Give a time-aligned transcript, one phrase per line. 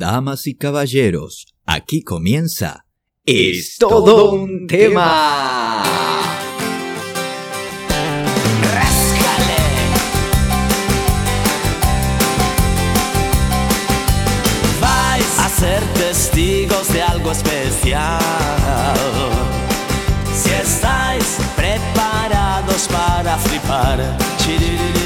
[0.00, 2.86] Damas y caballeros, aquí comienza
[3.26, 5.82] Es todo un tema.
[14.80, 18.18] Vais a ser testigos de algo especial.
[20.34, 24.16] Si estáis preparados para flipar.
[24.38, 24.99] Chiririchichi.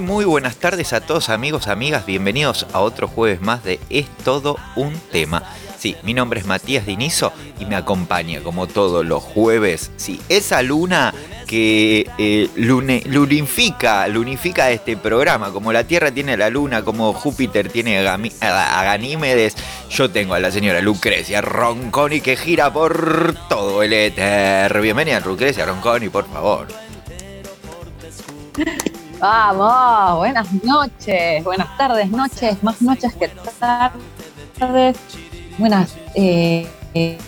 [0.00, 4.56] Muy, buenas tardes a todos amigos, amigas, bienvenidos a otro jueves más de Es todo
[4.76, 5.42] un tema.
[5.78, 10.62] Sí, mi nombre es Matías Dinizo y me acompaña como todos los jueves, sí, esa
[10.62, 11.14] luna
[11.46, 17.68] que eh, lune- lunifica, lunifica este programa, como la Tierra tiene la luna, como Júpiter
[17.68, 18.14] tiene a-
[18.80, 19.54] a Ganímedes,
[19.90, 24.80] yo tengo a la señora Lucrecia Ronconi que gira por todo el éter.
[24.80, 26.66] Bienvenida Lucrecia Ronconi, por favor.
[29.26, 33.30] Vamos, buenas noches, buenas tardes, noches, más noches que
[34.58, 34.98] tardes.
[35.56, 37.18] Buenas, eh, eh,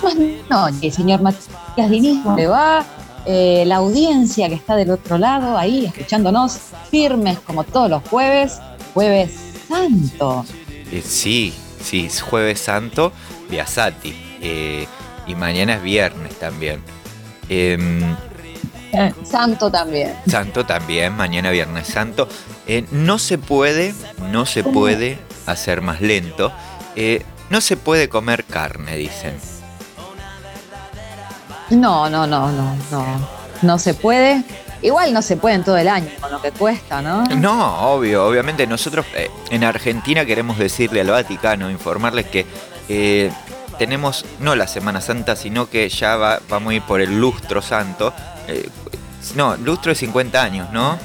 [0.00, 2.84] buenas noches, señor Matías Diniz, ¿cómo le va?
[3.26, 6.60] Eh, la audiencia que está del otro lado, ahí, escuchándonos,
[6.92, 8.60] firmes como todos los jueves,
[8.94, 9.32] jueves
[9.66, 10.44] santo.
[10.92, 13.10] Eh, sí, sí, es jueves santo,
[13.50, 14.14] Biasati.
[14.40, 14.86] eh,
[15.26, 16.80] y mañana es viernes también.
[17.48, 18.14] Em,
[18.92, 20.14] Eh, Santo también.
[20.28, 22.28] santo también, mañana viernes santo.
[22.66, 23.94] Eh, no se puede,
[24.30, 26.52] no se puede hacer más lento.
[26.96, 29.36] Eh, no se puede comer carne, dicen.
[31.70, 33.04] No, no, no, no, no,
[33.62, 34.42] no se puede.
[34.82, 37.22] Igual no se puede en todo el año, con lo que cuesta, ¿no?
[37.26, 42.46] No, obvio, obviamente nosotros eh, en Argentina queremos decirle al Vaticano, informarles que
[43.78, 47.60] tenemos no la Semana Santa, sino que ya va- vamos a ir por el lustro
[47.62, 48.12] santo.
[48.50, 48.68] Eh,
[49.34, 50.98] no, lustro de 50 años, ¿no?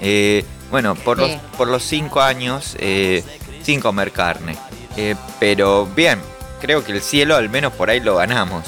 [0.00, 1.22] Eh, bueno, por, Sí.
[1.32, 3.24] los, por los 5 años eh,
[3.62, 4.56] sin comer carne.
[4.96, 6.20] Eh, pero bien,
[6.60, 8.64] creo que el cielo al menos por ahí lo ganamos,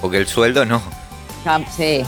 [0.00, 0.80] porque el sueldo no.
[1.44, 2.02] Ah, Sí.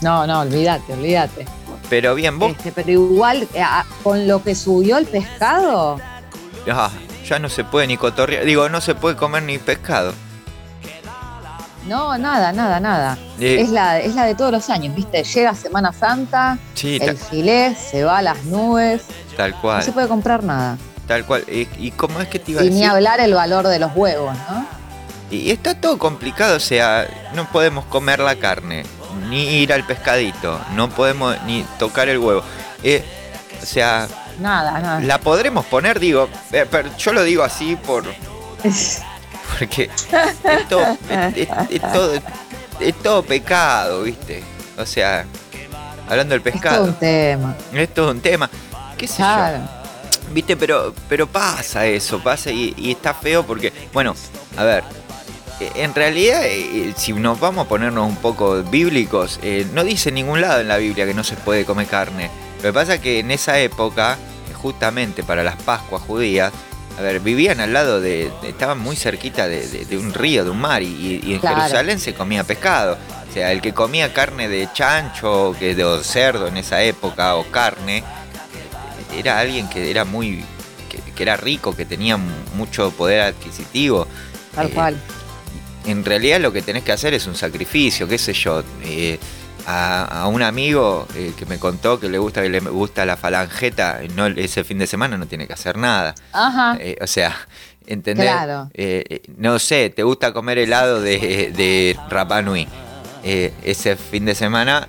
[0.00, 1.46] No, no, olvídate, olvídate.
[1.88, 3.46] Pero bien, vos Este, pero igual,
[4.02, 6.00] con lo que subió el pescado,
[6.70, 6.90] ah,
[7.26, 10.12] ya no se puede ni cotorrear, digo, no se puede comer ni pescado.
[11.86, 13.18] No, nada, nada, nada.
[13.38, 15.22] Eh, Es la, es la de todos los años, ¿viste?
[15.24, 19.02] Llega Semana Santa, Sí, el filé se va a las nubes,
[19.36, 20.76] tal no cual, se puede comprar nada.
[21.06, 21.44] tal cual.
[21.48, 22.88] ¿Y, y cómo es que te iba a Y ni decir?
[22.90, 24.66] hablar el valor de los huevos, ¿no?
[25.30, 28.84] Y está todo complicado, o sea, no podemos comer la carne,
[29.28, 32.42] ni ir al pescadito, no podemos ni tocar el huevo.
[32.82, 33.04] Eh,
[33.62, 34.06] o sea,
[34.38, 35.00] Nada, nada.
[35.00, 38.04] la podremos poner, digo, eh, pero yo lo digo así por
[39.58, 39.90] porque
[41.34, 42.12] es, es- es todo,
[42.80, 44.42] es todo pecado, ¿viste?
[44.78, 45.24] O sea,
[46.08, 47.56] hablando del es todo pescado, un tema.
[47.72, 48.50] es todo un tema.
[48.96, 49.24] ¿Qué sé yo?
[49.24, 49.58] Claro.
[50.32, 54.14] Viste, pero, pero pasa eso, pasa y, y está feo porque, bueno,
[54.56, 54.82] a ver,
[55.60, 60.08] eh, en realidad, eh, si nos vamos a ponernos un poco bíblicos, eh, no dice
[60.08, 62.30] en ningún lado en la Biblia que no se puede comer carne.
[62.58, 64.16] Lo que pasa es que en esa época,
[64.60, 66.52] justamente para las Pascuas judías,
[66.98, 70.50] a ver, vivían al lado de, estaban muy cerquita de, de- de un río, de
[70.50, 71.56] un mar, y, y en Claro.
[71.62, 72.96] Jerusalén se comía pescado.
[73.28, 77.44] O sea, el que comía carne de chancho, que de cerdo en esa época, o
[77.50, 78.04] carne,
[79.16, 80.44] era alguien que era muy
[80.88, 84.06] que, que era rico, que tenía mu- mucho poder adquisitivo.
[84.54, 84.96] Tal Eh, cual.
[85.86, 88.62] En realidad lo que tenés que hacer es un sacrificio, qué sé yo.
[88.84, 89.18] eh,
[89.66, 93.16] a, a un amigo eh, que me contó que le gusta que le gusta la
[93.16, 96.14] falangeta, no, ese fin de semana no tiene que hacer nada.
[96.32, 96.76] Ajá.
[96.80, 97.34] Eh, o sea,
[97.86, 98.26] ¿entendés?
[98.26, 98.70] Claro.
[98.74, 102.68] Eh, no sé, te gusta comer helado de, de Rapa Nui.
[103.22, 104.86] Ese fin de semana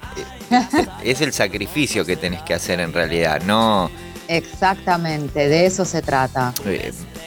[1.03, 3.89] es el sacrificio que tenés que hacer en realidad, no...
[4.27, 6.53] Exactamente, de eso se trata.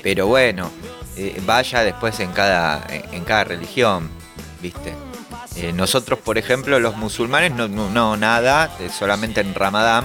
[0.03, 0.71] Pero bueno,
[1.47, 4.11] vaya después en cada, en cada religión,
[4.61, 4.93] ¿viste?
[5.61, 10.05] Eh, nosotros, por ejemplo, los musulmanes, no, no, no, nada, eh, solamente en Ramadán,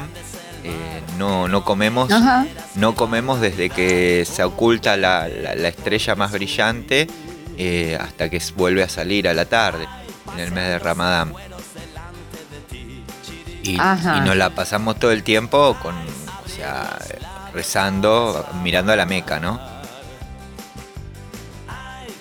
[0.63, 2.45] eh, no, no comemos, Ajá.
[2.75, 7.07] no comemos desde que se oculta la, la- la estrella más brillante
[7.57, 9.87] eh, hasta que vuelve a salir a la tarde,
[10.33, 11.33] en el mes de Ramadán.
[13.63, 16.97] Y, y nos la pasamos todo el tiempo con, o sea,
[17.53, 19.59] rezando, mirando a la Meca, ¿no?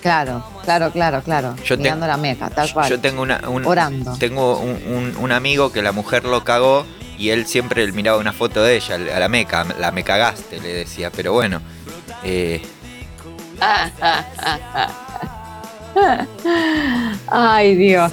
[0.03, 1.55] Claro, claro, claro, claro.
[1.63, 2.89] Yo te- Mirando la meca, tal cual.
[2.89, 4.13] Yo tengo una, un, Orando.
[4.19, 6.85] tengo un, un- un amigo que la mujer lo cagó
[7.17, 10.73] y él siempre miraba una foto de ella, a la meca, la me cagaste, le
[10.73, 11.61] decía, pero bueno,
[12.25, 12.61] eh,
[17.27, 18.11] Ay, Dios.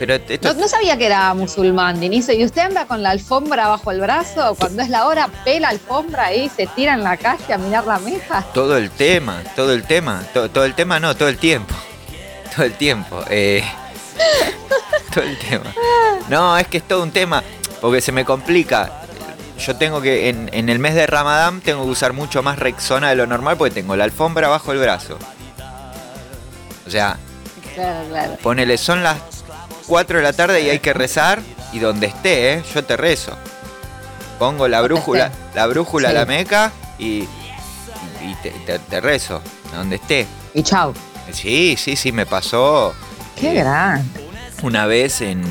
[0.00, 2.32] Pero esto, No, no sabía que era musulmán, Dinizo.
[2.32, 4.56] ¿Y usted anda con la alfombra bajo el brazo?
[4.58, 7.98] Cuando es la hora, pela alfombra ahí, se tira en la calle a mirar la
[7.98, 8.42] meja.
[8.54, 11.74] todo el tema, todo el tema, to- todo el tema no, todo el tiempo.
[12.56, 13.22] Todo el tiempo.
[13.30, 13.62] eh,
[15.14, 15.72] todo el tema.
[16.28, 17.44] No, es que es todo un tema,
[17.80, 18.90] porque se me complica.
[19.58, 23.10] Yo tengo que, en, en el mes de Ramadán, tengo que usar mucho más Rexona
[23.10, 25.18] de lo normal porque tengo la alfombra bajo el brazo.
[26.86, 27.18] O sea,
[27.74, 28.36] Claro, claro.
[28.42, 29.18] ponele, son las
[29.90, 31.40] 4 de la tarde y hay que rezar,
[31.72, 32.62] y donde esté, ¿eh?
[32.72, 33.36] yo te rezo.
[34.38, 36.14] Pongo la brújula, la brújula, Sí.
[36.14, 37.24] la meca, y,
[38.22, 39.42] y te, te- te rezo,
[39.74, 40.26] donde esté.
[40.54, 40.94] Y chau.
[41.32, 42.94] Sí, sí, sí, me pasó
[43.38, 44.20] Qué eh, grande.
[44.62, 45.42] una vez en,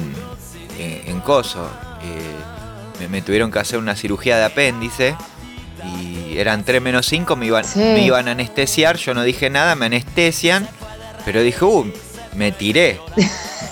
[0.79, 1.69] en, en Coso.
[2.01, 5.15] eh, me, me tuvieron que hacer una cirugía de apéndice
[5.85, 7.79] y eran 3 menos 5, me iban, Sí.
[7.79, 10.67] me iban a anestesiar, yo no dije nada, me anestesian,
[11.25, 11.91] pero dije, uh,
[12.35, 12.99] me tiré.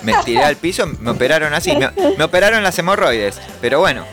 [0.02, 4.04] Me tiré al piso, me operaron así, me, me operaron las hemorroides, pero bueno,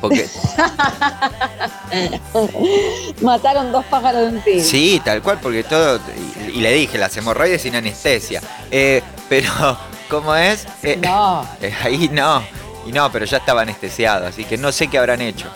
[0.00, 0.26] porque
[3.20, 4.64] Mataron dos pájaros de un tiro.
[4.64, 6.00] sí, tal cual, porque todo,
[6.48, 9.78] y, y le dije, las hemorroides sin anestesia, Eh, pero,
[10.10, 10.66] ¿cómo es?
[10.82, 11.46] Eh, No.
[11.60, 12.42] Eh, ahí no.
[12.84, 15.46] Y no, pero ya estaba anestesiado, así que no sé qué habrán hecho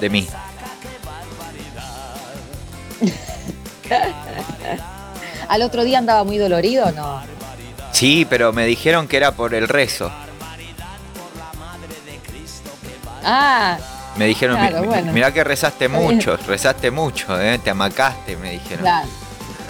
[0.00, 0.26] de mí.
[5.50, 7.20] ¿Al otro día andaba muy dolorido no?
[7.92, 10.10] Sí, pero me dijeron que era por el rezo.
[13.24, 13.78] Ah,
[14.16, 15.12] Me dijeron, Claro, "Mi- mi- bueno.
[15.12, 17.58] mirá que rezaste mucho, rezaste mucho, ¿eh?
[17.58, 18.80] te amacaste, me dijeron.
[18.80, 19.08] claro,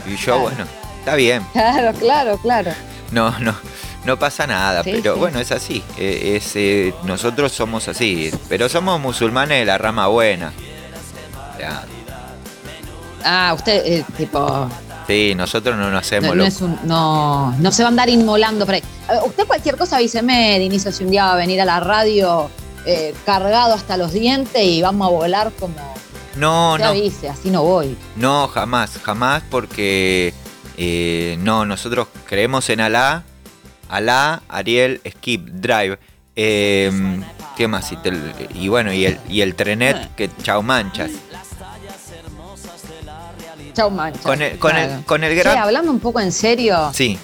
[0.07, 0.41] Y yo, claro.
[0.41, 0.65] bueno,
[1.01, 2.73] está bien, claro, claro, claro.
[3.11, 3.55] no, no,
[4.07, 5.21] no pasa nada, Sí, pero sí.
[5.21, 5.83] bueno, es así.
[5.99, 10.53] eh, es, eh, nosotros somos así, pero somos musulmanes de la rama buena.
[13.23, 14.69] Ah, usted, eh, tipo,
[15.11, 18.09] sí, nosotros no nos hacemos no, no es un, no, no se va a andar
[18.09, 18.83] inmolando por ahí.
[19.09, 22.51] Ver, usted cualquier cosa avíseme, Dinicio, si un día va a venir a la radio
[22.87, 25.75] eh, cargado hasta los dientes y vamos a volar como
[26.37, 26.91] No, usted no.
[26.91, 27.97] avise, así no voy.
[28.17, 30.33] No, jamás, jamás, porque
[30.77, 33.25] eh, no, nosotros creemos en Alá,
[33.89, 35.99] Alá, Ariel, Skip, Drive.
[36.37, 37.21] eh,
[37.57, 37.93] ¿Qué más?
[37.93, 41.11] Y, tel- y bueno, y el, y el trenet que chau manchas.
[43.73, 44.21] Chau, mancha.
[44.23, 44.95] Con el, con Claro.
[44.95, 45.59] el, con el gran.
[45.59, 47.19] hablando un poco en serio, Sí.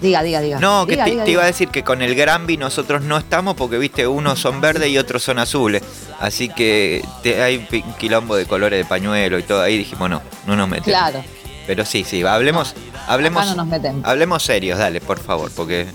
[0.00, 0.60] diga, diga, diga.
[0.60, 3.18] No, que Diga, te, diga, te iba a decir que con el Granby nosotros no
[3.18, 5.82] estamos porque, viste, unos son verdes y otros son azules.
[6.20, 9.62] Así que te- hay un quilombo de colores de pañuelo y todo.
[9.62, 10.86] Ahí dijimos, no, no nos metemos.
[10.98, 11.24] Claro,
[11.66, 12.74] Pero sí, sí, hablemos,
[13.06, 14.04] hablemos, no nos metemos.
[14.06, 15.86] hablemos serios, dale, por favor, porque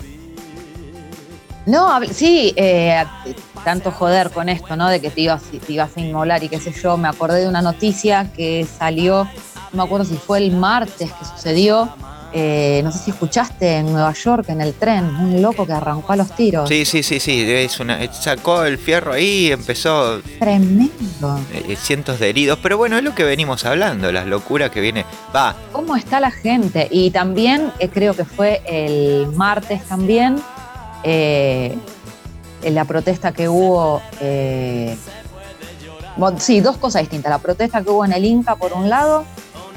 [1.66, 3.04] No, sí, eh,
[3.64, 4.90] tanto joder con esto, ¿no?
[4.90, 6.98] De que te ibas, te ibas a inmolar y qué sé yo.
[6.98, 9.24] Me acordé de una noticia que salió,
[9.72, 11.90] no me acuerdo si fue el martes que sucedió.
[12.36, 16.14] eh, no sé si escuchaste en Nueva York, en el tren, un loco que arrancó
[16.14, 16.68] a los tiros.
[16.68, 17.44] Sí, sí, sí, sí.
[17.48, 21.40] Es una, sacó el fierro ahí y empezó Tremendo.
[21.54, 22.58] eh, cientos de heridos.
[22.62, 25.06] Pero bueno, es lo que venimos hablando, las locuras que viene.
[25.34, 26.88] Va, ¿Cómo está la gente?
[26.92, 30.38] Y también, eh, creo que fue el martes también,
[31.04, 31.78] eh,
[32.62, 34.02] en la protesta que hubo.
[34.20, 34.98] eh,
[36.16, 37.30] bueno, sí, dos cosas distintas.
[37.32, 39.26] La protesta que hubo en el Inca, por un lado,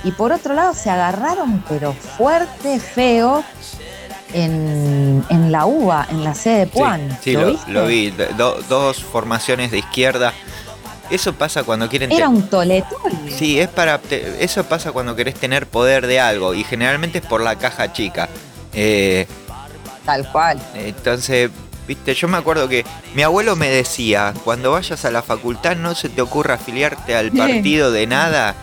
[0.05, 3.43] y por otro lado se agarraron, pero fuerte, feo,
[4.32, 7.19] en, en la UBA, en la sede de Puan.
[7.23, 7.73] sí, ¿Lo, lo, viste?
[7.73, 8.11] lo vi.
[8.11, 10.32] Do- dos formaciones de izquierda.
[11.08, 12.11] Eso pasa cuando quieren...
[12.11, 13.12] Era un toletón.
[13.30, 14.00] Sí, es para
[14.40, 18.28] eso pasa cuando querés tener poder de algo y generalmente es por la caja chica.
[18.75, 19.26] Eh,
[20.06, 20.58] Tal cual.
[20.75, 21.50] entonces,
[21.86, 22.84] viste, yo me acuerdo que
[23.14, 27.32] mi abuelo me decía, cuando vayas a la facultad no se te ocurra afiliarte al
[27.32, 28.54] partido de nada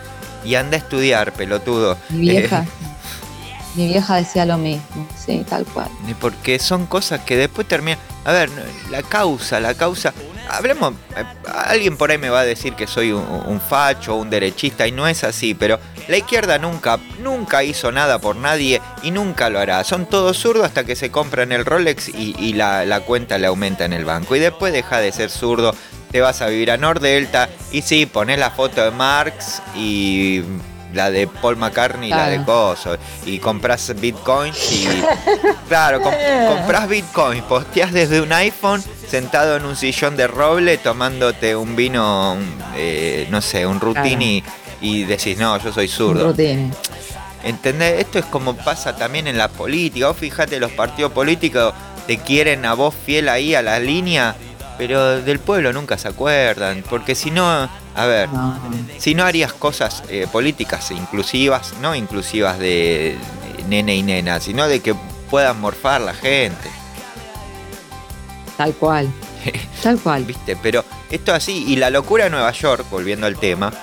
[0.45, 1.97] y anda a estudiar, pelotudo.
[2.09, 2.63] Mi vieja.
[2.63, 2.67] Eh,
[3.75, 5.07] Mi vieja decía lo mismo.
[5.17, 5.89] Sí, tal cual.
[6.19, 7.97] porque son cosas que después terminan...
[8.23, 8.49] A ver,
[8.91, 10.13] la causa, la causa...
[10.49, 14.85] Hablemos, eh, alguien por ahí me va a decir que soy un, facho, un derechista,
[14.87, 19.49] y no es así, pero la izquierda nunca, nunca hizo nada por nadie y nunca
[19.49, 19.83] lo hará.
[19.83, 23.47] Son todos zurdos hasta que se compran el Rolex y, y la, la cuenta le
[23.47, 24.35] aumenta en el banco.
[24.35, 25.73] Y después deja de ser zurdo,
[26.11, 30.43] te vas a vivir a Nordelta y sí, pones la foto de Marx y
[30.93, 32.97] la de Paul McCartney y la de Coso.
[33.25, 34.87] Y compras bitcoins y...
[35.67, 36.13] Claro, com-
[36.47, 42.33] compras bitcoins, posteas desde un iPhone sentado en un sillón de roble tomándote un vino,
[42.33, 44.43] un, eh, no sé, un rutini
[44.81, 46.27] y decís, no, yo soy zurdo.
[46.27, 46.71] rutine.
[47.43, 47.99] ¿Entendés?
[47.99, 50.07] Esto es como pasa también en la política.
[50.07, 51.73] Vos fíjate, los partidos políticos
[52.07, 54.35] te quieren a vos fiel ahí a la línea,
[54.77, 56.83] pero del pueblo nunca se acuerdan.
[56.89, 57.47] Porque si no,
[57.95, 58.59] a ver, No.
[58.97, 63.17] si no harías cosas eh, políticas inclusivas, no inclusivas de
[63.67, 64.95] nene y nena, sino de que
[65.29, 66.69] puedan morfar la gente.
[68.57, 69.09] Tal cual.
[69.83, 70.23] Tal cual.
[70.25, 70.55] ¿Viste?
[70.61, 73.73] Pero esto así, y la locura de Nueva York, volviendo al tema,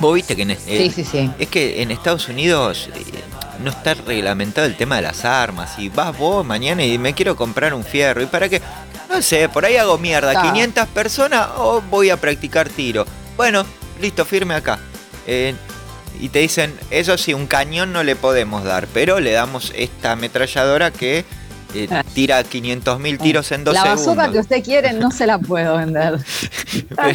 [0.00, 1.30] vos viste que en, eh, Sí, sí, sí.
[1.38, 3.04] es que en Estados Unidos eh,
[3.62, 5.78] no está reglamentado el tema de las armas.
[5.78, 8.22] Y vas vos mañana y me quiero comprar un fierro.
[8.22, 8.62] ¿Y para qué?
[9.10, 10.32] No sé, por ahí hago mierda.
[10.32, 10.42] Está.
[10.52, 13.04] 500 personas o voy a practicar tiro.
[13.36, 13.64] Bueno,
[14.00, 14.78] listo, firme acá.
[15.26, 15.54] Eh,
[16.20, 20.12] y te dicen, eso sí, un cañón no le podemos dar, pero le damos esta
[20.12, 21.24] ametralladora que
[21.74, 24.06] eh, tira 500.000 tiros en dos la segundos.
[24.16, 26.18] bazooka que usted quiere no se la puedo vender.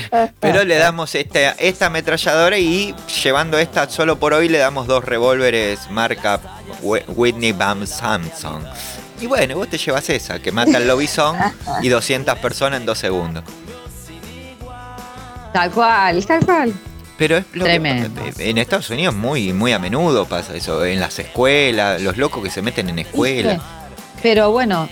[0.10, 4.88] Pero, pero le damos este, esta ametralladora y llevando esta solo por hoy le damos
[4.88, 6.40] dos revólveres marca
[6.82, 8.66] Wh- Whitney Bam Samson.
[9.22, 11.38] Y bueno, vos te llevas esa, que mata al lobizón
[11.82, 13.44] y 200 personas en dos segundos.
[15.54, 16.74] Tal cual, tal cual.
[17.18, 18.22] Pero es lo que- Tremendo.
[18.40, 22.50] en Estados Unidos muy, muy a menudo pasa eso, en las escuelas, los locos que
[22.50, 23.62] se meten en escuelas.
[24.22, 24.90] Pero bueno,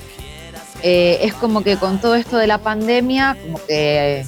[0.81, 4.25] eh, es como que con todo esto de la pandemia, como que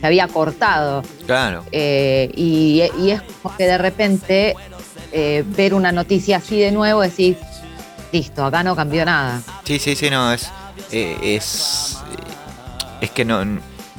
[0.00, 1.02] se había cortado.
[1.24, 1.64] Claro.
[1.70, 4.56] Eh, y, y es como que de repente
[5.12, 7.36] eh, ver una noticia así de nuevo, decís,
[8.16, 9.42] listo, acá no cambió nada.
[9.64, 10.50] Sí, sí, sí, no, es.
[10.90, 11.96] eh, es.
[12.12, 13.42] eh, es que no.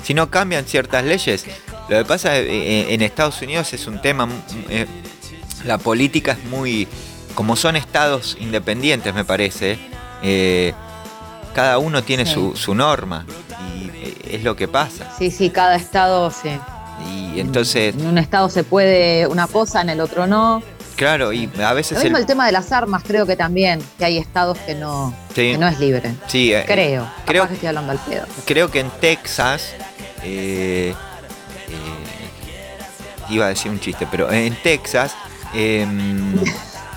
[0.04, 1.46] Si no cambian ciertas leyes.
[1.90, 4.28] Lo que pasa eh, eh, en Estados Unidos es un tema.
[4.70, 4.86] eh,
[5.66, 6.88] la política es muy.
[7.36, 9.78] Como son estados independientes, me parece.
[11.54, 12.34] cada uno tiene Sí.
[12.34, 13.26] su, su norma.
[13.76, 15.12] Y es lo que pasa.
[15.18, 16.50] Sí, sí, cada estado, sí.
[17.10, 20.62] Y entonces, En un estado se puede una cosa, en el otro no.
[20.98, 22.24] Claro, y a Lo veces mismo el.
[22.24, 25.58] el tema de las armas, creo que también, que hay estados que no, Sí, que
[25.58, 26.14] no es libre.
[26.28, 27.08] sí, eh, Creo.
[27.26, 28.26] creo- Capaz que estoy hablando al pedo.
[28.46, 29.74] creo que en Texas
[30.24, 30.94] eh,
[31.70, 35.14] eh, iba a decir un chiste, pero en Texas
[35.54, 36.36] em,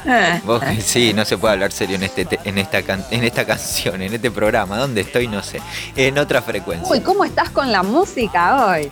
[0.45, 3.45] vos- sí, no se puede hablar serio en este te- en esta can- en esta
[3.47, 5.29] canción, en este programa, ¿dónde estoy?
[5.29, 5.61] No sé,
[5.97, 6.91] en otra frecuencia.
[6.91, 8.91] Uy, ¿cómo estás con la música hoy?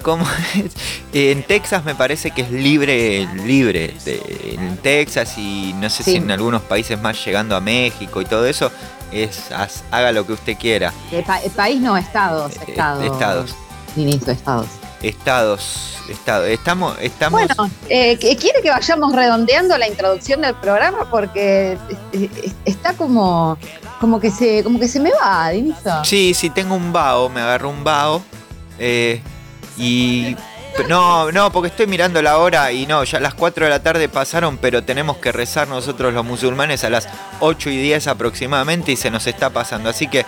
[0.00, 0.24] Eh, ¿cómo
[0.56, 0.72] es?
[1.12, 3.94] en Texas me parece que es libre, libre.
[4.06, 6.12] en Texas y no sé Sí.
[6.12, 8.70] si en algunos países más llegando a México y todo eso,
[9.12, 10.92] es haz- haga lo que usted quiera.
[11.12, 12.52] Eh, pa- eh, país no, estados.
[12.56, 13.04] Eh, Estados.
[13.04, 13.54] estados.
[13.96, 14.66] Inicio, estados.
[15.02, 16.48] Estados, estados.
[16.48, 17.40] Estamos, estamos.
[17.40, 21.08] Bueno, eh, ¿qu- ¿quiere que vayamos redondeando la introducción del programa?
[21.10, 21.78] Porque eh,
[22.12, 23.56] eh, está como,
[24.00, 26.04] como, que se, como que se me va, Dinizo.
[26.04, 28.22] Sí, sí, tengo un vaho, me agarró un vaho.
[28.78, 29.20] eh,
[29.80, 30.36] y.
[30.88, 34.08] No, no, porque estoy mirando la hora y no, ya las 4 de la tarde
[34.08, 37.08] pasaron, pero tenemos que rezar nosotros los musulmanes a las
[37.40, 39.90] 8 y 10 aproximadamente y se nos está pasando.
[39.90, 40.24] Así que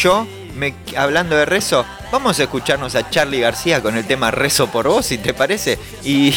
[0.00, 4.66] yo, me, hablando de rezo, vamos a escucharnos a Charlie García con el tema Rezo
[4.66, 5.78] por vos, si te parece.
[6.02, 6.34] Y,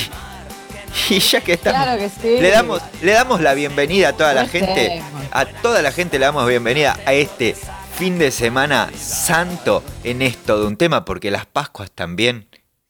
[1.09, 2.41] y ya que estamos, Claro que sí.
[2.41, 6.25] le damos, le damos la bienvenida a toda la gente, a toda la gente le
[6.25, 7.55] damos bienvenida a este
[7.97, 12.46] fin de semana santo en esto de un tema, porque las Pascuas también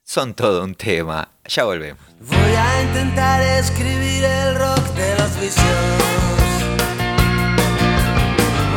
[0.08, 1.28] son todo un tema.
[1.46, 2.02] Ya volvemos.
[2.22, 5.66] Voy a intentar escribir el rock de los vicios.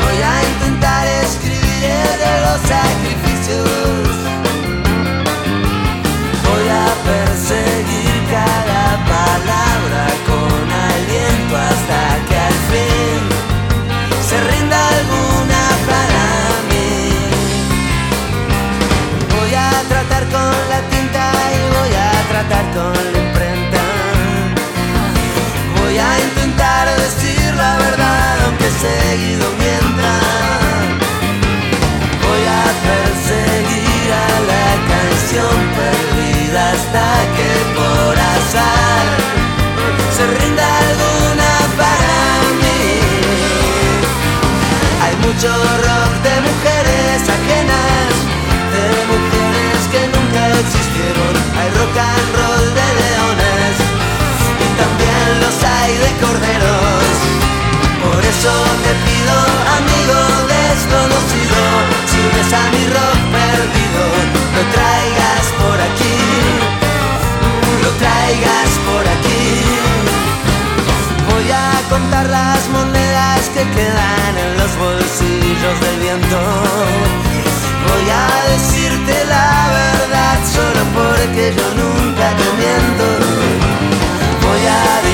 [0.02, 3.68] Voy a intentar escribir el de los sacrificios.
[6.48, 13.22] Voy a perseguir cada palabra con aliento hasta que al fin
[14.28, 16.24] se rinda alguna para
[16.70, 16.90] mí.
[19.38, 20.80] Voy a tratar con la
[22.48, 23.82] tratar con la imprenta.
[25.78, 30.12] Voy a intentar decir la verdad aunque seguido mienta.
[32.24, 37.06] Voy a perseguir a la canción perdida hasta
[37.36, 39.06] que por azar
[40.16, 42.20] se rinda alguna para
[42.60, 42.82] mí.
[45.04, 45.48] Hay mucho
[45.86, 48.08] rock de mujeres ajenas,
[50.92, 53.76] Hay rock and roll de leones
[54.58, 57.14] y también los hay de corderos.
[58.02, 58.52] Por eso
[58.84, 59.36] te pido,
[59.78, 60.18] amigo
[60.50, 61.60] desconocido,
[62.10, 64.02] si ves a mi rock perdido,
[64.56, 66.18] lo traigas por aquí,
[67.84, 69.46] lo traigas por aquí.
[71.30, 77.29] Voy a contar las monedas que quedan en los bolsillos del viento.
[77.86, 83.06] Voy a decirte la verdad solo porque yo nunca te miento.
[84.44, 85.09] Voy a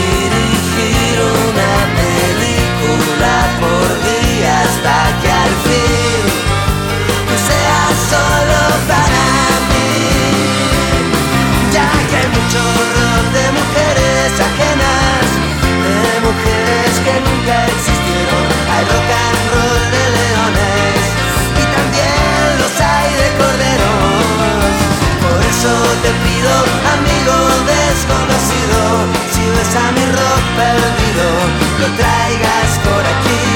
[31.94, 33.55] traigas por aquí,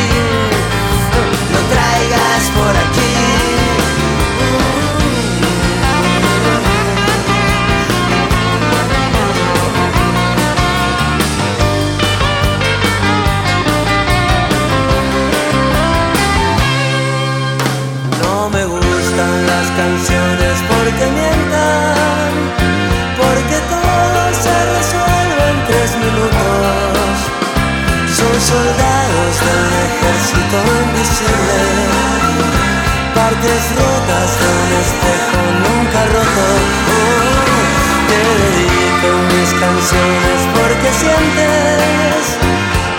[41.01, 42.23] sientes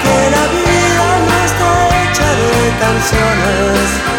[0.03, 1.69] que la vida no está
[2.01, 2.53] hecha de
[2.85, 4.11] canciones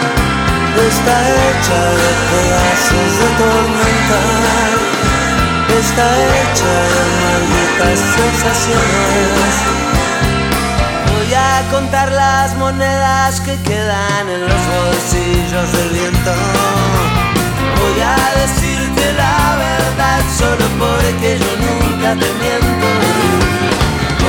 [0.88, 4.20] está hecha de pedazos de tormenta,
[5.80, 6.06] está
[6.38, 9.52] hecha de malditas sensaciones.
[11.12, 16.34] Voy a contar las monedas que quedan en los bolsillos del viento.
[17.80, 23.51] Voy a decirte la verdad solo porque yo nunca te miento.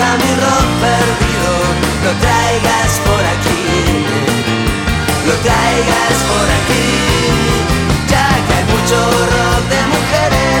[0.00, 1.52] a mi rock perdido,
[2.04, 4.04] lo traigas por aquí,
[5.26, 6.88] lo traigas por aquí,
[8.06, 8.96] ya que hay mucho
[9.34, 10.60] rock de mujeres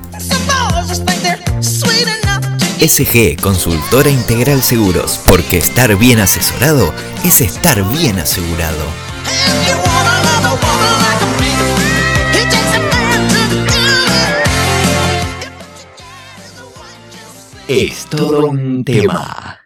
[2.81, 6.91] SG Consultora Integral Seguros, porque estar bien asesorado
[7.23, 8.83] es estar bien asegurado.
[17.67, 19.59] Es todo un tema.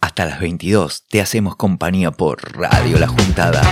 [0.00, 3.62] Hasta las 22 te hacemos compañía por Radio La Juntada.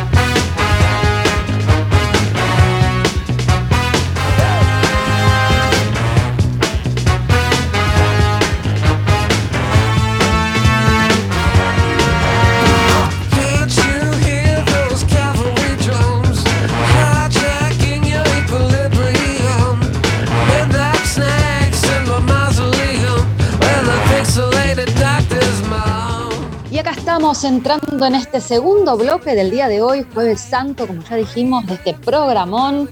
[27.44, 31.74] Entrando en este segundo bloque del día de hoy, Jueves Santo, como ya dijimos, de
[31.74, 32.90] este programón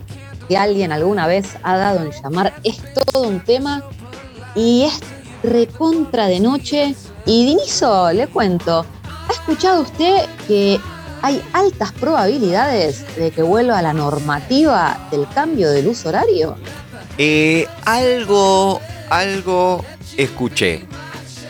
[0.48, 3.82] que alguien alguna vez ha dado en llamar Es todo un tema
[4.54, 5.00] y es
[5.42, 6.94] recontra de noche.
[7.26, 8.84] Y Dinizo, le cuento,
[9.28, 10.78] ¿ha escuchado usted que
[11.22, 16.56] hay altas probabilidades de que vuelva a la normativa del cambio del uso horario?
[17.18, 19.84] Eh, algo, algo
[20.16, 20.86] escuché,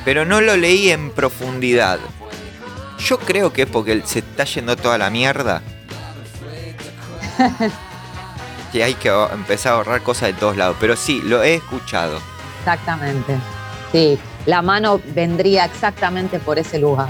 [0.04, 1.98] pero no lo leí en profundidad.
[2.98, 5.62] Yo creo que es porque se está yendo toda la mierda.
[8.72, 10.76] que hay que empezar a ahorrar cosas de todos lados.
[10.80, 12.18] Pero sí, lo he escuchado.
[12.60, 13.36] Exactamente.
[13.92, 17.08] Sí, la mano vendría exactamente por ese lugar.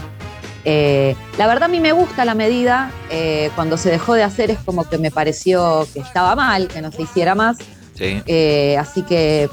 [0.66, 2.90] Eh, la verdad a mí me gusta la medida.
[3.10, 6.82] eh, cuando se dejó de hacer es como que me pareció que estaba mal, que
[6.82, 7.58] no se hiciera más.
[7.96, 8.22] Sí.
[8.26, 9.48] Eh, así que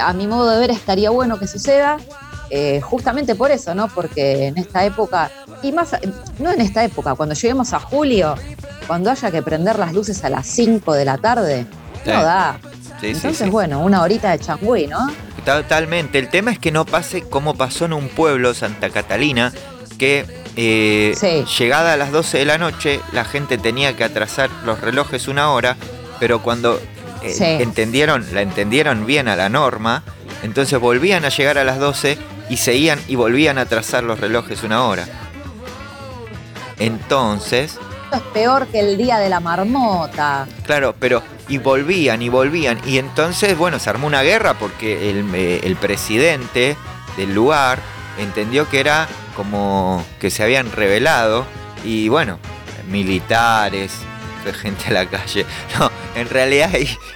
[0.00, 1.98] a mi modo de ver estaría bueno que suceda.
[2.54, 3.88] Eh, justamente por eso, ¿no?
[3.88, 5.30] Porque en esta época,
[5.62, 5.96] y más,
[6.38, 8.34] no en esta época, cuando lleguemos a julio,
[8.86, 11.66] cuando haya que prender las luces a las 5 de la tarde,
[12.04, 12.10] Sí.
[12.10, 12.58] no da.
[13.00, 13.50] Sí, Entonces, sí.
[13.50, 14.98] bueno, una horita de changüí, ¿no?
[15.46, 16.18] Totalmente.
[16.18, 19.52] El tema es que no pase como pasó en un pueblo, Santa Catalina,
[19.98, 21.44] que eh, Sí.
[21.58, 25.50] llegada a las 12 de la noche, la gente tenía que atrasar los relojes una
[25.52, 25.76] hora,
[26.20, 26.78] pero cuando
[27.22, 27.44] eh, Sí.
[27.44, 30.02] entendieron, la entendieron bien a la norma,
[30.42, 32.18] entonces volvían a llegar a las 12
[32.52, 35.06] y seguían y volvían a trazar los relojes una hora.
[36.78, 40.46] Entonces, Esto es peor que el día de la marmota.
[40.66, 42.78] Claro, pero y volvían y volvían.
[42.84, 46.76] Y entonces, bueno, se armó una guerra porque el, eh, el presidente
[47.16, 47.78] del lugar
[48.18, 51.46] entendió que era como que se habían rebelado.
[51.86, 52.38] Y bueno,
[52.90, 53.92] militares,
[54.50, 55.46] gente a la calle.
[55.78, 56.70] No, en realidad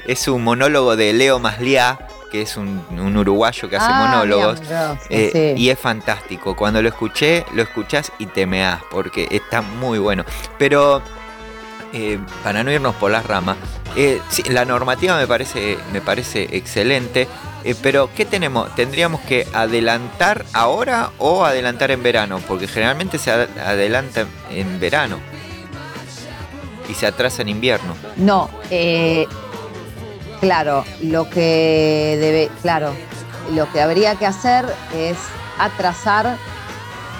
[0.07, 1.99] es un monólogo de Leo Masliá,
[2.31, 4.61] que es un, un uruguayo que hace Ah, monólogos.
[5.11, 5.63] Eh, sí.
[5.63, 6.57] Y es fantástico.
[6.57, 10.25] Cuando lo escuché, lo escuchás y te meás, porque está muy bueno.
[10.59, 11.01] Pero,
[11.93, 13.57] eh, para no irnos por las ramas,
[13.95, 17.29] eh, sí, la normativa me parece, me parece excelente.
[17.65, 18.75] eh, pero, ¿qué tenemos?
[18.75, 22.41] ¿Tendríamos que adelantar ahora o adelantar en verano?
[22.47, 25.19] Porque generalmente se ad- adelanta en verano
[26.89, 27.97] y se atrasa en invierno.
[28.17, 29.27] No, eh,
[30.41, 32.95] claro, lo que debe, claro,
[33.53, 35.17] lo que habría que hacer es
[35.59, 36.27] atrasar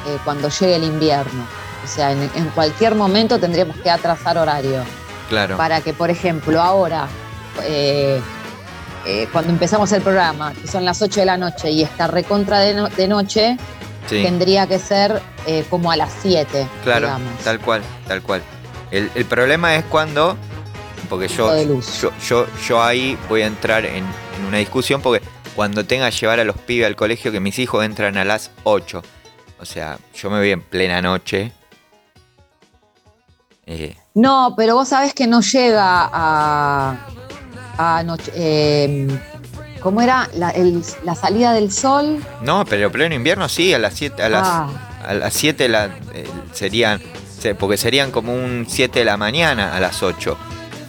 [0.07, 1.47] eh, cuando llegue el invierno.
[1.85, 4.83] O sea, en, en cualquier momento tendríamos que atrasar horario.
[5.29, 5.57] Claro.
[5.57, 7.07] Para que, por ejemplo, ahora,
[7.65, 8.21] eh,
[9.07, 12.59] eh, cuando empezamos el programa, que son las 8 de la noche y está recontra
[12.61, 13.57] de, no- de noche,
[14.09, 14.23] Sí.
[14.23, 15.21] tendría que ser
[15.69, 16.69] como a las 7.
[16.85, 17.39] Claro, digamos.
[17.43, 18.41] tal cual, tal cual.
[18.93, 20.37] El, el problema es cuando,
[21.07, 21.51] porque yo,
[22.01, 24.05] yo, yo, yo ahí voy a entrar en,
[24.39, 27.59] en una discusión porque cuando tenga que llevar a los pibes al colegio, que mis
[27.59, 29.03] hijos entran a las 8.
[29.59, 31.53] O sea, yo me voy en plena noche.
[33.67, 36.97] Eh, No, pero vos sabés que no llega a.
[37.79, 39.09] a noche- eh,
[39.81, 40.29] ¿Cómo era?
[40.35, 42.25] La, el- la salida del sol.
[42.43, 44.69] no, pero pleno invierno sí, a las 7 a las, Ah.
[45.07, 47.01] a las 7 la- eh, serían,
[47.39, 50.37] se- porque serían como un 7 de la mañana a las 8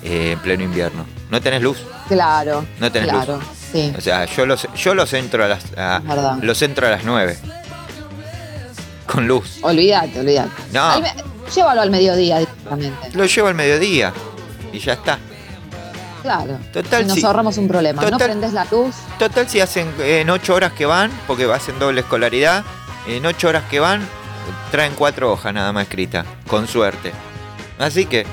[0.07, 1.05] eh, en pleno invierno.
[1.29, 1.77] No tenés luz.
[2.07, 2.65] Claro.
[2.79, 3.25] No tenés luz.
[3.25, 3.41] claro,
[3.71, 3.93] sí.
[3.97, 7.37] O sea, yo los, yo los entro a las a- los entro a las 9.
[9.05, 9.59] Con luz.
[9.61, 10.49] Olvídate, olvídate.
[10.73, 11.13] No, me-
[11.55, 13.09] llévalo al mediodía directamente.
[13.13, 14.13] lo llevo al mediodía.
[14.73, 15.17] Y ya está.
[16.21, 16.59] Claro.
[16.73, 18.01] Total, y nos ahorramos un problema.
[18.09, 18.95] No prendes la luz.
[19.17, 22.65] Total, si hacen en 8 horas que van, porque hacen doble escolaridad,
[23.07, 24.05] en 8 horas que van,
[24.71, 26.25] traen 4 hojas nada más escritas.
[26.47, 27.13] Con suerte.
[27.79, 28.25] Así que,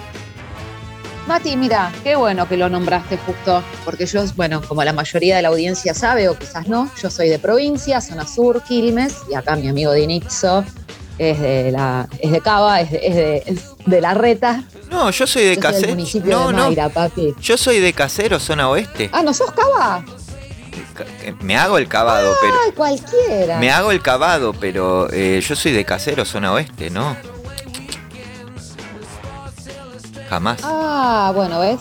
[1.26, 5.42] Mati, mira, qué bueno que lo nombraste justo, porque yo, bueno, como la mayoría de
[5.42, 9.56] la audiencia sabe, o quizás no, yo soy de provincia, zona sur, Quilmes, y acá
[9.56, 10.64] mi amigo Dinitzo
[11.16, 14.64] es de la, es de Cava, es de, es de, es de la Reta.
[14.90, 15.88] no, yo soy de Yo soy del casero.
[15.94, 16.64] municipio No, de no.
[16.66, 17.34] Mayra, papi.
[17.40, 19.08] Yo soy de casero, zona oeste.
[19.10, 20.04] Ah, ¿no sos Cava?
[20.94, 22.54] Ca- eh, Me hago el cavado, pero.
[22.66, 23.58] Ay, cualquiera.
[23.58, 27.16] Me hago el cavado, pero eh, yo soy de casero, zona oeste, ¿no?
[30.34, 30.58] Jamás.
[30.64, 31.78] Ah, bueno, ¿ves?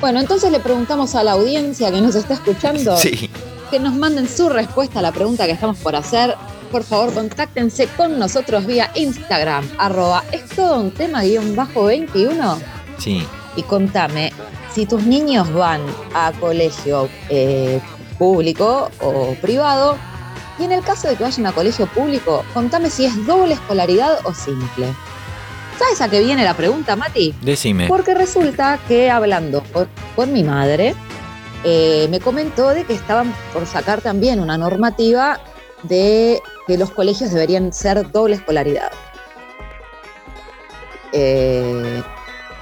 [0.00, 3.28] Bueno, entonces le preguntamos a la audiencia que nos está escuchando Sí.
[3.68, 6.36] que nos manden su respuesta a la pregunta que estamos por hacer.
[6.70, 12.58] Por favor, contáctense con nosotros vía Instagram, arroba es todo un tema guion bajo 21
[12.98, 13.26] Sí.
[13.56, 14.32] y contame
[14.72, 15.80] si tus niños van
[16.14, 17.80] a colegio eh,
[18.18, 19.96] público o privado
[20.60, 24.18] y en el caso de que vayan a colegio público, contame si es doble escolaridad
[24.24, 24.94] o simple.
[25.78, 27.34] ¿Sabes a qué viene la pregunta, Mati?
[27.42, 27.88] Decime.
[27.88, 30.94] Porque resulta que hablando con, con mi madre,
[31.64, 35.40] eh, me comentó de que estaban por sacar también una normativa
[35.82, 38.92] de que los colegios deberían ser doble escolaridad.
[41.12, 42.02] Eh,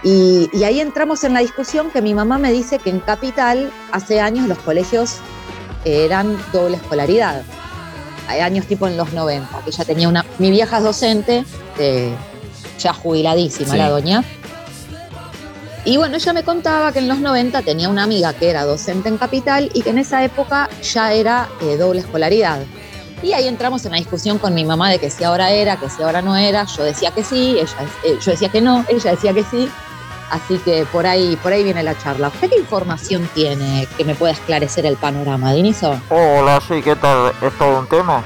[0.02, 3.72] y, y ahí entramos en la discusión que mi mamá me dice que en Capital
[3.92, 5.18] hace años los colegios
[5.84, 7.42] eran doble escolaridad.
[8.28, 10.24] Hay años tipo en los 90, que ella tenía una...
[10.38, 11.44] Mi vieja es docente,
[11.78, 12.14] eh,
[12.82, 13.76] ya jubiladísima Sí.
[13.78, 14.24] la doña.
[15.84, 19.08] Y bueno, ella me contaba que en los 90 tenía una amiga que era docente
[19.08, 22.60] en Capital y que en esa época ya era eh, doble escolaridad.
[23.20, 25.88] Y ahí entramos en la discusión con mi mamá de que si ahora era, que
[25.88, 26.64] si ahora no era.
[26.66, 29.68] Yo decía que sí, ella, eh, yo decía que no, ella decía que sí.
[30.30, 32.28] Así que por ahí, por ahí viene la charla.
[32.28, 36.00] ¿Usted qué información tiene que me pueda esclarecer el panorama, Dinizo?
[36.08, 37.32] Hola, sí, ¿qué tal?
[37.42, 38.22] ¿Es todo un tema?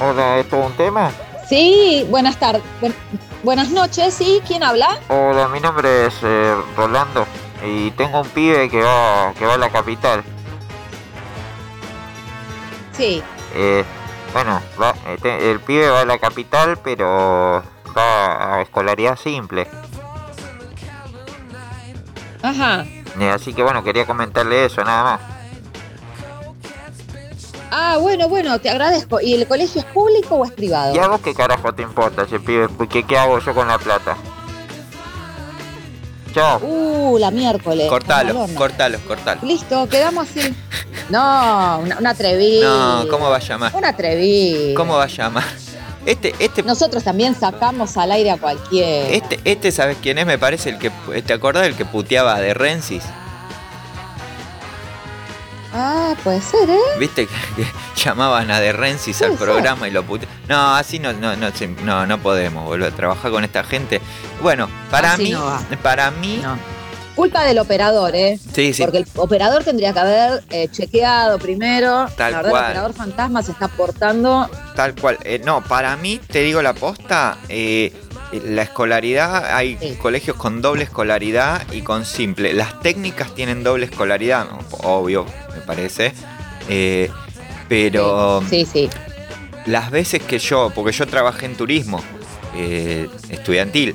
[0.00, 1.10] Hola, ¿es todo un tema?
[1.48, 2.62] Sí, buenas tardes.
[3.42, 4.40] Buenas noches, ¿sí?
[4.46, 4.98] ¿Quién habla?
[5.08, 7.26] Hola, mi nombre es eh, Rolando
[7.66, 10.22] y tengo un pibe que va, que va a la capital.
[12.92, 13.22] Sí.
[13.54, 13.84] Eh,
[14.32, 17.62] bueno, va- eh, el pibe va a la capital, pero
[17.96, 19.66] va a escolaridad simple.
[22.42, 22.84] Ajá.
[23.18, 25.20] Eh, así que bueno, quería comentarle eso, nada más.
[27.70, 29.20] Ah, bueno, bueno, te agradezco.
[29.20, 30.94] ¿Y el colegio es público o es privado?
[30.94, 32.68] ¿Y a vos qué carajo te importa ese pibe?
[32.68, 34.16] Porque ¿qué hago yo con la plata?
[36.34, 36.58] Chao.
[36.62, 37.88] Uh, la miércoles.
[37.88, 39.40] Cortalo, cortalo, cortalo.
[39.42, 40.54] Listo, quedamos así.
[41.08, 43.02] No, una, una atrevida.
[43.02, 43.74] No, ¿cómo va a llamar?
[43.74, 44.74] Una atrevida.
[44.76, 45.44] ¿Cómo va a llamar?
[46.06, 49.08] Este, este, Nosotros también sacamos al aire a cualquiera.
[49.10, 50.26] este, este, ¿sabes quién es?
[50.26, 50.90] Me parece el que,
[51.26, 53.02] ¿te acordás del que puteaba de Rensis?
[55.72, 56.78] Ah, puede ser, ¿eh?
[56.98, 57.66] ¿Viste que, que
[58.04, 59.38] llamaban a De Rensis al ser.
[59.38, 60.36] programa y lo puteaban?
[60.48, 61.48] No, así no, no, no,
[61.84, 64.00] no, no podemos volver a trabajar con esta gente.
[64.42, 65.62] Bueno, para Así mí, no va.
[65.82, 66.58] para mí, No.
[67.16, 68.38] Culpa del operador, ¿eh?
[68.54, 72.06] sí, sí, Porque el operador tendría que haber eh, chequeado primero.
[72.16, 72.62] Tal la verdad, cual.
[72.64, 74.48] el operador fantasma se está portando.
[74.74, 75.18] tal cual.
[75.24, 77.92] Eh, no, para mí, te digo la posta, eh,
[78.32, 79.96] la escolaridad, hay Sí.
[80.00, 82.54] colegios con doble escolaridad y con simple.
[82.54, 84.46] Las técnicas tienen doble escolaridad,
[84.82, 85.26] obvio,
[85.70, 86.12] parece.
[86.68, 87.08] Eh,
[87.68, 88.88] pero Sí, sí.
[89.66, 92.02] las veces que yo, porque yo trabajé en turismo
[92.56, 93.94] eh, estudiantil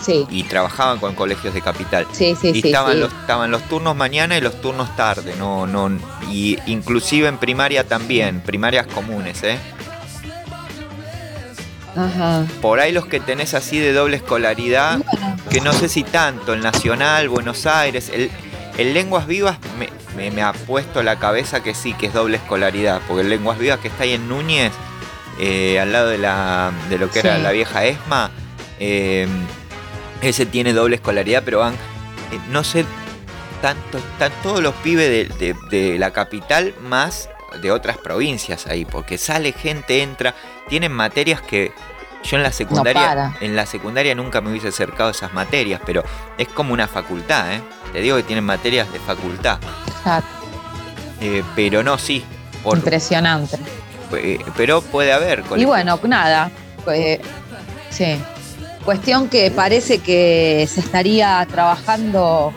[0.00, 2.06] Sí, y trabajaba con colegios de capital.
[2.12, 2.68] sí, sí, y sí.
[2.68, 3.00] estaban.
[3.00, 5.90] Los, estaban los turnos mañana y los turnos tarde, no, no,
[6.30, 9.58] y inclusive en primaria también, primarias comunes, ¿eh?
[11.96, 12.44] Ajá.
[12.62, 16.52] Por ahí los que tenés así de doble escolaridad, Bueno, que no sé si tanto,
[16.52, 18.30] el Nacional, Buenos Aires, el,
[18.78, 22.36] el Lenguas Vivas me, me- me ha puesto la cabeza que sí, que es doble
[22.38, 24.72] escolaridad, porque el Lenguas Vivas que está ahí en Núñez,
[25.40, 28.30] eh, al lado de, la, de lo que era la vieja ESMA,
[28.80, 29.28] eh,
[30.22, 32.84] ese tiene doble escolaridad, pero van, eh, no sé,
[33.62, 37.28] tanto, están todos los pibes de, de- de la capital más
[37.62, 40.34] de otras provincias ahí, porque sale gente, entra,
[40.68, 41.72] tienen materias que
[42.24, 46.02] yo en la secundaria, en la secundaria nunca me hubiese acercado a esas materias, pero
[46.36, 47.62] es como una facultad, ¿eh?
[47.92, 50.28] Te digo que tienen materias de facultad, exacto.
[51.20, 52.24] eh, pero no, sí,
[52.62, 53.58] por- Impresionante.
[54.12, 56.50] eh, pero puede haber Y bueno, nada.
[56.84, 57.20] pues,
[57.90, 58.20] sí.
[58.84, 62.52] Cuestión que parece que se estaría trabajando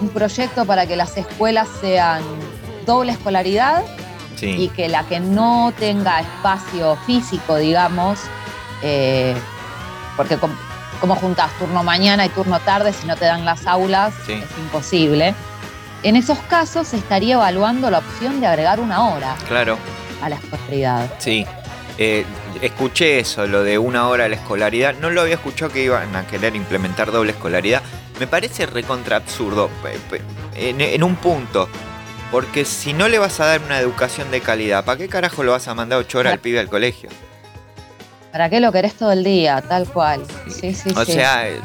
[0.00, 2.22] un proyecto para que las escuelas sean
[2.84, 3.82] doble escolaridad
[4.36, 4.46] sí.
[4.46, 8.18] y que la que no tenga espacio físico, digamos,
[8.82, 9.34] eh,
[10.16, 10.56] porque com-
[11.00, 14.32] como juntas turno mañana y turno tarde si no te dan las aulas, Sí.
[14.32, 15.34] es imposible.
[16.02, 19.78] En esos casos se estaría evaluando la opción de agregar una hora Claro,
[20.22, 21.10] a la escolaridad.
[21.18, 21.46] sí.
[22.00, 22.24] Eh,
[22.62, 24.94] escuché eso, lo de una hora de la escolaridad.
[25.00, 27.82] No lo había escuchado que iban a querer implementar doble escolaridad.
[28.20, 29.68] Me parece recontra absurdo.
[30.54, 31.68] En, en un punto.
[32.30, 35.50] Porque si no le vas a dar una educación de calidad, ¿para qué carajo lo
[35.50, 37.10] vas a mandar ocho horas al pibe al colegio?
[38.32, 39.62] ¿Para qué lo querés todo el día?
[39.62, 40.22] Tal cual.
[40.48, 41.12] Sí, sí, O sí.
[41.12, 41.60] sea, eh,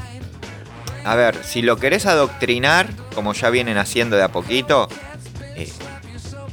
[1.04, 4.88] a ver, si lo querés adoctrinar, como ya vienen haciendo de a poquito,
[5.56, 5.70] eh,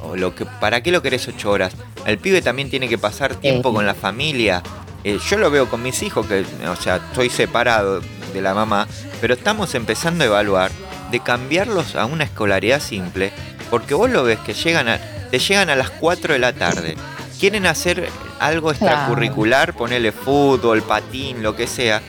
[0.01, 1.73] o lo que, ¿para qué lo querés ocho horas?
[2.05, 3.75] El pibe también tiene que pasar tiempo Sí.
[3.75, 4.61] con la familia.
[5.03, 8.01] Eh, yo lo veo con mis hijos, que, o sea, estoy separado
[8.33, 8.87] de la mamá,
[9.21, 10.71] pero estamos empezando a evaluar
[11.09, 13.31] de cambiarlos a una escolaridad simple,
[13.69, 14.99] porque vos lo ves que llegan a,
[15.31, 16.95] te llegan a las 4 de la tarde,
[17.41, 18.07] quieren hacer
[18.39, 18.85] algo Claro.
[18.85, 21.99] extracurricular, ponerle fútbol, patín, lo que sea,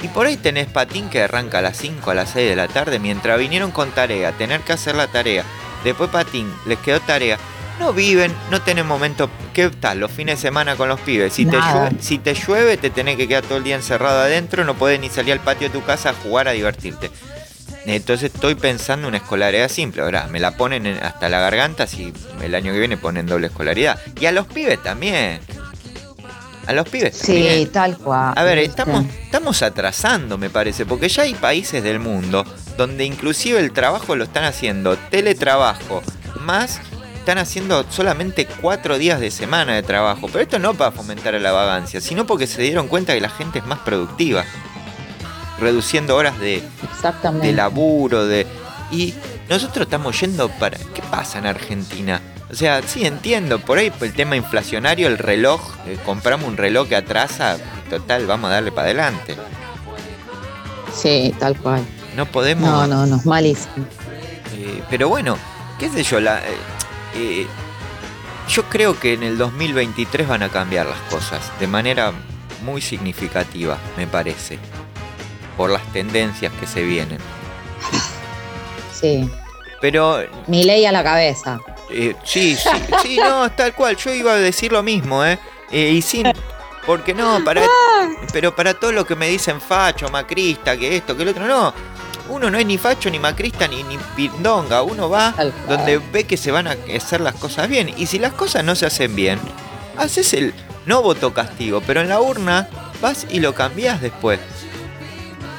[0.00, 2.68] y por ahí tenés patín que arranca a las 5, a las 6 de la
[2.68, 5.42] tarde, mientras vinieron con tarea, tener que hacer la tarea,
[5.82, 7.36] después patín, les quedó tarea.
[7.80, 9.28] No viven, no tienen momento.
[9.52, 9.98] ¿Qué tal?
[10.00, 11.34] Los fines de semana con los pibes.
[11.34, 14.64] Si te, llueve, si te llueve, te tenés que quedar todo el día encerrado adentro,
[14.64, 17.10] no podés ni salir al patio de tu casa a jugar, a divertirte.
[17.86, 20.02] Entonces estoy pensando en una escolaridad simple.
[20.02, 23.46] Ahora, me la ponen en- hasta la garganta si el año que viene ponen doble
[23.46, 23.98] escolaridad.
[24.20, 25.40] Y a los pibes también.
[26.66, 27.58] A los pibes también.
[27.60, 28.32] Sí, tal cual.
[28.36, 32.44] A ver, estamos, estamos atrasando, me parece, porque ya hay países del mundo
[32.76, 36.02] donde inclusive el trabajo lo están haciendo teletrabajo,
[36.40, 36.80] más
[37.18, 40.26] están haciendo solamente cuatro días de semana de trabajo.
[40.26, 43.60] Pero esto no para fomentar la vagancia, sino porque se dieron cuenta que la gente
[43.60, 44.44] es más productiva,
[45.60, 47.46] reduciendo horas de, Exactamente.
[47.46, 48.46] de laburo, de...
[48.90, 49.14] Y
[49.48, 50.78] nosotros estamos yendo para...
[50.78, 52.20] ¿Qué pasa en Argentina?
[52.50, 56.88] O sea, sí entiendo, por ahí el tema inflacionario, el reloj, eh, compramos un reloj
[56.88, 57.56] que atrasa,
[57.90, 59.36] total, vamos a darle para adelante.
[60.94, 61.82] Sí, tal cual.
[62.14, 62.70] No podemos...
[62.70, 63.84] No, no, no, malísimo.
[64.56, 65.36] eh, pero bueno,
[65.78, 66.56] qué sé yo, la, eh,
[67.16, 67.46] eh,
[68.48, 72.12] yo creo que en el 2023 van a cambiar las cosas de manera
[72.64, 74.58] muy significativa, me parece,
[75.56, 77.18] por las tendencias que se vienen.
[78.92, 79.28] Sí.
[79.80, 81.60] Pero Mi ley a la cabeza.
[81.90, 82.68] Eh, sí, sí,
[83.02, 83.96] sí, no, tal cual.
[83.96, 85.38] Yo iba a decir lo mismo, ¿eh?
[85.70, 86.32] Eh, y sin.
[86.86, 87.62] Porque no, para.
[88.32, 91.72] Pero para todo lo que me dicen facho, macrista, que esto, que el otro, no.
[92.28, 94.82] Uno no es ni facho, ni macrista, ni, ni pindonga.
[94.82, 95.34] Uno va
[95.68, 97.92] donde ve que se van a hacer las cosas bien.
[97.96, 99.38] Y si las cosas no se hacen bien,
[99.96, 100.54] haces el.
[100.86, 102.68] No voto castigo, pero en la urna
[103.00, 104.38] vas y lo cambias después.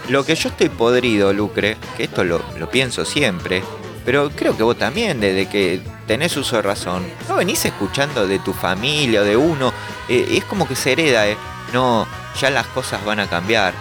[0.09, 2.39] Lo que yo estoy podrido, Lucre, que esto lo,
[2.71, 3.61] pienso siempre,
[4.05, 8.39] pero creo que vos también, desde que tenés uso de razón, no venís escuchando de
[8.39, 9.73] tu familia o de uno,
[10.07, 11.37] eh, es como que se hereda, eh.
[11.73, 12.07] no,
[12.39, 13.73] ya las cosas van a cambiar,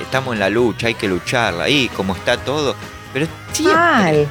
[0.00, 2.74] estamos en la lucha, hay que lucharla, ahí como está todo,
[3.12, 4.26] pero siempre.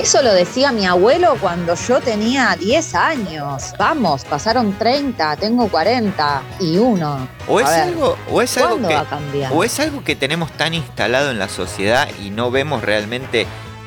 [0.00, 3.72] Eso lo decía mi abuelo cuando yo tenía 10 años.
[3.78, 7.28] Vamos, pasaron 30, tengo 40 y uno.
[7.46, 9.52] o es ver, algo, o es algo ¿Cuándo que, va a cambiar?
[9.52, 13.46] o es algo que tenemos tan instalado en la sociedad y no vemos realmente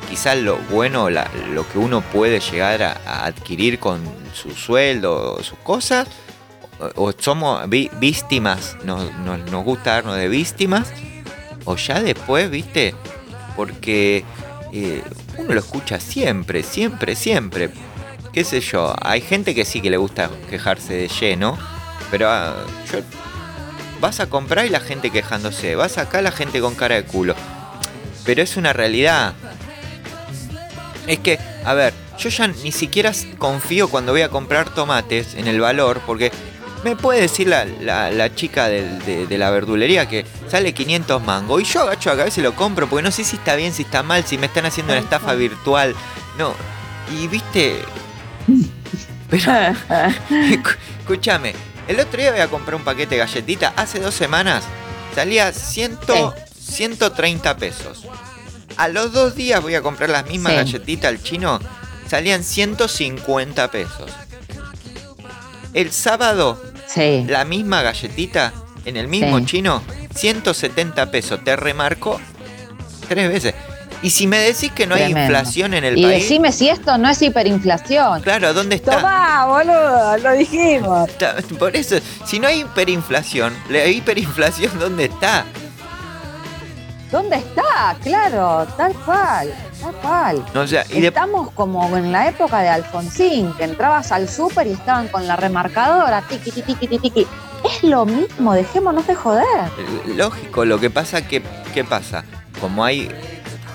[0.09, 4.01] quizás lo bueno, la- lo que uno puede llegar a, a adquirir con
[4.33, 6.07] su sueldo, sus cosas,
[6.95, 10.89] o, o somos vi- víctimas, nos, nos, nos gusta darnos de víctimas,
[11.65, 12.93] o ya después, viste,
[13.55, 14.23] porque
[14.73, 15.03] eh,
[15.37, 17.69] uno lo escucha siempre, siempre, siempre.
[18.33, 21.57] Qué sé yo, hay gente que sí que le gusta quejarse de lleno,
[22.09, 22.99] pero ah, yo
[24.01, 27.35] vas a comprar y la gente quejándose, vas acá la gente con cara de culo.
[28.25, 29.35] Pero es una realidad.
[31.05, 35.47] Es que, a ver, yo ya ni siquiera confío cuando voy a comprar tomates en
[35.47, 36.31] el valor, porque
[36.83, 41.23] me puede decir la, la- la chica del- de, de la verdulería que sale 500
[41.23, 43.73] mangos y yo agacho la cabeza y lo compro porque no sé si está bien,
[43.73, 45.95] si está mal, si me están haciendo una estafa virtual.
[46.37, 46.53] No,
[47.11, 47.79] y viste...
[49.29, 49.51] Pero
[51.01, 51.53] Escúchame,
[51.87, 53.73] el otro día voy a comprar un paquete de galletitas.
[53.75, 54.63] Hace dos semanas
[55.15, 55.97] salía 100,
[56.59, 58.03] 130 pesos.
[58.77, 60.57] A los dos días voy a comprar las mismas Sí.
[60.57, 61.59] galletitas al chino.
[62.07, 64.11] Salían 150 pesos.
[65.73, 66.61] El sábado,
[66.93, 67.25] Sí.
[67.27, 68.53] la misma galletita
[68.85, 69.45] en el mismo Sí.
[69.45, 69.81] chino,
[70.15, 71.43] 170 pesos.
[71.43, 72.19] Te remarcó
[73.07, 73.53] tres veces.
[74.01, 76.97] Y si me decís que no hay inflación en el Y país, decime si esto
[76.97, 78.21] no es hiperinflación.
[78.21, 78.97] claro, ¿dónde está?
[78.97, 81.07] Tomá, boludo, lo dijimos.
[81.09, 85.45] Está- Por eso, si no hay hiperinflación, la hiperinflación, ¿dónde está?
[87.11, 87.95] ¿Dónde está?
[88.03, 89.53] Claro, tal cual,
[89.83, 90.45] tal cual.
[90.55, 94.67] O sea, y de- Estamos como en la época de Alfonsín, que entrabas al súper
[94.67, 97.27] y estaban con la remarcadora, tiqui, tiqui, tiqui, tiqui.
[97.63, 99.45] Es lo mismo, dejémonos de joder.
[100.15, 101.41] lógico, lo que pasa que,
[101.73, 102.23] ¿qué pasa?
[102.59, 103.09] Como hay,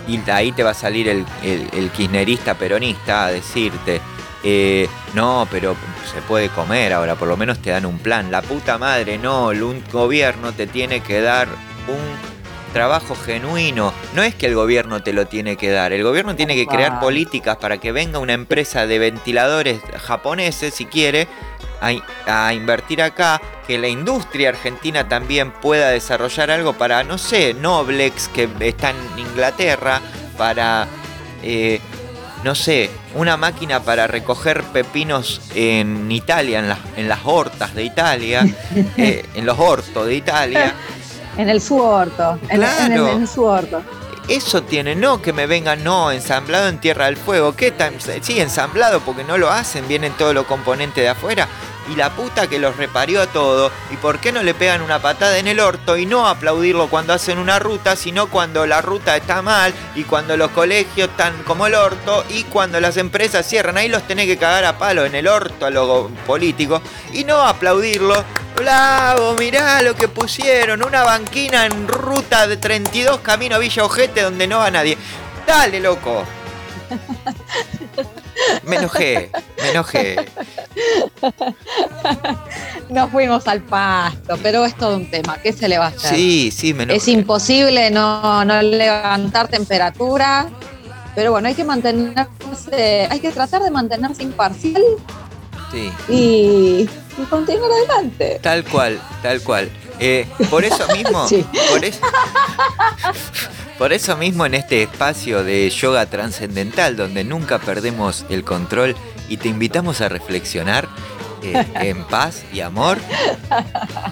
[0.07, 4.01] y de ahí te va a salir el, el- el kirchnerista peronista a decirte,
[4.45, 5.75] eh, no, pero
[6.15, 8.31] se puede comer ahora, por lo menos te dan un plan.
[8.31, 11.49] La puta madre, no, el- un gobierno te tiene que dar
[11.89, 12.38] un
[12.69, 13.93] trabajo genuino.
[14.15, 17.01] No es que el gobierno te lo tiene que dar, el gobierno tiene que crear
[17.01, 21.29] políticas para que venga una empresa de ventiladores japoneses, si quiere,
[21.81, 27.55] a, a invertir acá, que la industria argentina también pueda desarrollar algo para, no sé,
[27.55, 30.01] Noblex, que está en Inglaterra,
[30.37, 30.89] para,
[31.43, 31.81] eh,
[32.45, 37.85] no sé, una máquina para recoger pepinos en Italia, en las, en las hortas de
[37.85, 38.47] Italia,
[38.97, 40.75] eh, en los hortos de Italia.
[41.39, 43.09] En el suorto, en, en el, Claro.
[43.09, 43.81] en el suorto.
[44.29, 47.57] Eso tiene, no que me vengan, no, ensamblado en Tierra del Fuego.
[47.57, 47.95] ¿Qué tan?
[48.21, 51.49] Sí, ensamblado porque no lo hacen, vienen todos los componentes de afuera.
[51.91, 53.71] Y la puta que los reparió a todo.
[53.91, 57.13] ¿Y por qué no le pegan una patada en el orto y no aplaudirlo cuando
[57.13, 61.67] hacen una ruta, sino cuando la ruta está mal y cuando los colegios están como
[61.67, 63.79] el orto y cuando las empresas cierran?
[63.79, 67.41] Ahí los tenés que cagar a palo en el orto a los políticos y no
[67.41, 68.25] aplaudirlo.
[68.57, 74.47] Bravo, mirá lo que pusieron, una banquina en ruta de 32 camino Villa Ojete donde
[74.49, 74.99] no va nadie.
[75.47, 76.25] Dale, loco.
[78.65, 79.31] Me enojé,
[79.63, 80.17] me enojé.
[82.89, 85.39] Nos fuimos al pasto, pero es todo un tema.
[85.43, 86.15] ¿Qué se le va a hacer?
[86.15, 86.99] Sí, sí, me enojé.
[86.99, 90.49] Es imposible no, no levantar temperatura,
[91.15, 94.83] pero bueno, hay que mantenerse, hay que tratar de mantenerse imparcial
[95.71, 96.89] Sí, y,
[97.21, 98.39] y continuar adelante.
[98.43, 99.69] tal cual, tal cual.
[100.01, 101.45] Eh, por eso mismo, Sí.
[101.71, 102.01] por, eso,
[103.79, 108.97] por eso mismo en este espacio de yoga trascendental donde nunca perdemos el control
[109.29, 110.89] y te invitamos a reflexionar
[111.43, 112.99] eh, en paz y amor,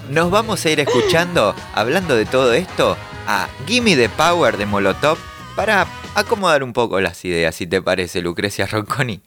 [0.09, 2.95] nos vamos a ir escuchando, hablando de todo esto,
[3.27, 5.17] a Gimme the Power de Molotov
[5.55, 9.21] para acomodar un poco las ideas, si te parece, Lucrecia Ronconi.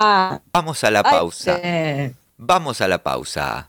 [0.00, 1.60] Ah, Vamos a la ay, pausa.
[2.36, 3.68] Vamos a la pausa.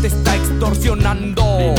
[0.00, 1.74] Te está extorsionando.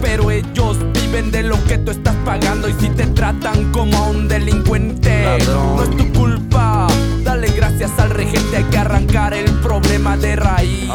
[0.00, 2.68] Pero ellos viven de lo que tú estás pagando.
[2.68, 6.86] Y si te tratan como a un delincuente, no es tu culpa.
[7.22, 8.56] Dale gracias al regente.
[8.56, 10.90] Hay que arrancar el problema de raíz.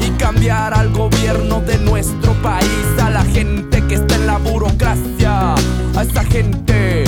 [0.00, 2.86] Y cambiar al gobierno de nuestro país.
[3.00, 5.54] A la gente que está en la burocracia.
[5.54, 7.07] A esa gente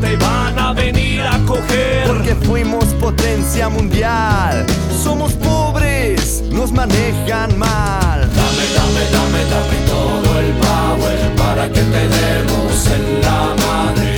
[0.00, 2.06] Te van a venir a coger.
[2.06, 4.64] Porque fuimos potencia mundial.
[5.02, 8.20] Somos pobres, nos manejan mal.
[8.20, 14.17] Dame, dame, dame, dame todo el power para que te demos en la madre.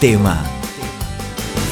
[0.00, 0.42] Tema.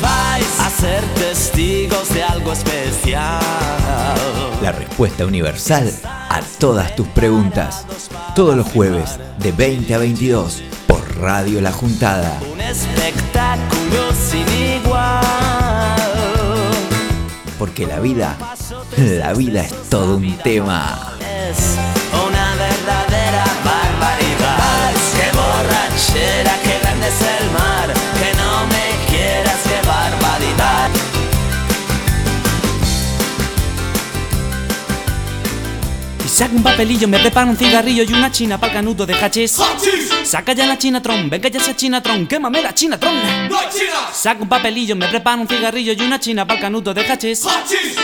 [0.00, 3.40] Vais a ser testigos de algo especial.
[4.62, 7.86] La respuesta universal a todas tus preguntas.
[8.34, 12.38] Todos los jueves de 20 a 22 por Radio La Juntada.
[12.52, 14.46] Un espectáculo sin
[14.80, 15.22] igual.
[17.58, 18.36] Porque la vida,
[18.96, 21.03] la vida es todo un tema.
[36.34, 39.56] Saca un papelillo, me prepara un cigarrillo y una china para canuto de hachís.
[40.24, 43.14] Saca ya la chinatron, venga ya esa chinatron, quémame la chinatron.
[44.12, 47.46] Saca un papelillo, me prepara un cigarrillo y una china para canuto de hachís.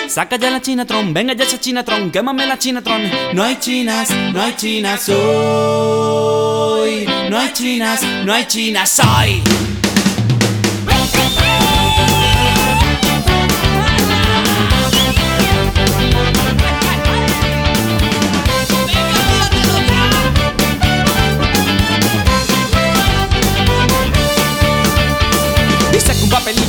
[0.08, 3.10] Saca ya la chinatron, venga ya esa chinatron, quémame la chinatron.
[3.34, 7.06] No hay chinas, no hay chinas hoy.
[7.28, 9.42] No hay chinas, no hay chinas hoy.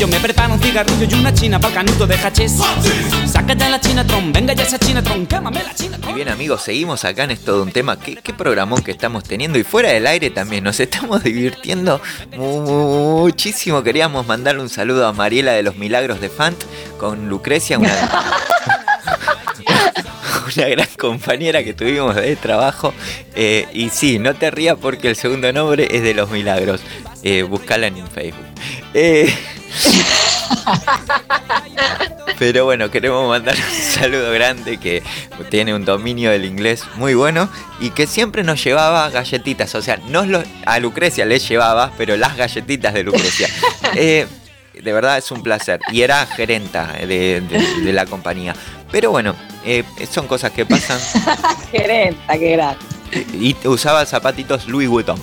[0.02, 2.54] Cigarrillo, me preparo un cigarrillo y una china pa'l canuto de hachís.
[3.32, 6.16] Saca ya la chinatron, venga ya esa chinatron, quémame la Y chinatron.
[6.16, 7.99] bien amigos, seguimos acá en esto de un tema.
[7.99, 9.58] ¿Qué, qué programón que estamos teniendo?
[9.60, 12.02] Y fuera del aire también, nos estamos divirtiendo
[12.36, 13.84] mu- muchísimo.
[13.84, 16.62] Queríamos mandarle un saludo a Mariela de los Milagros de Fant
[16.97, 17.93] con Lucrecia, una,
[20.56, 22.93] una gran compañera que tuvimos de trabajo.
[23.36, 26.82] Eh, y sí, no te rías porque el segundo nombre es de los Milagros.
[27.24, 28.45] Eh, buscala en Facebook.
[28.93, 29.34] Eh,
[32.39, 35.03] Pero bueno, queremos mandar un saludo grande que
[35.49, 37.49] tiene un dominio del inglés muy bueno
[37.80, 39.76] y que siempre nos llevaba galletitas.
[39.76, 43.47] O sea, no lo- a Lucrecia le llevaba, pero las galletitas de Lucrecia.
[43.95, 44.26] Eh,
[44.74, 45.82] de verdad es un placer.
[45.91, 48.55] Y era gerenta de, de- de la compañía.
[48.89, 50.99] Pero bueno, eh, son cosas que pasan.
[51.72, 52.80] Gerenta, qué grande.
[53.34, 55.22] Y usaba zapatitos Louis Vuitton.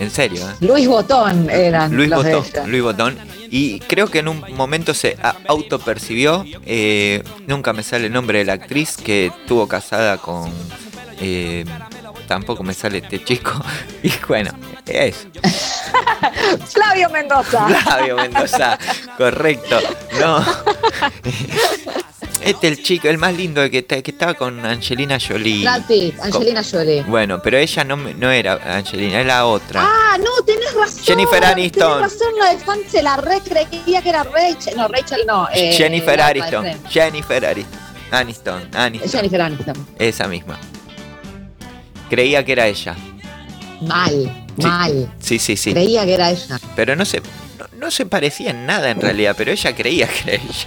[0.00, 0.54] En serio, ¿eh?
[0.60, 2.70] Luis Botón eran Luis los Botón.
[2.70, 3.18] Luis Botón.
[3.50, 5.16] Y creo que en un momento se
[5.46, 10.50] autopercibió, eh, nunca me sale el nombre de la actriz que estuvo casada con...
[11.20, 11.64] eh,
[12.26, 13.52] tampoco me sale este chico.
[14.02, 14.50] Y bueno,
[14.86, 15.28] eso.
[16.72, 17.66] Flavio Mendoza.
[17.68, 18.78] Flavio Mendoza,
[19.16, 19.78] correcto.
[20.20, 20.44] No.
[22.44, 25.62] Este el chico, el más lindo que, que estaba con Angelina Jolie.
[25.62, 27.02] Brad Pitt, Angelina Jolie.
[27.04, 29.80] Bueno, pero ella no, no era Angelina, era la otra.
[29.82, 31.04] Ah, no, tenés razón.
[31.04, 31.96] Jennifer Aniston.
[31.98, 34.76] Tenés razón, la de fan se la re creía que era Rachel.
[34.76, 35.48] No, Rachel no.
[35.54, 36.90] eh, Jennifer Friends.
[36.90, 37.80] Jennifer Aniston.
[38.10, 38.68] Aniston.
[38.74, 39.10] Aniston.
[39.10, 39.86] Jennifer Aniston.
[39.98, 40.58] Esa misma.
[42.10, 42.94] Creía que era ella.
[43.80, 44.62] Mal, Sí.
[44.66, 45.12] mal.
[45.18, 45.72] Sí, sí, sí.
[45.72, 46.60] Creía que era ella.
[46.76, 47.20] Pero no se,
[47.58, 50.66] no, no se parecía en nada en realidad, pero ella creía que era ella.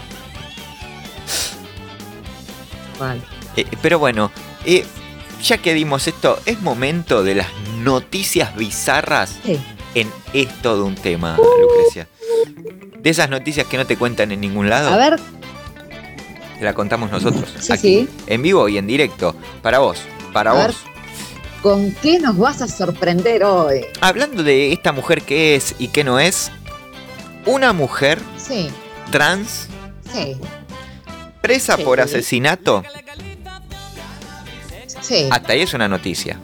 [3.55, 4.31] Eh, pero bueno,
[4.65, 4.85] eh,
[5.43, 7.47] ya que dimos esto, es momento de las
[7.79, 9.59] noticias bizarras Sí.
[9.95, 12.07] en esto de un tema, Lucrecia.
[12.99, 15.19] De esas noticias que no te cuentan en ningún lado, A ver,
[16.59, 17.53] te la contamos nosotros.
[17.59, 18.09] Sí, aquí, sí.
[18.27, 19.35] En vivo y en directo.
[19.61, 19.99] Para vos,
[20.33, 20.65] para A vos.
[20.65, 20.75] ver.
[21.61, 23.81] ¿con qué nos vas a sorprender hoy?
[23.99, 26.51] Hablando de esta mujer que es y que no es,
[27.45, 28.69] una mujer Sí,
[29.11, 29.67] trans
[30.13, 30.37] sí,
[31.41, 32.83] presa por asesinato,
[35.01, 35.27] sí.
[35.31, 36.39] hasta ahí es una noticia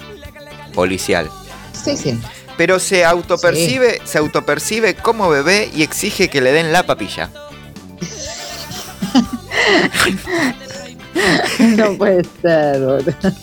[0.73, 1.29] policial.
[1.73, 2.19] Sí, sí.
[2.57, 7.29] Pero se autopercibe, se autopercibe como bebé y exige que le den la papilla.
[11.59, 12.81] No puede ser.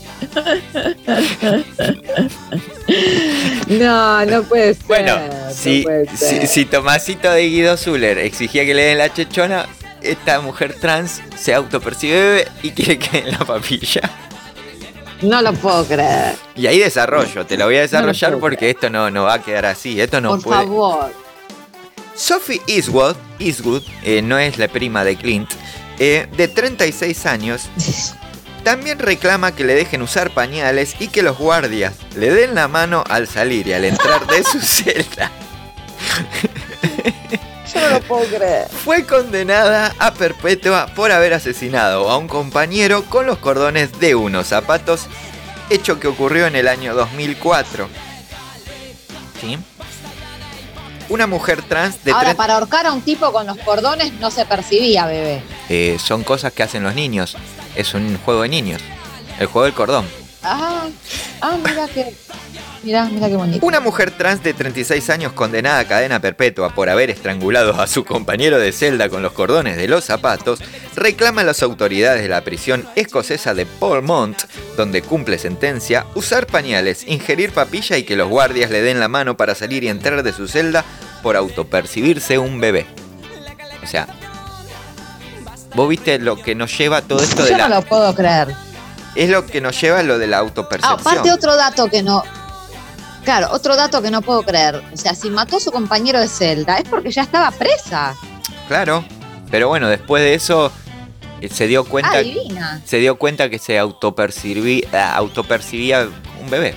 [3.68, 4.86] No, no puede ser.
[4.86, 6.46] Bueno, no si, puede si, ser.
[6.48, 9.68] si Tomasito de Guido Zuller exigía que le den la chechona,
[10.02, 14.02] esta mujer trans se autopercibe y quiere que den la papilla.
[15.22, 16.34] No lo puedo creer.
[16.56, 19.66] Y ahí desarrollo, te lo voy a desarrollar porque esto no, no va a quedar
[19.66, 20.60] así, esto no Por puede.
[20.60, 21.12] favor.
[22.14, 25.50] Sophie Eastwood, Eastwood eh, no es la prima de Clint,
[25.98, 27.68] eh, de 36 años,
[28.64, 33.04] también reclama que le dejen usar pañales y que los guardias le den la mano
[33.08, 35.30] al salir y al entrar de su celda.
[37.72, 38.68] Yo no lo puedo creer.
[38.68, 44.48] Fue condenada a perpetua por haber asesinado a un compañero con los cordones de unos
[44.48, 45.06] zapatos,
[45.68, 47.88] hecho que ocurrió en el año 2004.
[49.40, 49.58] ¿Sí?
[51.08, 54.44] Una mujer trans de Ahora, para ahorcar a un tipo con los cordones no se
[54.46, 55.42] percibía, bebé.
[55.68, 57.36] Eh, son cosas que hacen los niños.
[57.74, 58.80] Es un juego de niños.
[59.40, 60.19] El juego del cordón.
[60.42, 60.88] Ah,
[61.42, 62.14] ah, mira que.
[62.82, 63.66] Mira, mira qué bonito.
[63.66, 68.06] Una mujer trans de 36 años condenada a cadena perpetua por haber estrangulado a su
[68.06, 70.60] compañero de celda con los cordones de los zapatos,
[70.96, 74.44] reclama a las autoridades de la prisión escocesa de Polmont,
[74.78, 79.36] donde cumple sentencia, usar pañales, ingerir papilla y que los guardias le den la mano
[79.36, 80.82] para salir y entrar de su celda
[81.22, 82.86] por autopercibirse un bebé.
[83.82, 84.08] O sea,
[85.74, 87.76] vos viste lo que nos lleva todo esto de Yo no la...
[87.76, 88.48] lo puedo creer.
[89.14, 91.00] Es lo que nos lleva lo de la Ah, autopercepción.
[91.00, 92.22] aparte, otro dato que no.
[93.24, 94.82] Claro, otro dato que no puedo creer.
[94.92, 98.14] O sea, si mató a su compañero de celda es porque ya estaba presa.
[98.68, 99.04] Claro,
[99.50, 100.72] pero bueno, después de eso
[101.40, 102.80] eh, se dio cuenta, Ah, divina.
[102.84, 106.08] se dio cuenta que se autopercibía, autopercibía
[106.40, 106.74] un bebé.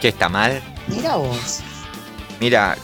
[0.00, 0.62] Que está mal.
[0.88, 1.60] Mira vos.
[2.40, 2.76] Mira,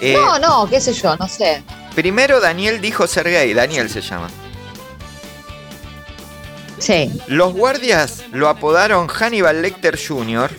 [0.00, 1.62] eh, no, no, qué sé yo, no sé.
[1.94, 4.28] primero Daniel dijo ser gay, Daniel se llama.
[6.80, 7.10] Sí.
[7.28, 10.50] Los guardias lo apodaron Hannibal Lecter Jr.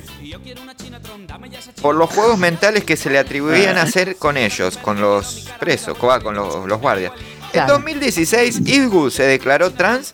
[1.81, 5.97] por los juegos mentales que se le atribuían a hacer con ellos, con los presos,
[5.97, 7.11] co- con los, los guardias.
[7.17, 7.73] En Claro.
[7.73, 10.13] 2016, Eastwood se declaró trans,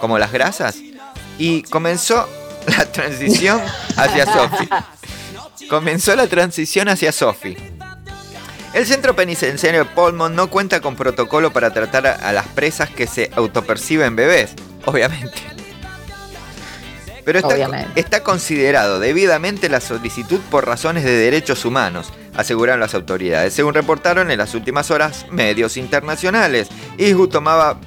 [0.00, 0.76] como las grasas,
[1.38, 2.26] y comenzó
[2.66, 3.60] la transición
[3.96, 4.68] hacia Sophie.
[5.68, 7.74] comenzó la transición hacia Sophie.
[8.72, 13.06] El centro penitenciario de Polmont no cuenta con protocolo para tratar a las presas que
[13.06, 14.50] se autoperciben bebés,
[14.86, 15.42] obviamente.
[17.24, 18.00] Pero está, Obviamente.
[18.00, 24.30] está considerado debidamente la solicitud por razones de derechos humanos, aseguraron las autoridades, según reportaron
[24.30, 26.68] en las últimas horas medios internacionales.
[26.98, 27.80] Isgu tomaba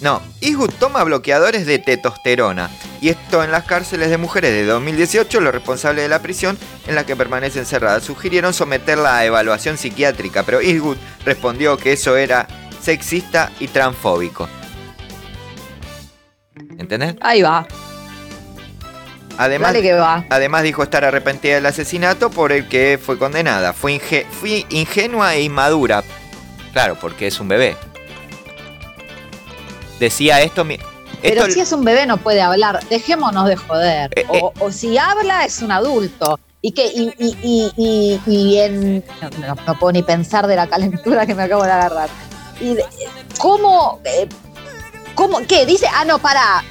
[0.00, 0.20] no,
[0.80, 2.70] toma bloqueadores de testosterona.
[3.00, 6.96] Y esto en las cárceles de mujeres de 2018, los responsables de la prisión en
[6.96, 12.48] la que permanece encerrada sugirieron someterla a evaluación psiquiátrica, pero Isgut respondió que eso era
[12.82, 14.48] sexista y transfóbico.
[16.78, 17.16] ¿Entendés?
[17.20, 17.66] Ahí va.
[19.36, 20.24] Además, Dale que va.
[20.30, 23.72] además dijo estar arrepentida del asesinato por el que fue condenada.
[23.72, 26.02] Fue, inge- fui ingenua e inmadura.
[26.72, 27.76] Claro, porque es un bebé.
[30.00, 30.64] Decía esto...
[30.64, 30.78] mi-
[31.22, 34.10] Pero esto si es un bebé no puede hablar, dejémonos de joder.
[34.16, 36.38] Eh, O, o si habla es un adulto.
[36.60, 40.56] Y que y, y, y, y- y en no, no- no puedo ni pensar de
[40.56, 42.08] la calentura que me acabo de agarrar.
[42.60, 42.84] Y de-
[43.38, 44.28] cómo eh,
[45.18, 46.62] cómo qué dice ah no para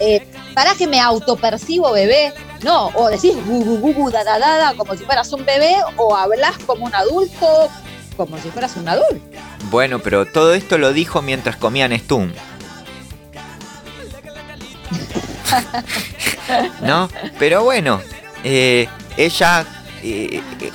[0.56, 2.34] para que me autopercibo bebé
[2.64, 5.43] no o decís gu, gu, gu, gu, da, da, da, da, como si fueras un
[5.43, 7.70] bebé o hablas como un adulto
[8.16, 9.22] como si fueras un adulto.
[9.70, 12.32] Bueno, pero todo esto lo dijo mientras comían Stum.
[16.82, 17.10] ¿No?
[17.38, 18.02] Pero bueno,
[18.43, 19.68] eh, ella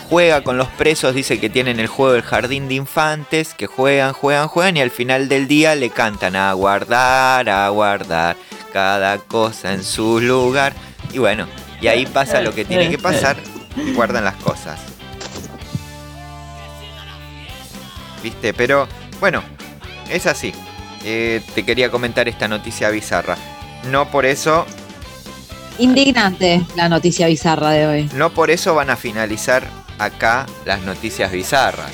[0.09, 4.13] juega con los presos, dice que tienen el juego del jardín de infantes, que juegan,
[4.13, 8.37] juegan, juegan y al final del día le cantan a guardar, a guardar,
[8.73, 10.73] cada cosa en su lugar.
[11.13, 11.47] Y bueno,
[11.81, 13.37] y ahí pasa lo que tiene que pasar
[13.77, 14.81] y guardan las cosas.
[18.23, 18.55] ¿Viste?
[18.55, 18.89] Pero
[19.21, 19.43] bueno,
[20.09, 20.53] es así.
[21.05, 23.37] Eh, te quería comentar esta noticia bizarra.
[23.91, 24.65] No por eso,
[25.79, 28.11] Indignante la noticia bizarra de hoy.
[28.15, 29.67] no por eso van a finalizar
[29.99, 31.91] acá las noticias bizarras.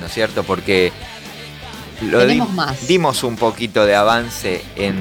[0.00, 0.44] ¿No es cierto?
[0.44, 0.92] Porque
[2.00, 2.86] lo di- más.
[2.86, 4.98] dimos un poquito de avance en,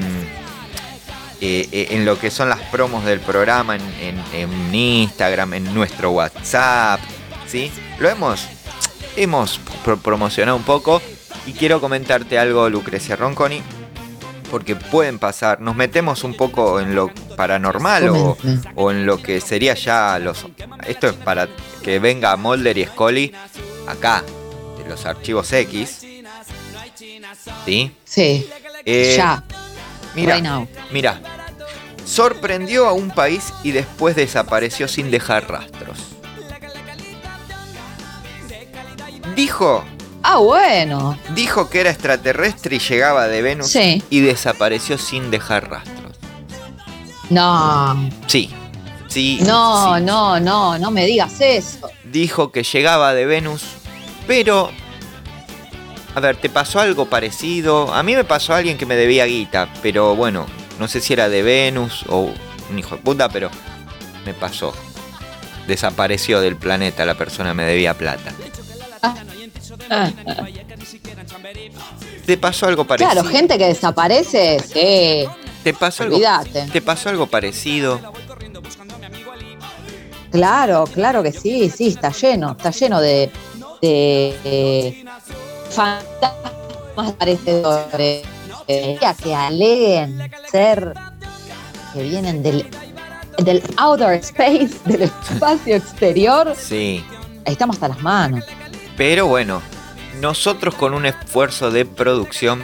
[1.42, 5.74] eh, eh, en lo que son las promos del programa, en, en- en Instagram, en
[5.74, 7.00] nuestro WhatsApp.
[7.48, 7.72] ¿Sí?
[8.00, 8.46] Lo hemos,
[9.16, 11.02] hemos pro- promocionado un poco.
[11.48, 13.64] Y quiero comentarte algo, Lucrecia Ronconi.
[14.50, 18.10] Porque pueden pasar, nos metemos un poco en lo paranormal
[18.76, 20.46] o, en lo que sería ya los.
[20.88, 21.48] Esto es para
[21.84, 23.34] que venga Mulder y Scully
[23.88, 24.24] acá,
[24.82, 26.06] de los archivos X.
[27.66, 27.92] ¿Sí?
[28.04, 28.50] Sí,
[28.86, 29.44] Eh, ya,
[30.16, 31.22] Mira, right mira.
[32.06, 36.00] Sorprendió a un país y después desapareció sin dejar rastros.
[39.36, 39.86] Dijo,
[40.24, 41.18] Ah, bueno.
[41.34, 44.04] dijo que era extraterrestre y llegaba de Venus Sí.
[44.10, 46.14] y desapareció sin dejar rastros.
[47.30, 48.50] No, Sí,
[49.08, 49.40] sí.
[49.44, 50.02] no, sí.
[50.04, 51.90] no, no, no me digas eso.
[52.04, 53.64] dijo que llegaba de Venus,
[54.28, 54.72] pero...
[56.16, 57.94] A ver, ¿te pasó algo parecido?
[57.94, 60.48] A mí me pasó alguien que me debía guita, pero bueno,
[60.80, 62.32] no sé si era de Venus o
[62.72, 63.50] un hijo de puta, pero
[64.26, 64.74] me pasó.
[65.68, 68.34] Desapareció del planeta, la persona me debía plata.
[69.04, 69.14] Ah,
[69.90, 70.12] ah.
[72.26, 73.12] ¿Te pasó algo parecido?
[73.12, 75.28] Claro, gente que desaparece, sí,
[75.64, 76.20] ¿Te pasó algo.
[76.72, 78.00] ¿Te pasó algo parecido?
[80.32, 83.32] Claro, claro que sí, sí, está lleno, está lleno de,
[83.82, 85.06] de, de
[85.70, 88.24] fantasmas parecedores
[88.68, 90.94] eh, que aleguen ser
[91.94, 92.70] que vienen del,
[93.40, 96.54] del outer space, del espacio exterior.
[96.56, 97.04] Sí.
[97.46, 98.44] Ahí estamos hasta las manos.
[99.00, 99.62] Pero bueno,
[100.20, 102.64] nosotros con un esfuerzo de producción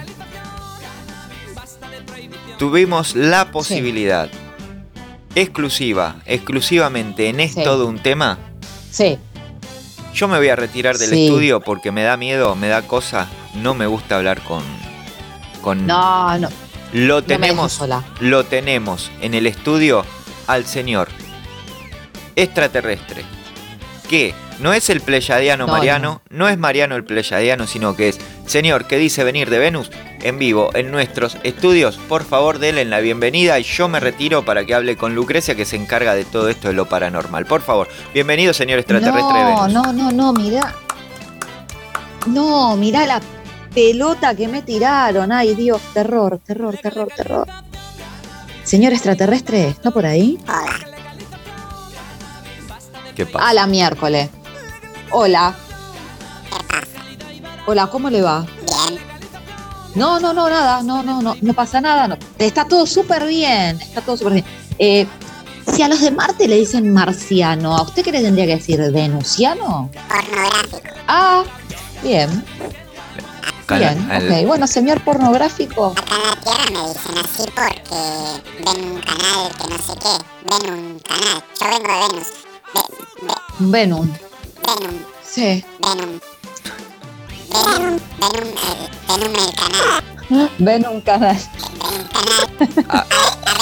[2.60, 4.30] tuvimos la posibilidad
[5.34, 7.64] exclusiva, exclusivamente en Es Sí.
[7.64, 8.38] todo un tema.
[8.92, 9.18] Sí,
[10.14, 11.26] Yo me voy a retirar del Sí.
[11.26, 14.62] estudio porque me da miedo, me da cosa, no me gusta hablar con
[15.62, 16.48] con no, no,
[16.94, 18.02] lo no tenemos sola.
[18.22, 20.06] lo tenemos en el estudio
[20.48, 21.08] al señor
[22.38, 23.24] extraterrestre
[24.08, 26.48] que no es el pleyadiano No, Mariano, no.
[26.48, 29.92] es Mariano el pleyadiano, sino que es señor que dice venir de Venus
[30.22, 31.98] en vivo en nuestros estudios.
[32.10, 35.66] Por favor, denle la bienvenida y yo me retiro para que hable con Lucrecia que
[35.66, 37.46] se encarga de todo esto de lo paranormal.
[37.46, 39.74] Por favor, bienvenido señor extraterrestre de No, Venus.
[39.74, 40.74] no, no, no, mirá.
[42.28, 43.22] No, mirá la
[43.74, 45.32] pelota que me tiraron.
[45.32, 47.48] Ay, Dios, terror, terror, terror, terror.
[48.64, 50.40] Señor extraterrestre, ¿está por ahí?
[53.16, 53.50] ¿Qué pasa?
[53.50, 54.30] A la miércoles.
[55.12, 55.56] Hola.
[57.68, 58.46] Hola, ¿cómo le va?
[59.96, 62.18] No, no, no, nada, no, no, no, no pasa nada, no.
[62.38, 64.46] Está todo súper bien, está todo súper bien.
[64.78, 65.08] Eh,
[65.74, 68.80] Si a los de Marte le dicen marciano, ¿a usted qué le tendría que decir?
[68.92, 69.90] ¿Venusiano?
[70.08, 70.80] Pornográfico.
[71.08, 71.44] Ah,
[72.04, 72.46] bien,
[73.70, 74.12] bien.
[74.12, 75.96] al- Ok, bueno, señor pornográfico.
[75.98, 80.16] Acá en la Tierra me dicen así porque ven un canal que no sé qué.
[80.52, 81.44] Ven un canal.
[81.60, 82.28] Yo vengo de Venus.
[82.76, 84.12] Ve- ve- Venum.
[84.66, 84.96] Venum.
[85.24, 85.64] Sí.
[85.80, 86.20] Venum.
[87.50, 88.00] Venum.
[88.20, 90.04] Venum el, Venum el canal.
[90.60, 91.38] Venum canal.
[91.80, 92.86] Venum canal.
[92.90, 93.06] A, a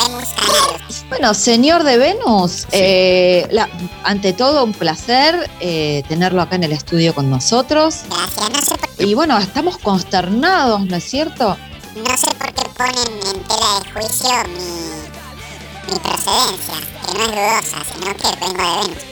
[0.08, 0.82] Venus canal.
[1.10, 3.70] Bueno, señor de Venus, eh, la-
[4.04, 8.02] ante todo un placer eh, tenerlo acá en el estudio con nosotros.
[8.10, 8.50] Gracias.
[8.50, 11.58] No sé, por, Y bueno, estamos consternados, ¿no es cierto?
[11.96, 16.74] no sé por qué ponen en tela de juicio mi, mi procedencia.
[17.06, 19.04] Que no es dudosa, sino que vengo de Venus.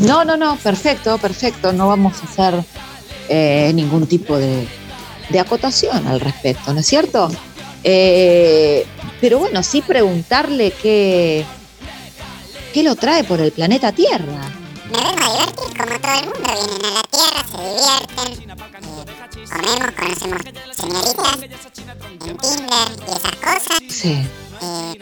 [0.00, 1.72] No, no, no, perfecto, perfecto.
[1.72, 2.64] No vamos a hacer
[3.28, 4.66] eh, ningún tipo de,
[5.28, 7.30] de acotación al respecto, ¿no es cierto?
[7.82, 8.86] Eh,
[9.20, 11.44] pero bueno, sí preguntarle qué,
[12.72, 14.50] qué lo trae por el planeta Tierra.
[14.90, 16.52] Me vengo a divertir como todo el mundo.
[16.54, 18.28] Vienen a la Tierra, se divierten.
[18.40, 20.40] eh, comemos, conocemos
[20.76, 21.36] señoritas
[22.26, 23.78] en Tinder y esas cosas.
[23.88, 24.26] Sí.
[24.62, 24.98] Eh,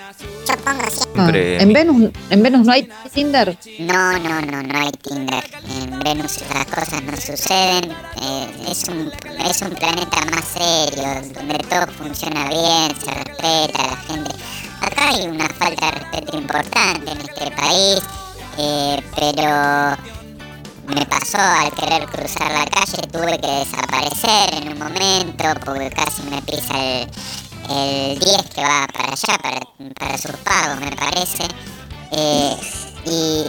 [0.48, 1.22] yo pongo siempre...
[1.22, 3.56] Ah, Siempre- en, Venus, en Venus no hay Tinder.
[3.80, 5.44] No, no, no, no hay Tinder.
[5.76, 7.90] En Venus esas cosas no suceden.
[8.22, 9.10] Eh, es, un,
[9.44, 14.30] es un planeta más serio, donde todo funciona bien, se respeta a la gente.
[14.80, 18.02] Acá hay una falta de respeto importante en este país,
[18.58, 19.96] eh, pero
[20.88, 26.22] me pasó al querer cruzar la calle, tuve que desaparecer en un momento porque casi
[26.24, 27.08] me pisa el,
[27.70, 29.60] el 10 que va para allá, para,
[29.98, 31.44] para sus pagos, me parece.
[32.12, 32.56] Eh,
[33.06, 33.44] y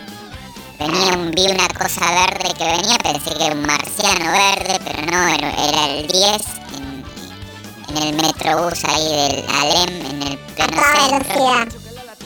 [0.80, 5.02] venía un- vi una cosa verde que venía, pensé que era un marciano verde, pero
[5.12, 6.42] no, era, era el 10
[6.78, 7.04] en,
[7.98, 11.84] en el metrobús ahí del Alem, en el pleno centro.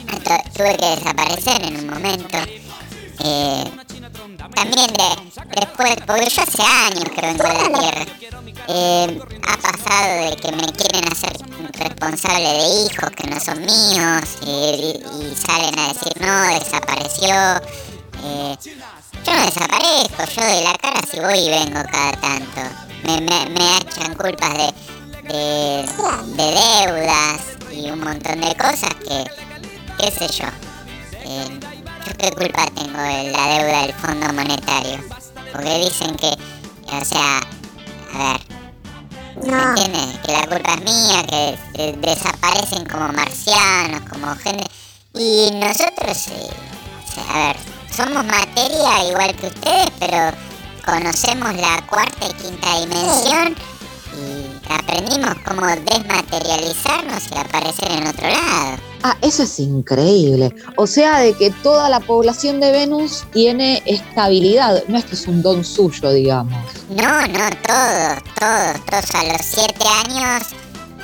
[0.07, 2.37] Ento- tuve que desaparecer en un momento.
[3.19, 3.63] Eh,
[4.55, 8.05] también de, después, porque yo hace años que vengo de la Tierra,
[8.69, 11.37] eh, ha pasado de que me quieren hacer
[11.77, 17.35] responsable de hijos que no son míos y, salen a decir no, desapareció.
[18.23, 18.57] Eh,
[19.25, 22.61] yo no desaparezco, yo de la cara si voy y vengo cada tanto.
[23.03, 24.73] Me, me, me echan culpas de,
[25.23, 25.85] de,
[26.35, 29.23] de deudas y un montón de cosas que,
[29.97, 30.47] qué sé yo.
[32.07, 35.03] ¿Yo qué culpa tengo de la deuda del Fondo Monetario?
[35.51, 36.29] Porque dicen que,
[36.89, 37.39] o sea,
[38.13, 38.46] a ver,
[39.43, 40.19] ¿me entiendes?
[40.25, 44.65] Que la culpa es mía, que eh, desaparecen como marcianos, como gente...
[45.13, 46.49] Y nosotros, eh,
[47.29, 47.55] a ver,
[47.95, 50.31] somos materia igual que ustedes, pero
[50.85, 53.55] conocemos la cuarta y quinta dimensión
[54.69, 58.77] aprendimos cómo desmaterializarnos y aparecer en otro lado.
[59.03, 60.53] Ah, eso es increíble.
[60.75, 64.83] O sea, de que toda la población de Venus tiene estabilidad.
[64.87, 66.53] No es que es un don suyo, digamos.
[66.89, 70.47] No, no, todos, todos, todos a los siete años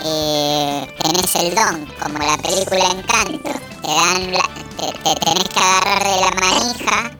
[0.03, 3.51] eh, tenés el don, como la película Encanto.
[3.81, 7.17] Te dan la, te, te tenés que agarrar de la manija,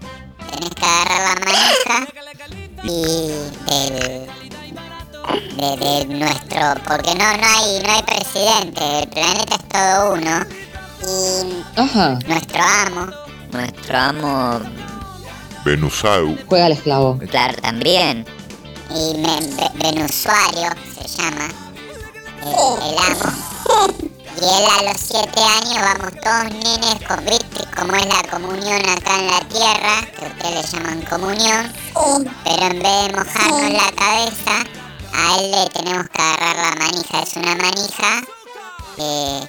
[0.51, 2.23] tenés que agarrar la manija
[2.83, 3.27] y
[3.69, 4.42] del
[5.55, 10.45] de, de nuestro, porque no, no hay, no hay presidente, el planeta es todo uno
[11.01, 13.11] y Ajá, nuestro amo,
[13.51, 14.59] nuestro amo,
[15.65, 16.37] Venusau.
[16.47, 17.17] juega al esclavo.
[17.29, 18.25] claro también,
[18.89, 19.39] y me,
[19.75, 20.69] Venusuario
[20.99, 21.47] se llama,
[22.41, 24.03] el, el amo.
[24.35, 28.81] Y él a los siete años vamos todos nenes con viste como es la comunión
[28.89, 31.71] acá en la tierra, que ustedes le llaman comunión,
[32.43, 34.63] pero en vez de mojarnos la cabeza,
[35.13, 37.19] a él le tenemos que agarrar la manija.
[37.21, 38.21] Es una manija
[38.95, 39.47] que,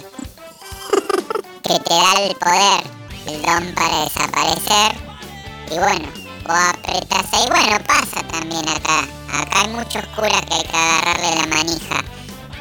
[1.62, 2.82] que te da el poder,
[3.26, 4.96] el don para desaparecer.
[5.70, 6.08] Y bueno,
[6.46, 9.00] vos apretás ahí, bueno, pasa también acá.
[9.32, 12.04] Acá hay muchos curas que hay que agarrarle la manija.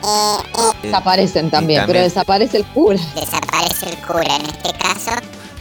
[0.05, 1.85] Eh, eh, Desaparecen también, también.
[1.87, 2.99] pero desaparece el cura.
[3.15, 5.11] desaparece el cura, en este caso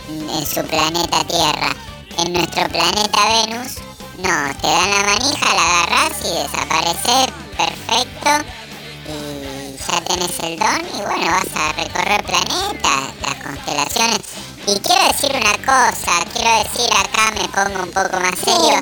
[0.09, 1.71] en su planeta Tierra.
[2.19, 3.77] En nuestro planeta Venus,
[4.19, 8.31] no, te dan la manija, la agarras y desaparece perfecto.
[9.09, 14.21] Y ya tenés el don y bueno, vas a recorrer planetas, las constelaciones.
[14.67, 18.81] Y quiero decir una cosa, quiero decir acá me pongo un poco más serio,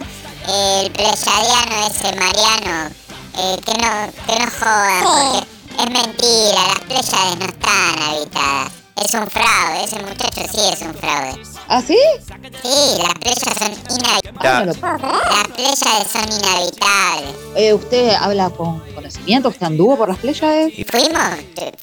[0.48, 2.90] el pleyadiano ese Mariano,
[3.38, 5.46] eh, que no, que no jodan, porque
[5.78, 8.72] es mentira, las Pléyades no están habitadas.
[8.96, 11.49] Es un fraude, ese muchacho sí es un fraude.
[11.72, 11.96] ¿Ah, sí?
[12.62, 14.82] Sí, las Pléyades son inhabitables.
[14.82, 17.34] No Las Pléyades son inhabitables.
[17.54, 19.50] Eh, ¿Usted habla con conocimiento?
[19.50, 20.74] ¿Usted anduvo por las Pléyades?
[20.90, 21.22] Fuimos,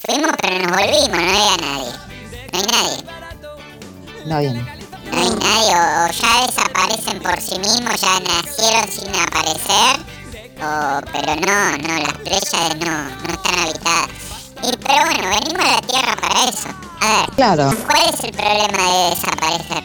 [0.04, 1.92] fuimos pero nos volvimos, no había nadie.
[2.52, 3.04] No hay nadie.
[4.26, 4.66] No, bien.
[5.40, 10.00] nadie, o, o ya desaparecen por sí mismos, ya nacieron sin aparecer,
[10.60, 14.10] o, pero no, no, las Pléyades no, no están habitadas.
[14.64, 16.87] Y, pero bueno, venimos a la Tierra para eso.
[17.00, 17.70] A ver, Claro.
[17.86, 19.82] ¿cuál es el problema de desaparecer?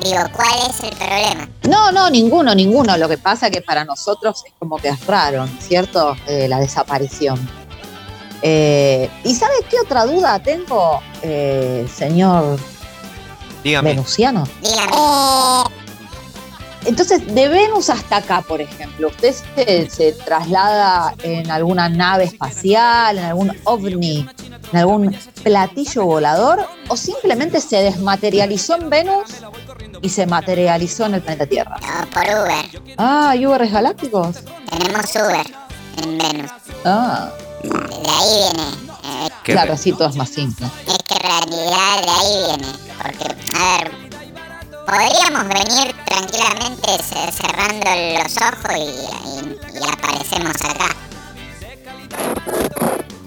[0.00, 1.48] Digo, ¿cuál es el problema?
[1.68, 2.96] No, no, ninguno, ninguno.
[2.96, 6.16] Lo que pasa que para nosotros es como que es raro, ¿no es ¿cierto?
[6.26, 7.48] Eh, la desaparición.
[8.42, 12.58] Eh, ¿Y sabes qué otra duda tengo, eh, señor
[13.62, 13.90] Dígame.
[13.90, 14.44] Venusiano?
[14.62, 14.92] Dígame.
[16.84, 23.16] Entonces, de Venus hasta acá, por ejemplo, ¿usted se, se traslada en alguna nave espacial,
[23.16, 24.28] en algún ovni,
[24.72, 29.30] en algún platillo volador, o simplemente se desmaterializó en Venus
[30.02, 31.76] y se materializó en el planeta Tierra?
[31.80, 32.94] No, por Uber.
[32.98, 34.36] Ah, ¿y Ubers galácticos?
[34.70, 35.46] Tenemos Uber
[36.02, 36.50] en Venus.
[36.84, 37.30] Ah,
[37.62, 38.68] De ahí viene.
[39.04, 40.66] eh, Qué claro, así todo es más simple.
[40.86, 42.72] es que en realidad de ahí viene.
[43.02, 43.90] Porque, a ver,
[44.86, 47.90] podríamos venir tranquilamente ce- cerrando
[48.22, 50.96] los ojos y, y- y aparecemos acá.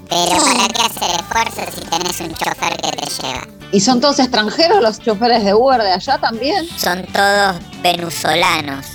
[0.10, 3.48] Pero ¿para qué hacer esfuerzo si tenés un chofer que te lleva?
[3.72, 6.66] ¿Y son todos extranjeros los choferes de Uber de allá también?
[6.78, 8.86] Son todos venezolanos.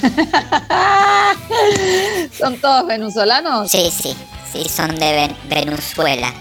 [2.38, 3.70] ¿Son todos venezolanos?
[3.70, 4.14] Sí, sí,
[4.52, 6.32] sí, son de Ven- Venezuela.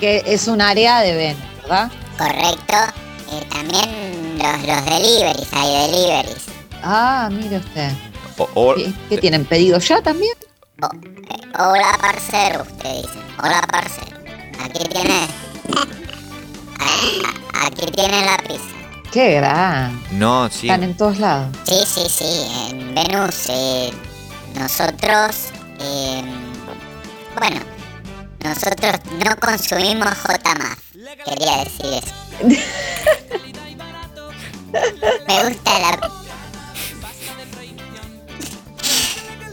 [0.00, 1.90] Que es un área de Venus, ¿verdad?
[2.18, 2.76] Correcto.
[3.32, 6.44] Eh, también los, los deliveries, hay deliveries.
[6.82, 7.90] Ah, mire usted.
[8.38, 10.34] o- o- ¿Qué, qué tienen pedido ya también?
[10.82, 13.18] O- eh, hola parcero, usted dice.
[13.42, 14.16] Hola parcero.
[14.64, 15.14] Aquí tiene.
[16.80, 18.64] a- Aquí tiene la pizza.
[19.12, 20.02] Qué gran.
[20.10, 20.66] no, sí.
[20.68, 21.56] Están en todos lados.
[21.64, 22.46] Sí, sí, sí.
[22.70, 23.92] En Venus eh,
[24.58, 25.36] nosotros.
[25.80, 26.22] eh,
[27.38, 27.60] bueno,
[28.42, 28.94] nosotros
[29.24, 30.38] no consumimos J
[31.24, 32.14] Quería decir eso.
[35.28, 36.23] Me gusta la.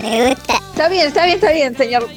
[0.01, 0.53] Me gusta.
[0.53, 2.09] Está bien, está bien, está bien, señor.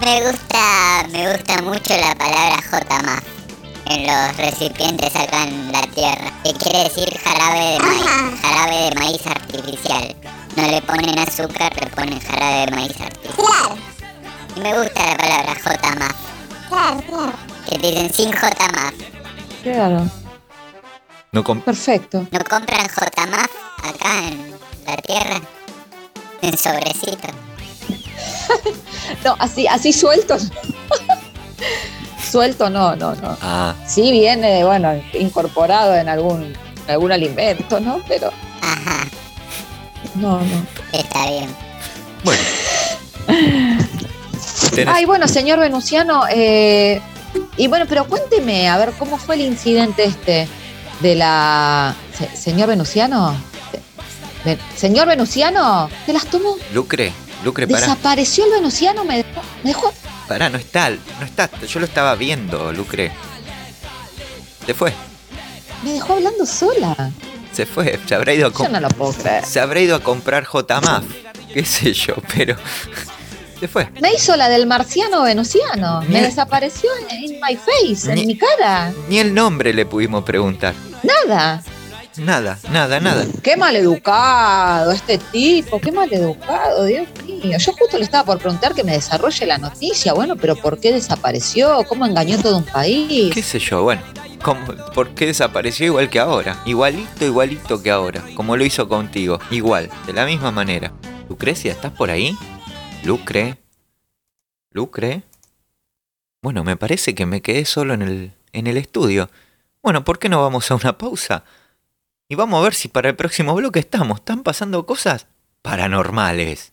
[0.00, 3.22] Me gusta, me gusta mucho la palabra J
[3.86, 8.94] en los recipientes acá en la tierra, que quiere decir jarabe de maíz, jarabe de
[8.94, 10.16] maíz artificial.
[10.56, 13.78] No le ponen azúcar, le ponen jarabe de maíz artificial.
[14.56, 15.78] Y me gusta la palabra J
[16.68, 17.32] Claro, claro.
[17.68, 18.56] Que dicen sin J
[19.64, 20.08] Claro,
[21.32, 22.26] No com- perfecto.
[22.30, 24.54] ¿No compran J acá en
[24.98, 25.40] tierra?
[26.42, 27.28] En sobrecito.
[29.24, 30.36] No, así, así suelto.
[32.30, 33.36] suelto no, no, no.
[33.42, 38.00] Ah, Sí viene, bueno, incorporado en algún, en algún alimento, ¿no?
[38.06, 38.30] Pero
[38.62, 39.06] Ajá,
[40.14, 40.66] no, no.
[40.92, 41.54] está bien.
[42.24, 42.42] bueno.
[44.74, 47.00] Tenés- Ay, bueno, señor Venusiano, eh,
[47.56, 50.46] y bueno, pero cuénteme, a ver, ¿cómo fue el incidente este
[51.00, 51.94] de la...
[52.16, 53.34] se- señor Venusiano?
[54.76, 56.56] Señor Venusiano, ¿se las tomó?
[56.72, 57.12] Lucre,
[57.44, 57.80] Lucre, pará.
[57.86, 59.92] Desapareció el Venusiano, me dejó, me dejó...
[60.28, 61.50] Pará, no está, no está.
[61.66, 63.10] Yo lo estaba viendo, Lucre.
[64.64, 64.92] Se fue,
[65.82, 67.10] Me dejó hablando sola.
[67.52, 67.98] se fue.
[68.06, 69.44] Se habrá ido a, Yo com- no lo puedo creer.
[69.44, 71.04] se habrá ido a comprar JMAF.
[71.52, 72.56] Qué sé yo, pero.
[73.58, 73.90] Se fue.
[74.00, 76.00] Me hizo la del marciano venusiano.
[76.08, 78.90] Me desapareció en, in my face, Ni- en mi cara.
[79.10, 80.74] Ni el nombre le pudimos preguntar.
[81.02, 81.62] Nada.
[82.16, 83.24] Nada, nada, nada.
[83.42, 87.56] Qué maleducado este tipo, qué maleducado, Dios mío.
[87.58, 90.12] Yo justo le estaba por preguntar que me desarrolle la noticia.
[90.12, 91.82] Bueno, pero ¿por qué desapareció?
[91.88, 93.32] ¿Cómo engañó todo un país?
[93.32, 93.84] ¿Qué sé yo?
[93.84, 94.02] Bueno,
[94.42, 96.60] ¿cómo- ¿por qué desapareció igual que ahora?
[96.66, 98.22] Igualito, igualito que ahora.
[98.34, 99.38] Como lo hizo contigo.
[99.50, 100.92] Igual, de la misma manera.
[101.28, 102.36] Lucrecia, ¿estás por ahí?
[103.04, 103.56] Lucre.
[104.72, 105.22] Lucre.
[106.42, 109.30] Bueno, me parece que me quedé solo en el, en el estudio.
[109.82, 111.44] Bueno, ¿por qué no vamos a una pausa?
[112.30, 114.20] Y vamos a ver si para el próximo bloque estamos.
[114.20, 115.26] Están pasando cosas
[115.62, 116.72] paranormales.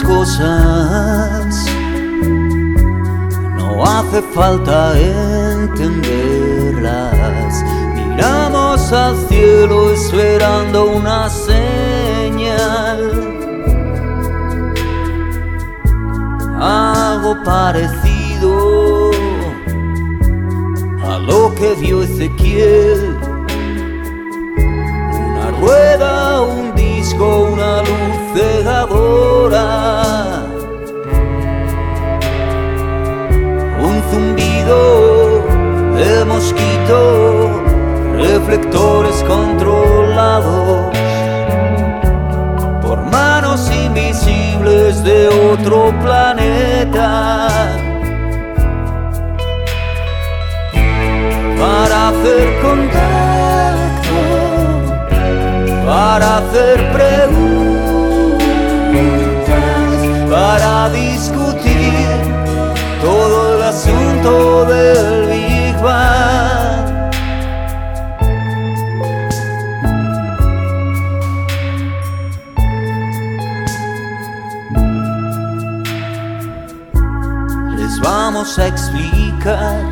[0.00, 1.66] cosas
[3.56, 6.31] no hace falta entenderlas.
[8.92, 13.00] Al cielo esperando una señal.
[16.60, 19.10] Algo parecido
[21.04, 23.16] a lo que vio Ezequiel.
[24.58, 29.66] Una rueda, un disco, una luz cegadora.
[33.80, 35.22] Un zumbido
[36.26, 37.61] mosquito,
[38.22, 40.96] reflectores controlados
[42.80, 47.48] por manos invisibles de otro planeta.
[51.58, 54.18] Para hacer contacto,
[55.86, 58.42] para hacer preguntas,
[60.30, 62.06] para discutir
[63.00, 66.51] todo el asunto del Big Bang.
[78.42, 79.84] A explicar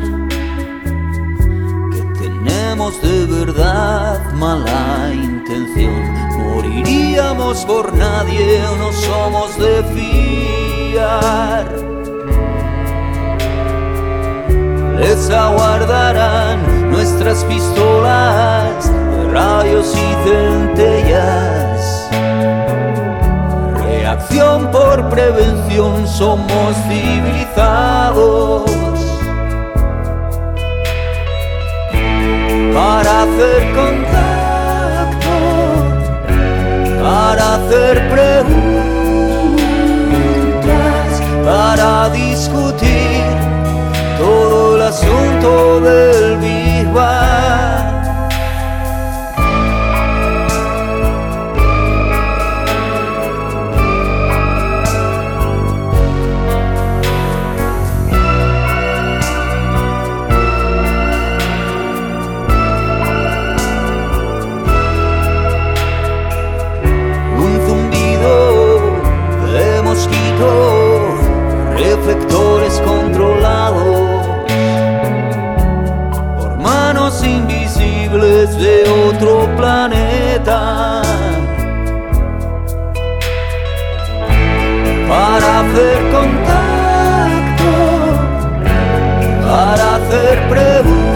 [1.89, 6.03] que tenemos de verdad mala intención.
[6.37, 9.83] Moriríamos por nadie, no somos de
[10.91, 11.65] fiar.
[14.99, 18.91] Les aguardarán nuestras pistolas,
[19.31, 21.60] rayos y centellas.
[24.21, 28.69] Reacción por prevención, somos civilizados.
[32.71, 35.35] Para hacer contacto,
[37.01, 38.41] para hacer preguntas,
[41.43, 43.23] para discutir
[44.19, 47.50] todo el asunto del Big Bang.
[85.71, 87.71] Hacer contacto,
[89.47, 91.09] para hacer preguntas,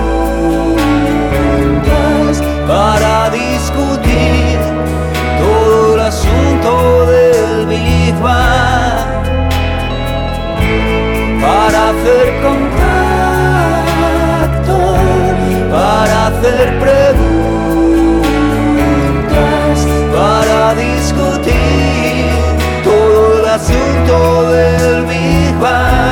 [2.66, 4.58] para discutir
[5.40, 9.16] todo el asunto del Big Bang
[11.42, 12.78] para hacer contacto,
[15.70, 17.06] para hacer preguntas,
[20.14, 22.30] para discutir
[22.86, 26.06] todo el asunto del Big Bang.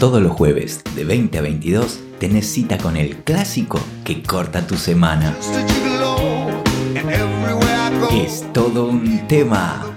[0.00, 4.76] Todos los jueves de 20 a 22 tenés cita con el clásico que corta tu
[4.76, 5.34] semana.
[8.26, 9.96] Es todo un tema.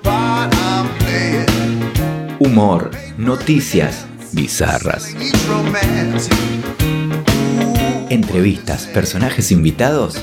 [2.38, 5.16] Humor, noticias bizarras,
[8.12, 10.22] entrevistas, personajes invitados,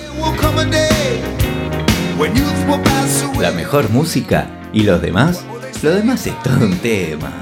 [3.40, 5.40] la mejor música y los demás.
[5.82, 7.32] Lo demás es todo un tema.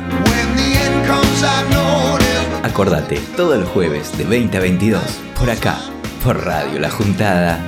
[2.62, 5.02] Acordate, todos los jueves de 20 a 22,
[5.38, 5.78] por acá,
[6.24, 7.62] por Radio La Juntada.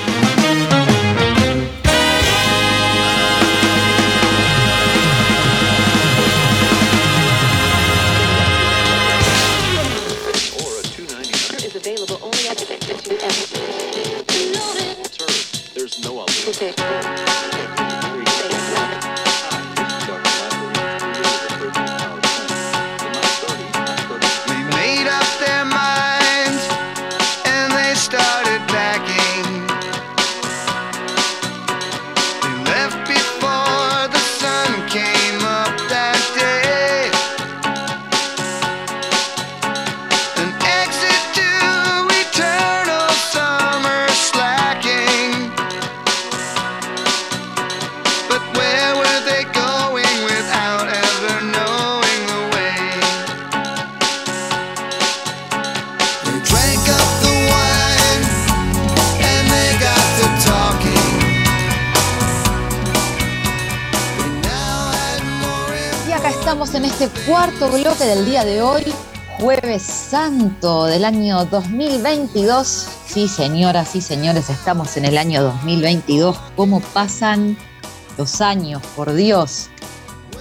[70.16, 72.88] Santo del año 2022.
[73.06, 76.38] Sí, señoras y señores, estamos en el año 2022.
[76.56, 77.54] ¿Cómo pasan
[78.16, 79.68] los años, por Dios?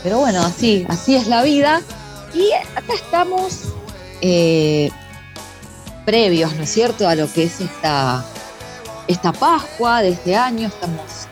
[0.01, 1.81] pero bueno, así, así es la vida.
[2.33, 3.63] Y acá estamos
[4.21, 4.91] eh,
[6.05, 8.23] previos, ¿no es cierto?, a lo que es esta,
[9.09, 10.69] esta Pascua de este año.
[10.69, 11.27] Estamos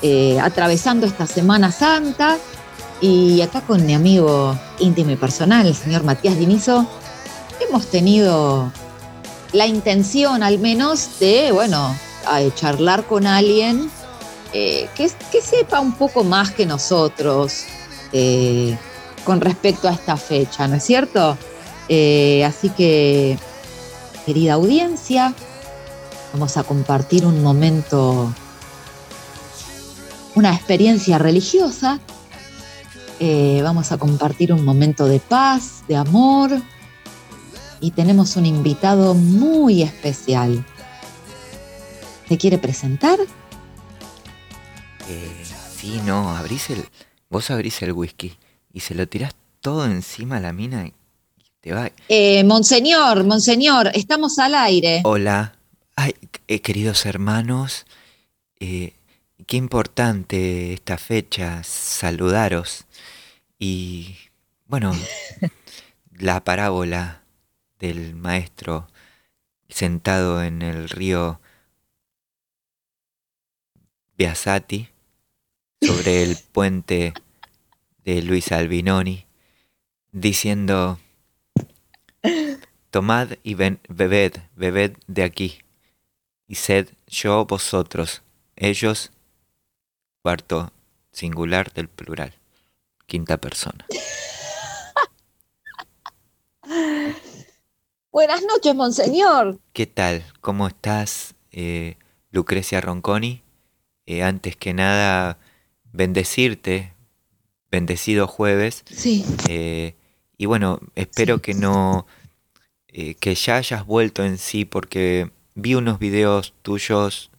[0.00, 2.38] eh, atravesando esta Semana Santa.
[3.00, 6.88] Y acá con mi amigo íntimo y personal, el señor Matías Dinizo,
[7.60, 8.72] hemos tenido
[9.52, 11.94] la intención al menos de, bueno,
[12.26, 13.90] a charlar con alguien
[14.52, 15.08] eh, que,
[15.40, 17.64] sepa un poco más que nosotros
[18.12, 18.76] eh,
[19.24, 21.36] con respecto a esta fecha, ¿no es cierto?
[21.88, 23.38] Eh, así que,
[24.24, 25.34] querida audiencia,
[26.32, 28.32] vamos a compartir un momento,
[30.34, 32.00] una experiencia religiosa.
[33.20, 36.50] Eh, vamos a compartir un momento de paz, de amor.
[37.80, 40.64] Y tenemos un invitado muy especial.
[42.28, 43.18] ¿Se quiere presentar?
[45.08, 45.44] Eh,
[45.76, 46.84] sí, no, abrís el.
[47.28, 48.36] Vos abrís el whisky
[48.72, 50.92] y se lo tirás todo encima a la mina y
[51.60, 51.90] te va.
[52.08, 55.00] Eh, monseñor, monseñor, estamos al aire.
[55.04, 55.56] Hola.
[55.96, 56.14] Ay,
[56.48, 57.86] eh, queridos hermanos,
[58.60, 58.94] eh,
[59.46, 62.84] qué importante esta fecha, saludaros.
[63.58, 64.16] Y
[64.66, 64.92] bueno,
[66.18, 67.23] la parábola
[67.84, 68.88] del maestro
[69.68, 71.38] sentado en el río
[74.16, 74.88] Biasati
[75.82, 77.12] sobre el puente
[78.04, 79.26] de Luis Albinoni,
[80.12, 80.98] diciendo,
[82.90, 85.58] tomad y ven- bebed, bebed de aquí,
[86.48, 88.22] y sed yo vosotros,
[88.56, 89.10] ellos,
[90.22, 90.72] cuarto
[91.12, 92.32] singular del plural,
[93.06, 93.86] quinta persona.
[98.14, 99.58] Buenas noches, monseñor.
[99.72, 100.24] ¿Qué tal?
[100.40, 101.96] ¿Cómo estás, eh,
[102.30, 103.42] Lucrecia Ronconi?
[104.06, 105.36] Eh, antes que nada,
[105.92, 106.94] bendecirte,
[107.72, 108.84] bendecido jueves.
[108.86, 109.24] Sí.
[109.48, 109.96] Eh,
[110.38, 112.06] y bueno, espero que no,
[112.86, 117.32] que ya hayas vuelto en sí, porque vi unos videos tuyos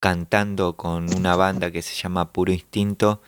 [0.00, 3.22] cantando con una banda que se llama Puro Instinto,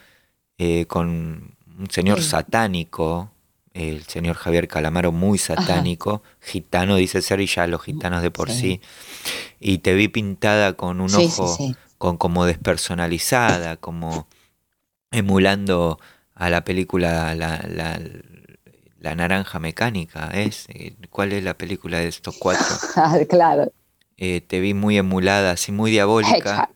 [0.89, 2.29] con un señor Sí.
[2.29, 3.32] satánico,
[3.75, 8.51] el señor Javier Calamaro, muy satánico, gitano dice ser, y ya los gitanos de por
[8.51, 8.61] sí.
[8.61, 8.81] Sí.
[9.61, 11.75] Y te vi pintada con un Sí, ojo sí.
[11.99, 14.29] con como despersonalizada, como
[15.11, 15.99] emulando
[16.35, 18.01] a la película La, la-
[18.99, 20.67] la Naranja Mecánica, ¿es?
[20.69, 22.65] Eh, ¿Cuál es la película de estos cuatro?
[22.97, 23.73] Ah, claro.
[24.17, 26.71] Eh, te vi muy emulada, así muy diabólica,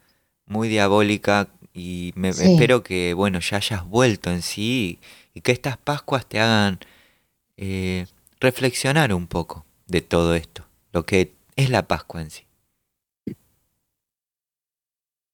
[0.47, 5.07] muy diabólica y me espero que, bueno, ya hayas vuelto en sí y
[5.41, 6.79] que estas Pascuas te hagan
[7.57, 8.07] eh,
[8.41, 12.43] reflexionar un poco de todo esto, lo que es la Pascua en sí.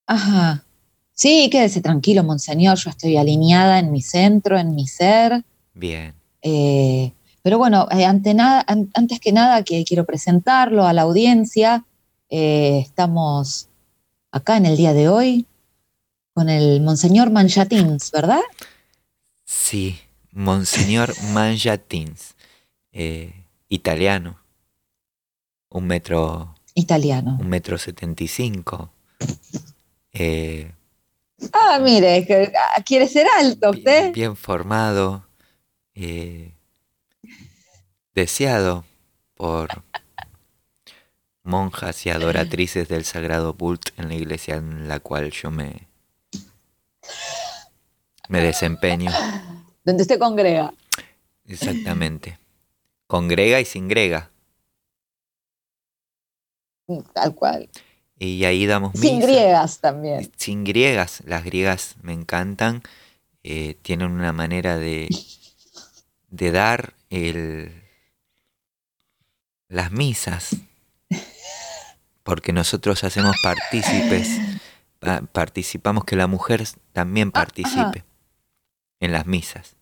[0.07, 0.65] Ajá.
[1.15, 2.77] Sí, quédese tranquilo, monseñor.
[2.79, 5.45] Yo estoy alineada en mi centro, en mi ser.
[5.75, 10.93] Bien, Eh, pero bueno, eh, ante nada, an- antes que nada, que quiero presentarlo a
[10.93, 11.85] la audiencia.
[12.31, 13.69] Eh, estamos
[14.33, 15.47] acá en el día de hoy
[16.35, 18.41] con el monseñor Manchatins, ¿verdad?
[19.53, 20.01] Sí,
[20.33, 22.35] Monseñor Manjatins,
[22.93, 23.33] eh,
[23.69, 24.41] italiano,
[25.69, 27.37] un metro, Italiano.
[27.41, 28.91] un metro setenta y cinco,
[30.13, 30.73] eh,
[31.53, 32.25] Ah, mire,
[32.77, 34.13] ah, quiere ser alto bien, usted.
[34.13, 35.27] bien formado,
[35.95, 36.55] eh,
[38.15, 38.85] deseado
[39.35, 39.83] por
[41.43, 45.89] monjas y adoratrices del Sagrado Bult en la iglesia en la cual yo me,
[48.33, 49.11] me desempeño.
[49.85, 50.73] Donde usted congrega.
[51.45, 52.39] Exactamente.
[53.07, 54.31] Congrega y sin grega.
[57.13, 57.69] Tal cual.
[58.19, 59.27] Y ahí damos Sin misa.
[59.27, 60.31] griegas también.
[60.37, 61.23] Sin griegas.
[61.27, 62.83] Las griegas me encantan.
[63.45, 65.09] eh, tienen una manera de,
[66.29, 67.83] de dar el,
[69.69, 70.57] las misas.
[72.23, 74.29] Porque nosotros hacemos partícipes.
[75.01, 78.05] pa- Participamos que la mujer también participe
[79.03, 79.77] en las misas.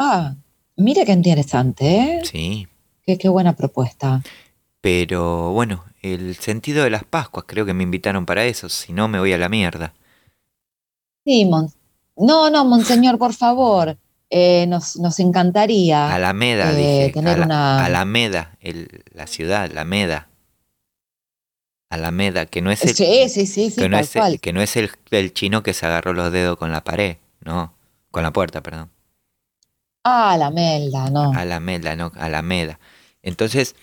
[0.00, 0.34] Ah,
[0.76, 2.20] mire qué interesante, ¿eh?
[2.24, 2.66] Sí.
[3.04, 4.22] Qué, qué buena propuesta.
[4.80, 9.06] Pero bueno, el sentido de las Pascuas, creo que me invitaron para eso, si no
[9.08, 9.94] me voy a la mierda.
[11.24, 11.70] Sí, mon-
[12.16, 13.96] no, no, monseñor, por favor.
[14.30, 16.14] Eh, nos, nos encantaría.
[16.14, 17.10] Alameda, eh, dije.
[17.12, 20.28] tener Ala- una- Alameda, el- la ciudad, Alameda.
[21.90, 24.60] Alameda, que no es el, Sí, sí, sí, sí, que no es el- que no
[24.60, 27.16] es el, el chino que se agarró los dedos con la pared,
[27.48, 27.72] no,
[28.10, 28.90] con la puerta, perdón.
[30.04, 31.32] Ah, la melda, no.
[31.32, 32.78] Alameda, no, Alameda.
[33.22, 33.74] Entonces,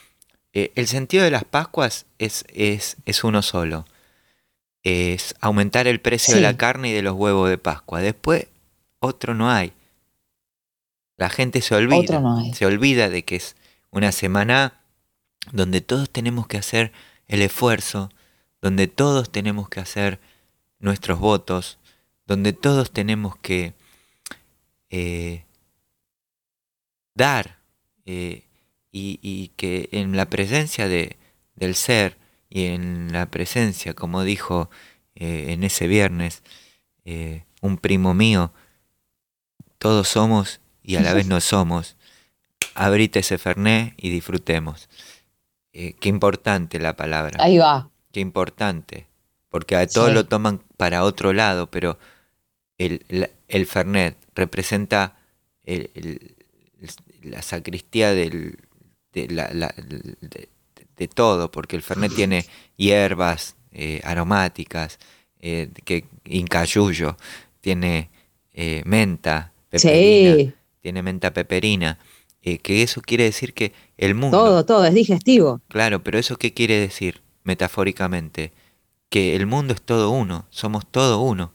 [0.54, 3.86] eh, el sentido de las Pascuas es, es, es uno solo.
[4.84, 8.02] Es aumentar el precio de la carne y de los huevos de Pascua.
[8.02, 8.46] Después
[9.00, 9.74] otro no hay.
[11.18, 12.54] La gente se olvida, Otro no hay.
[12.54, 13.56] se olvida de que es
[13.90, 14.74] una semana
[15.52, 16.92] donde todos tenemos que hacer
[17.28, 18.12] el esfuerzo,
[18.62, 20.20] donde todos tenemos que hacer
[20.78, 21.80] nuestros votos,
[22.26, 23.74] donde todos tenemos que
[24.90, 25.46] eh,
[27.14, 27.60] dar
[28.06, 28.44] eh,
[28.92, 31.18] y, y que en la presencia de,
[31.56, 32.18] del ser
[32.50, 34.70] y en la presencia, como dijo
[35.16, 36.44] eh, en ese viernes
[37.62, 38.52] un primo mío,
[39.78, 41.98] todos somos y a la vez no somos.
[42.74, 44.90] Abrite ese ferné y disfrutemos.
[45.72, 47.44] Qué importante la palabra.
[47.44, 47.90] Ahí va.
[48.12, 49.08] Qué importante.
[49.50, 50.14] Porque a todos Sí.
[50.16, 52.00] lo toman para otro lado, pero
[52.78, 55.18] el, el Fernet representa
[55.64, 56.36] el-
[57.24, 58.58] la sacristía del,
[59.14, 60.50] de, la- la- de-
[60.98, 62.46] de todo, porque el Fernet tiene
[62.78, 65.00] hierbas eh, aromáticas,
[65.40, 67.18] eh, que incayuyo,
[67.62, 68.10] tiene
[68.54, 72.00] eh, menta, peperina, Sí, tiene menta peperina,
[72.42, 74.38] eh, que eso quiere decir que el mundo...
[74.38, 75.62] todo, todo, es digestivo.
[75.68, 78.52] Claro, pero eso qué quiere decir metafóricamente?
[79.10, 81.52] Que el mundo es todo uno, somos todo uno.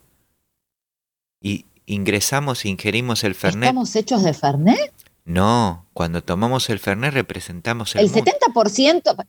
[1.40, 3.64] Y ingresamos ingerimos el Fernet.
[3.68, 4.92] ¿Estamos hechos de Fernet?
[5.24, 8.30] No, cuando tomamos el Fernet representamos el, El mundo.
[8.54, 9.26] 70%,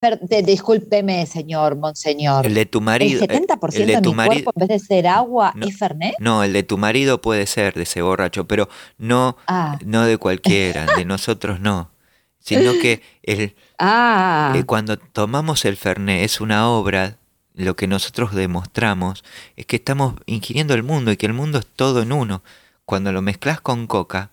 [0.00, 2.46] per- de- discúlpeme, señor, monseñor.
[2.46, 3.22] El de tu marido.
[3.22, 4.44] el 70% el de, de tu mi marido.
[4.44, 5.66] cuerpo, en vez de ser agua, No.
[5.66, 6.14] es Fernet.
[6.18, 8.68] No, el de tu marido puede ser de ese borracho, pero
[8.98, 11.90] no, Ah, no de cualquiera, de nosotros no.
[12.38, 17.18] Sino que el, ah, Eh, cuando tomamos el Fernet es una obra,
[17.64, 19.24] lo que nosotros demostramos
[19.56, 22.42] es que estamos ingiriendo el mundo y que el mundo es todo en uno.
[22.84, 24.30] Cuando lo mezclas con coca,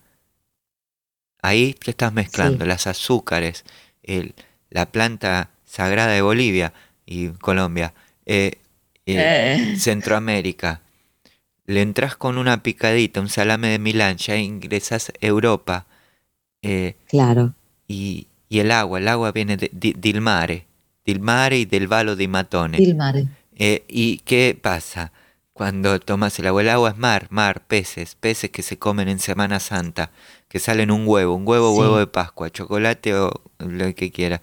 [1.42, 2.70] ahí te estás mezclando Sí.
[2.70, 3.64] las azúcares,
[4.04, 4.34] el-
[4.70, 6.74] la planta sagrada de Bolivia
[7.06, 7.94] y Colombia,
[8.26, 8.54] eh,
[9.06, 9.76] eh, Eh.
[9.78, 10.82] Centroamérica.
[11.66, 15.86] Le entras con una picadita, un salame de Milán, ya ingresas a Europa.
[16.64, 17.54] eh, claro.
[17.88, 20.66] y, y el agua, el agua viene de, del mare,
[21.08, 22.78] del mare y del valo de Matone.
[22.78, 23.16] Dilmar.
[23.56, 25.14] Eh, ¿Y qué pasa
[25.54, 26.62] cuando tomas el agua?
[26.62, 30.12] El agua es mar, mar, peces, peces que se comen en Semana Santa,
[30.50, 31.80] que salen un huevo, un huevo, Sí.
[31.80, 34.42] huevo de Pascua, chocolate o lo que quiera.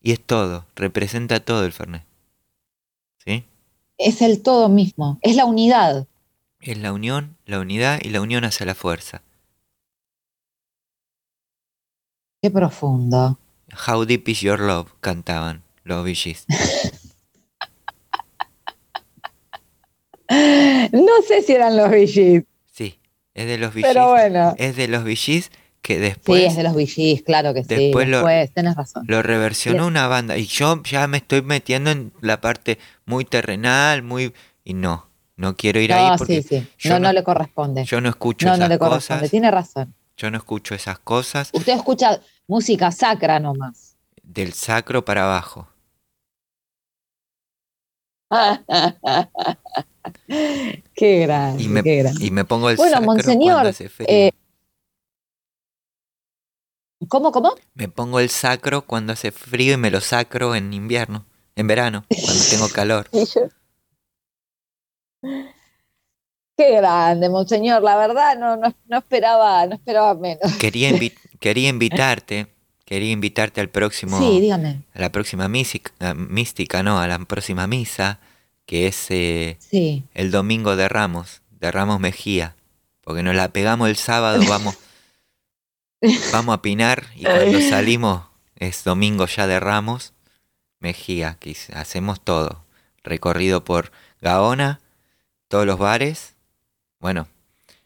[0.00, 2.04] Y es todo, representa todo el Fernet.
[3.24, 3.44] ¿Sí?
[3.98, 6.06] Es el todo mismo, es la unidad.
[6.60, 9.22] Es la unión, la unidad y la unión hacia la fuerza.
[12.40, 13.38] Qué profundo.
[13.86, 16.46] How deep is your love, cantaban los Gees.
[20.92, 22.98] No sé si eran los VGs, Sí,
[23.34, 24.54] es de los Bee pero bueno.
[24.58, 25.50] Es de los Gees
[25.80, 27.74] que después sí, es de los VGs, claro que sí.
[27.74, 29.04] después lo- Después, tenés razón.
[29.08, 34.02] Lo reversionó una banda y yo ya me estoy metiendo en la parte muy terrenal,
[34.02, 34.34] muy
[34.64, 36.68] y no, no quiero ir ahí No, porque sí, sí.
[36.78, 37.84] yo No, no- no le corresponde.
[37.84, 39.20] yo no escucho No, esas no le corresponde.
[39.22, 39.94] cosas, Tiene razón.
[40.16, 43.96] yo no escucho esas cosas Usted escucha música sacra nomás.
[44.22, 45.68] del sacro para abajo.
[50.94, 52.26] qué grande, Y me, qué grande.
[52.26, 54.06] y me pongo el Bueno, sacro monseñor, cuando hace frío.
[54.08, 54.30] eh,
[57.08, 57.54] ¿Cómo, cómo?
[57.74, 61.24] Me pongo el sacro cuando hace frío y me lo sacro en invierno,
[61.56, 63.08] en verano, cuando tengo calor.
[66.56, 67.82] Qué grande, monseñor.
[67.82, 70.52] La verdad no, no, no esperaba, no esperaba menos.
[70.58, 72.48] Quería, invi- quería invitarte,
[72.88, 74.80] quería invitarte al próximo Sí, dígame.
[74.94, 78.18] a la próxima mística, a- mística, no, a la próxima misa,
[78.64, 80.04] que es eh, Sí.
[80.14, 82.56] el domingo de Ramos, de Ramos Mejía,
[83.02, 84.74] porque nos la pegamos el sábado, vamos,
[86.32, 88.22] vamos a pinar y cuando salimos
[88.56, 90.14] es domingo ya de Ramos
[90.80, 92.64] Mejía, que hacemos todo,
[93.02, 93.92] recorrido por
[94.22, 94.80] Gaona,
[95.48, 96.36] todos los bares,
[97.00, 97.28] bueno,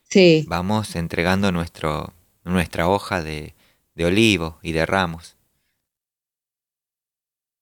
[0.09, 0.45] Sí.
[0.47, 2.13] vamos entregando nuestro,
[2.45, 3.55] nuestra hoja de,
[3.95, 5.37] de olivo y de ramos.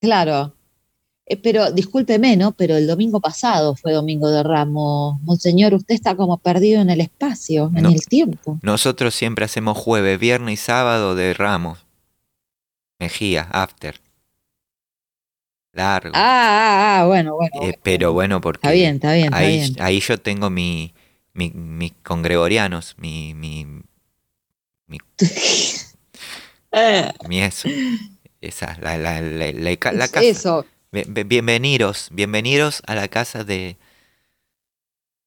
[0.00, 0.54] Claro.
[1.26, 2.52] Eh, pero discúlpeme, ¿no?
[2.52, 5.20] Pero el domingo pasado fue domingo de Ramos.
[5.22, 7.90] Monseñor, usted está como perdido en el espacio, en No.
[7.90, 8.58] el tiempo.
[8.62, 11.86] Nosotros siempre hacemos jueves, viernes y sábado de ramos.
[12.98, 14.00] Mejía, after.
[15.72, 16.10] Largo.
[16.14, 17.50] Ah, ah, ah, bueno, bueno.
[17.54, 17.78] Eh, bueno.
[17.84, 19.76] pero bueno, porque Está bien, está bien, está ahí, bien.
[19.78, 20.92] ahí yo tengo mi,
[21.32, 23.66] mi, mis congregorianos, mi, mi,
[27.28, 27.68] mi eso.
[28.40, 30.22] Esa, la, la, la, la casa.
[30.22, 30.64] Eso.
[30.90, 33.76] Bienvenidos, bienvenidos a la casa de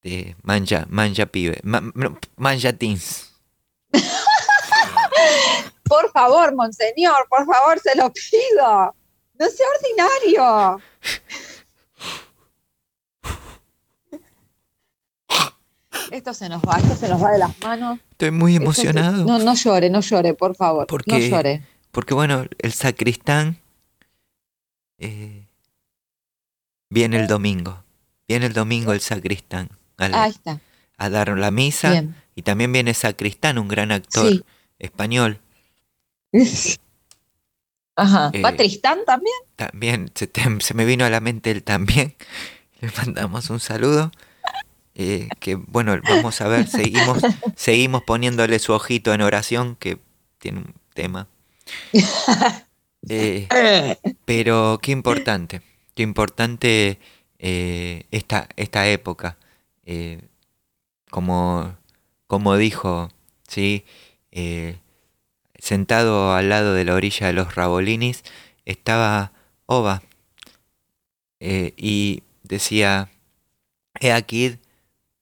[0.03, 1.60] de Manja, Manja Pibe,
[2.36, 3.32] Manja Teens.
[5.84, 8.95] Por favor, monseñor, por favor, se lo pido.
[9.40, 10.82] No sea ordinario.
[16.11, 17.99] Esto se nos va, esto se nos va de las manos.
[18.24, 19.26] Estoy muy emocionado.
[19.26, 20.88] No, no llore, no llore, por favor.
[20.88, 21.62] Porque- No llore.
[21.91, 23.60] Porque bueno, el sacristán
[24.98, 25.45] eh,
[26.90, 27.84] viene el domingo.
[28.28, 30.62] Viene el domingo el sacristán a, la- Ahí está.
[30.98, 31.91] a dar la misa.
[31.91, 32.16] Bien.
[32.36, 34.44] Y también viene sacristán, un gran actor Sí.
[34.80, 35.41] español.
[37.98, 38.32] Ajá.
[38.44, 39.36] ¿Va Eh, Tristán también?
[39.58, 42.16] También se, te- se me vino a la mente él también.
[42.82, 44.12] Le mandamos un saludo.
[44.95, 47.20] Eh, que bueno, vamos a ver, seguimos,
[47.56, 49.98] seguimos poniéndole su ojito en oración, que
[50.40, 51.28] tiene un tema.
[53.10, 53.49] Eh,
[54.24, 55.61] pero qué importante,
[55.94, 56.99] qué importante
[57.38, 59.38] eh, esta, esta época.
[59.86, 60.22] Eh,
[61.10, 61.76] como,
[62.28, 63.10] como dijo,
[63.45, 63.86] ¿sí?
[65.57, 68.24] Sentado al lado de la orilla de los Rabolinis
[68.65, 69.32] estaba
[69.65, 70.02] Oba
[71.40, 73.10] y decía,
[73.99, 74.57] he aquí,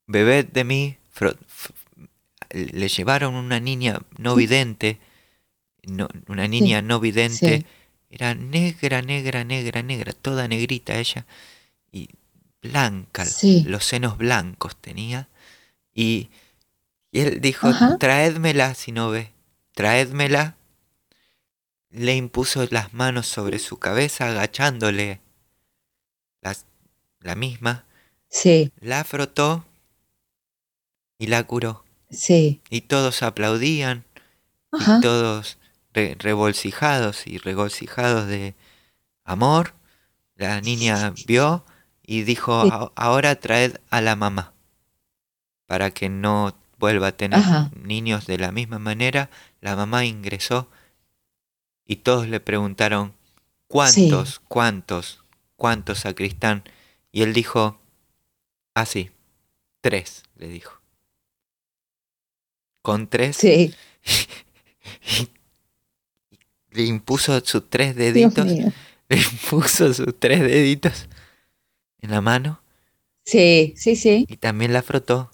[0.08, 0.98] bebed de mí,
[2.52, 5.00] le llevaron una niña no vidente,
[5.84, 7.66] no- una niña no vidente, sí.
[8.10, 11.26] era negra, negra, negra, negra, toda negrita ella,
[11.92, 12.10] y
[12.62, 13.64] blanca, Sí.
[13.68, 15.28] los senos blancos tenía,
[15.94, 16.30] y,
[17.12, 17.98] y él dijo, Ajá.
[17.98, 19.32] traédmela si no ve,
[19.74, 20.56] traédmela.
[21.90, 25.20] Le impuso las manos sobre su cabeza, agachándole
[26.42, 26.66] las-
[27.20, 27.84] la misma,
[28.30, 29.66] Sí, la frotó
[31.22, 31.86] y la curó.
[32.10, 32.62] sí.
[32.70, 34.04] Y todos aplaudían,
[34.72, 34.98] Ajá.
[34.98, 35.58] y todos
[35.94, 38.56] re- revolcijados y regocijados de
[39.24, 39.74] amor.
[40.36, 41.64] La niña vio
[42.02, 42.70] y dijo, Sí.
[42.74, 44.54] "A- ahora traed a la mamá,
[45.68, 47.70] para que no vuelva a tener Ajá.
[47.76, 49.30] niños de la misma manera.
[49.62, 50.68] La mamá ingresó
[51.86, 53.14] y todos le preguntaron,
[53.68, 55.24] ¿cuántos, cuántos,
[55.56, 56.64] cuántos sacristán?
[57.12, 57.80] Y él dijo,
[58.74, 59.12] así,
[59.82, 60.81] tres, le dijo.
[62.82, 63.74] Con tres Sí.
[66.72, 71.08] le impuso sus tres deditos, le impuso sus tres deditos
[72.00, 72.62] en la mano
[73.26, 74.26] Sí, sí, sí.
[74.28, 75.32] y también la frotó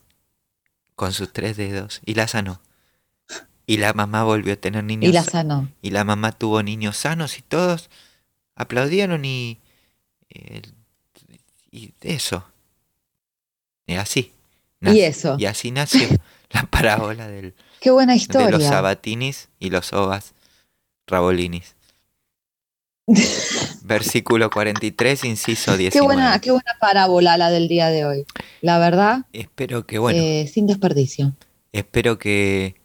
[0.95, 2.61] con sus tres dedos y la sanó.
[3.65, 5.69] Y la mamá volvió a tener niños Y la sa- sanó.
[5.81, 7.89] y la mamá tuvo niños sanos y todos
[8.55, 9.59] aplaudieron y
[10.29, 10.61] eh,
[11.71, 12.45] y eso.
[13.85, 14.33] Y así.
[14.81, 15.35] Y eso.
[15.39, 16.07] Y así nació
[16.51, 18.69] la parábola del, Qué buena de los historia.
[18.69, 20.33] sabatinis y los ovas
[21.07, 21.75] rabolinis.
[23.83, 25.91] Versículo 43, inciso 19.
[25.91, 28.25] Qué buena, qué buena parábola la del día de hoy.
[28.61, 31.33] La verdad, Espero que, bueno, eh, sin desperdicio.
[31.71, 32.75] espero que,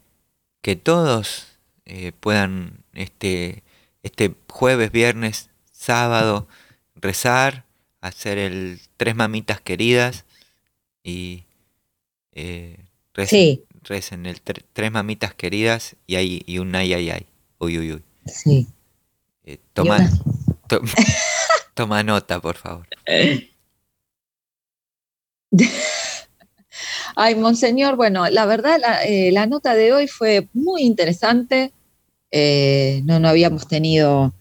[0.61, 1.47] que todos
[1.87, 3.65] eh, puedan este,
[4.05, 6.47] este jueves, viernes, sábado,
[6.95, 7.65] rezar,
[8.01, 10.25] hacer el tres mamitas queridas
[11.03, 11.45] y
[12.33, 12.79] eh,
[13.15, 13.65] recen, Sí.
[13.85, 17.27] recen el tre- tres mamitas queridas y, hay, y un ay ay ay.
[17.59, 18.03] Uy, uy, uy.
[18.27, 18.67] Sí.
[19.45, 20.11] Eh, toma, una-
[20.69, 20.81] to-
[21.75, 22.87] toma nota, por favor.
[27.15, 31.73] Ay, Monseñor, bueno, la verdad, la, eh, la nota de hoy fue muy interesante.
[32.31, 34.33] Eh, no, no habíamos tenido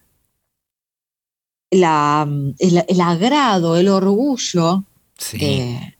[1.69, 2.25] la,
[2.59, 4.85] el, el agrado, el orgullo
[5.17, 5.97] Sí, de,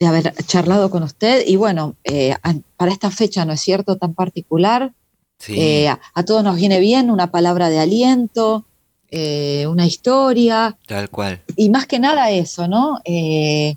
[0.00, 1.44] de haber charlado con usted.
[1.46, 2.34] Y bueno, eh,
[2.76, 4.92] para esta fecha, ¿no es cierto?, tan particular,
[5.38, 5.54] sí.
[5.60, 8.64] eh, a, a todos nos viene bien una palabra de aliento,
[9.10, 11.42] eh, una historia, Tal cual.
[11.54, 12.98] y más que nada eso, ¿no?
[13.04, 13.76] El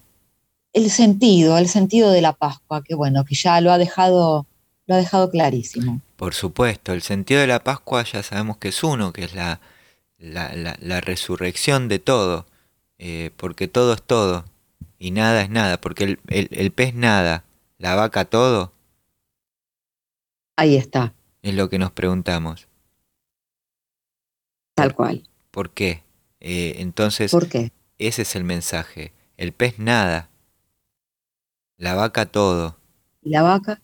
[0.90, 4.46] sentido, el sentido de la Pascua, que bueno, que ya lo ha dejado,
[4.88, 6.00] lo ha dejado clarísimo.
[6.16, 9.60] Por supuesto, el sentido de la Pascua ya sabemos que es uno, que es la,
[10.18, 12.46] la, la- la resurrección de todo,
[13.36, 14.46] porque todo es todo
[15.04, 17.44] y nada es nada, porque el, el, el pez nada,
[17.78, 18.74] la vaca todo,
[20.56, 21.14] Ahí está,
[21.44, 22.68] es lo que nos preguntamos.
[24.76, 25.24] tal cual.
[25.52, 26.04] ¿Por qué?
[26.40, 27.72] Eh, entonces, ¿Por qué?
[27.98, 29.14] ese es el mensaje.
[29.38, 30.30] El pez nada,
[31.78, 32.78] la vaca todo.
[33.22, 33.82] ¿Y la vaca?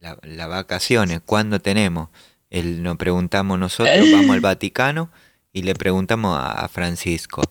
[0.00, 2.08] la, las vacaciones, ¿cuándo tenemos?
[2.50, 5.10] El, nos preguntamos nosotros, vamos al Vaticano
[5.52, 7.42] y le preguntamos a, a Francisco.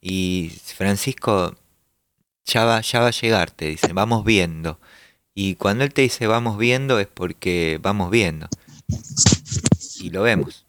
[0.00, 1.54] Y Francisco
[2.44, 4.78] ya va, ya va a llegar, te dice, vamos viendo.
[5.34, 8.48] Y cuando él te dice vamos viendo es porque vamos viendo.
[10.00, 10.64] Y lo vemos.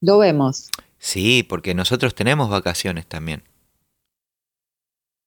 [0.00, 0.70] Lo vemos.
[0.98, 3.42] Sí, porque nosotros tenemos vacaciones también.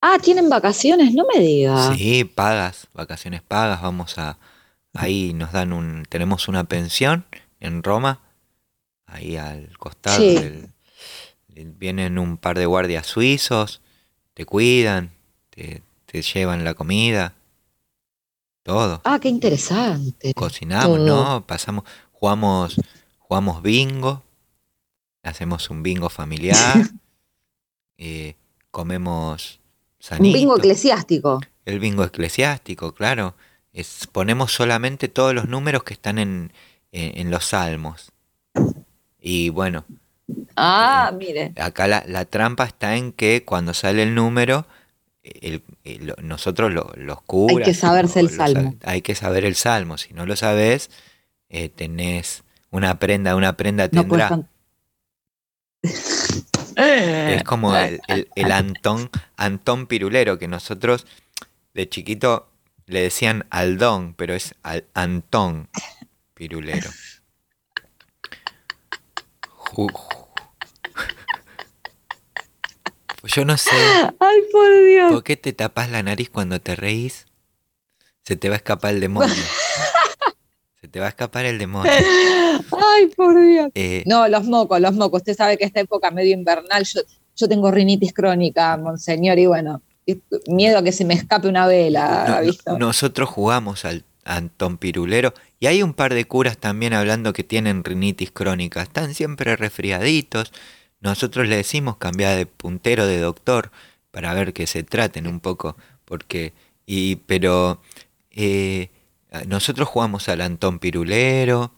[0.02, 1.14] Ah, ¿tienen vacaciones?
[1.14, 1.94] No me diga.
[1.94, 4.38] Sí, pagas, vacaciones pagas, vamos a
[4.94, 7.26] ahí nos dan un tenemos una pensión
[7.60, 8.22] en Roma,
[9.06, 10.34] ahí al costado Sí.
[10.36, 10.70] del-
[11.50, 13.82] del- vienen un par de guardias suizos,
[14.34, 15.12] te cuidan,
[15.50, 17.34] te, te llevan la comida
[18.64, 19.02] todo.
[19.04, 20.34] Ah, qué interesante.
[20.34, 21.06] Cocinamos, Todo.
[21.40, 21.48] ¿no?
[21.48, 22.80] Pasamos, jugamos,
[23.18, 24.22] jugamos bingo,
[25.24, 26.78] hacemos un bingo familiar,
[27.98, 28.36] eh,
[28.72, 29.60] comemos
[30.00, 30.38] Un sanito.
[30.38, 31.40] bingo eclesiástico.
[31.66, 33.36] El bingo eclesiástico, claro.
[33.74, 36.52] Es, ponemos solamente todos los números que están en,
[36.92, 38.12] en- en los salmos.
[39.20, 39.86] Y bueno,
[40.56, 41.54] Ah, mire.
[41.58, 44.66] acá la, la trampa está en que cuando sale el número,
[45.24, 47.68] el- el- lo- nosotros lo- los curas...
[47.68, 48.76] que saberse el los- salmo.
[48.84, 49.98] hay que saber el salmo.
[49.98, 50.90] Si no lo sabes,
[51.50, 54.42] eh, tenés una prenda, una prenda tendrá.
[56.76, 61.06] Es como el, el- el Antón, Antón Pirulero, que nosotros
[61.74, 62.50] de chiquito
[62.86, 65.70] le decían Aldón, pero es al- Antón
[66.34, 66.90] Pirulero.
[69.72, 70.28] Ju- ju-
[73.24, 73.70] Yo no sé,
[74.20, 75.12] Ay, por Dios.
[75.12, 77.26] ¿por qué te tapas la nariz cuando te reís?
[78.24, 79.34] Se te va a escapar el demonio.
[80.82, 81.92] Se te va a escapar el demonio.
[81.92, 83.70] Ay, por Dios.
[83.76, 85.20] Eh, No, los mocos, los mocos.
[85.20, 87.02] Usted sabe que esta época medio invernal, yo,
[87.36, 89.82] yo tengo rinitis crónica, monseñor, y bueno,
[90.48, 92.42] miedo a que se me escape una vela,
[92.78, 97.84] nosotros jugamos al Antón Pirulero y hay un par de curas también hablando que tienen
[97.84, 98.82] rinitis crónica.
[98.82, 100.54] Están siempre resfriaditos.
[101.02, 103.72] Nosotros le decimos cambiar de puntero de doctor
[104.12, 105.78] para ver que se traten un poco.
[106.06, 106.54] Porque,
[106.86, 107.82] y, pero
[108.32, 108.90] eh,
[109.48, 111.72] nosotros jugamos al Antón Pirulero,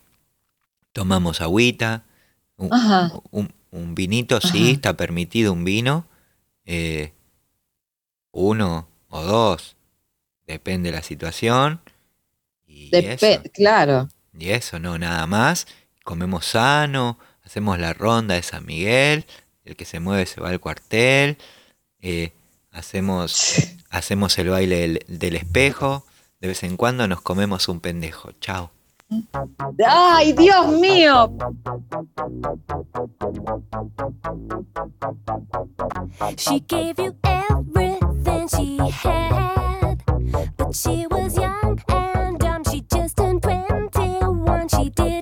[0.92, 2.04] tomamos agüita,
[2.56, 2.70] un,
[3.30, 4.72] un- un vinito, sí, Ajá.
[4.72, 6.06] está permitido un vino.
[6.66, 7.12] eh,
[8.32, 9.76] uno o dos,
[10.46, 11.80] depende de la situación.
[12.66, 14.08] Y eso, claro.
[14.38, 15.66] y eso, no, nada más.
[16.04, 17.18] Comemos sano,
[17.52, 19.26] hacemos la ronda de San Miguel,
[19.66, 21.36] el que se mueve se va al cuartel,
[22.00, 22.32] eh,
[22.70, 23.56] hacemos,
[23.90, 26.06] hacemos el baile del, del espejo,
[26.40, 28.32] de vez en cuando nos comemos un pendejo.
[28.40, 28.70] Chao.
[29.86, 31.30] ¡Ay, Dios mío!
[36.38, 40.02] She gave you everything she had,
[40.56, 42.64] but she was young and dumb.
[42.64, 44.68] She just turned 21.
[44.68, 45.21] She didn't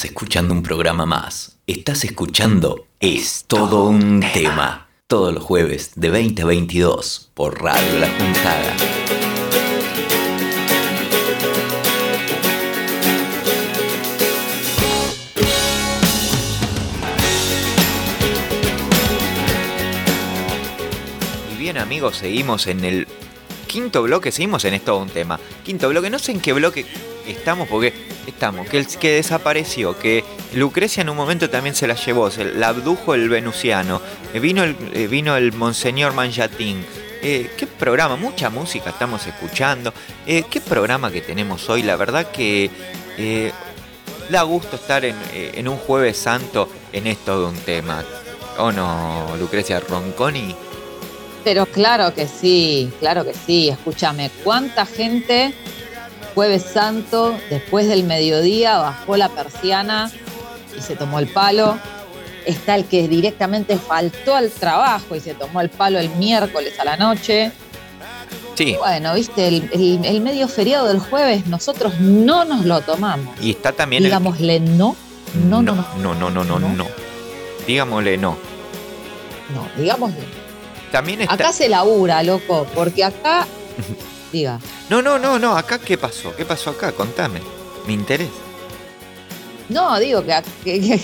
[0.00, 1.58] estás escuchando un programa más.
[1.66, 4.88] Estás escuchando Es todo un tema.
[5.06, 8.76] Todos los jueves de 20 a 22 por Radio La Juntada.
[21.52, 23.06] Y bien amigos, seguimos en el
[23.66, 25.38] quinto bloque, seguimos en esto un tema.
[25.62, 26.86] Quinto bloque, no sé en qué bloque
[27.26, 27.92] estamos porque
[28.26, 30.24] estamos, que desapareció, que
[30.54, 34.00] Lucrecia en un momento también se la llevó, se la abdujo el venusiano,
[34.34, 36.84] eh, vino el, eh, vino el Monseñor Manjatín.
[37.22, 39.92] Eh, qué programa, mucha música estamos escuchando.
[40.24, 42.70] Qué programa que tenemos hoy, la verdad que
[44.30, 48.02] da gusto estar en, en un jueves santo en esto de un tema.
[48.56, 50.56] ¿O no, Lucrecia Ronconi?
[51.44, 53.68] Pero claro que sí, claro que sí.
[53.68, 55.52] Escúchame, ¿cuánta gente
[56.34, 60.10] jueves santo, después del mediodía, bajó la persiana
[60.76, 61.78] y se tomó el palo?
[62.46, 66.84] Está el que directamente faltó al trabajo y se tomó el palo el miércoles a
[66.84, 67.52] la noche.
[68.56, 68.76] Sí.
[68.78, 73.34] Bueno, viste, el, el- el medio feriado del jueves nosotros no nos lo tomamos.
[73.40, 74.96] Y está también el- Digámosle no,
[75.48, 76.86] no, no, no, no, no, no, no, no.
[77.66, 78.36] Digámosle no.
[79.54, 80.24] no, digámosle.
[80.90, 81.34] También está.
[81.34, 83.46] Acá se labura, loco, porque acá,
[84.32, 84.58] diga,
[84.88, 85.56] No, no, no, no.
[85.56, 86.34] Acá qué pasó.
[86.36, 86.92] ¿Qué pasó acá?
[86.92, 87.40] Contame.
[87.86, 88.30] Me interesa.
[89.68, 91.00] No, digo que, que- que-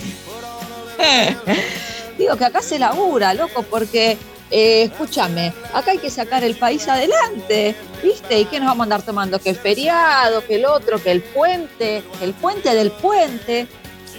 [2.18, 4.16] digo que acá se labura, loco, porque
[4.50, 8.40] eh, escúchame, acá hay que sacar el país adelante, ¿viste?
[8.40, 9.38] ¿Y qué nos vamos a andar tomando?
[9.38, 13.66] Que el feriado, que el otro, que el puente, el puente del puente.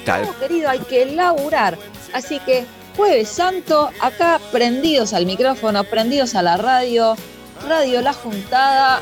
[0.05, 0.23] Tal.
[0.23, 1.77] No, querido, hay que laburar.
[2.13, 2.65] Así que
[2.95, 7.15] jueves santo, acá prendidos al micrófono, prendidos a la radio,
[7.65, 9.01] Radio La Juntada,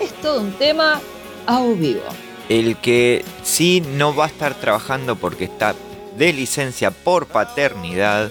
[0.00, 1.00] es todo un tema
[1.46, 2.02] a vivo.
[2.48, 5.74] El que sí no va a estar trabajando porque está
[6.16, 8.30] de licencia por paternidad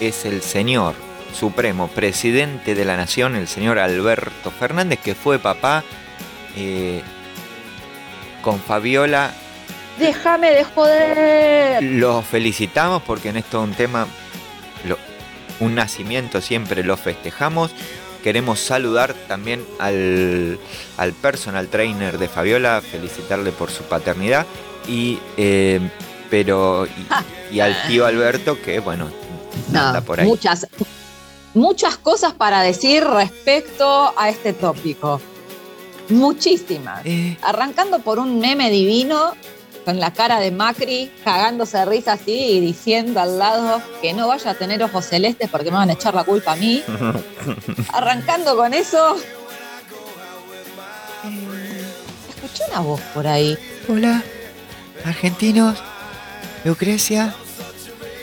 [0.00, 0.94] es el señor
[1.38, 5.84] supremo presidente de la nación, el señor Alberto Fernández, que fue papá
[6.56, 7.02] eh,
[8.42, 9.32] con Fabiola.
[9.98, 11.82] Déjame de joder.
[11.82, 14.06] Lo felicitamos porque en esto un tema,
[14.86, 14.98] lo-
[15.60, 17.70] un nacimiento siempre lo festejamos.
[18.22, 20.58] Queremos saludar también al,
[20.96, 24.46] al personal trainer de Fabiola, felicitarle por su paternidad
[24.88, 25.80] y eh,
[26.30, 29.08] pero y, y al tío Alberto que bueno
[29.74, 30.26] anda por ahí.
[30.26, 30.66] Muchas,
[31.54, 35.20] muchas cosas para decir respecto a este tópico.
[36.08, 37.04] Muchísimas.
[37.04, 37.36] Eh.
[37.42, 39.34] Arrancando por un meme divino
[39.84, 44.28] con la cara de Macri cagándose de risa así y diciendo al lado que no
[44.28, 46.82] vaya a tener ojos celestes porque me van a echar la culpa a mí.
[47.92, 49.16] Arrancando con eso.
[52.28, 53.56] Escuché una voz por ahí.
[53.88, 54.22] Hola,
[55.04, 55.78] argentinos,
[56.64, 57.34] Lucrecia.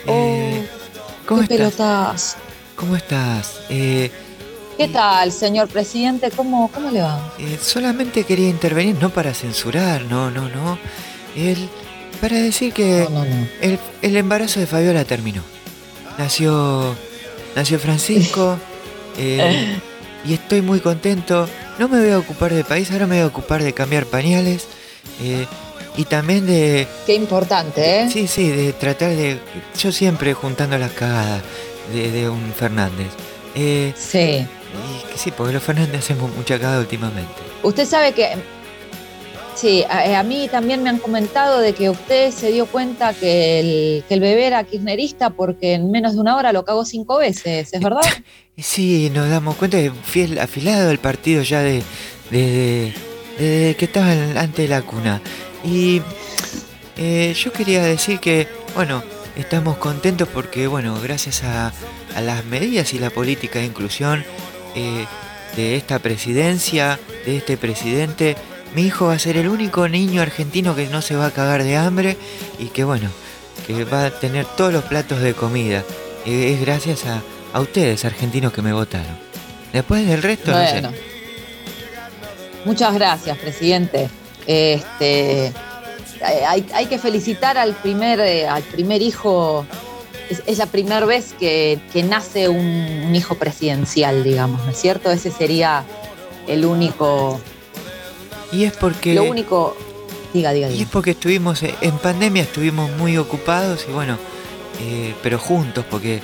[0.06, 0.68] Eh,
[1.26, 1.74] ¿Cómo Oh, qué estás?
[1.76, 2.36] pelotas.
[2.76, 3.60] ¿Cómo estás?
[3.68, 4.10] Eh,
[4.76, 6.30] ¿Qué tal, señor presidente?
[6.30, 7.32] ¿Cómo, cómo le va?
[7.38, 10.78] Eh, solamente quería intervenir, no para censurar, no, no, no.
[11.36, 11.68] El,
[12.20, 13.06] para decir que
[13.60, 15.42] El, el embarazo de Fabiola terminó.
[16.18, 16.94] Nació,
[17.56, 18.58] nació Francisco
[19.18, 19.78] eh,
[20.24, 21.48] y estoy muy contento.
[21.78, 24.66] No me voy a ocupar de país, ahora me voy a ocupar de cambiar pañales
[25.22, 25.46] eh,
[25.96, 26.86] y también de...
[27.06, 28.10] Qué importante, ¿eh?
[28.10, 29.38] Sí, sí, de tratar de...
[29.78, 31.42] Yo siempre juntando las cagadas
[31.92, 33.08] de, de un Fernández.
[33.54, 34.46] Eh, sí.
[35.14, 37.32] Y sí, porque los Fernández hacemos mucha cagada últimamente.
[37.62, 38.36] Usted sabe que,
[39.54, 43.60] sí, a, a mí también me han comentado de que usted se dio cuenta que
[43.60, 47.18] el, que el bebé era kirchnerista porque en menos de una hora lo cagó cinco
[47.18, 48.00] veces, ¿es verdad?
[48.56, 51.82] Sí, nos damos cuenta que fiel afilado el partido ya de,
[52.28, 55.22] que estaba de la cuna.
[55.64, 56.02] Y
[56.98, 59.02] eh, yo quería decir que, bueno,
[59.34, 61.72] estamos contentos porque, bueno, gracias a,
[62.14, 64.24] a las medidas y la política de inclusión
[64.74, 65.06] eh,
[65.56, 68.36] de esta presidencia, de este presidente,
[68.74, 71.64] mi hijo va a ser el único niño argentino que no se va a cagar
[71.64, 72.16] de hambre
[72.58, 73.08] y que, bueno,
[73.66, 75.84] que va a tener todos los platos de comida.
[76.26, 77.22] Eh, es gracias a,
[77.52, 79.18] a ustedes, argentinos, que me votaron.
[79.72, 80.90] Después del resto, no Bueno.
[80.90, 80.96] sé.
[82.64, 84.08] Muchas gracias, presidente.
[84.46, 85.52] Este,
[86.46, 89.66] hay, que felicitar al primer, eh, al primer hijo.
[90.46, 95.10] Es, la primera vez que, que nace un hijo presidencial, digamos, ¿no es cierto?
[95.10, 95.84] Ese sería
[96.46, 97.40] el único.
[98.52, 99.14] Y es porque.
[99.14, 99.76] Lo único.
[100.32, 100.84] Diga, diga, Y diga.
[100.84, 104.16] es porque estuvimos, eh, en pandemia estuvimos muy ocupados y bueno,
[104.80, 106.20] eh, pero juntos porque,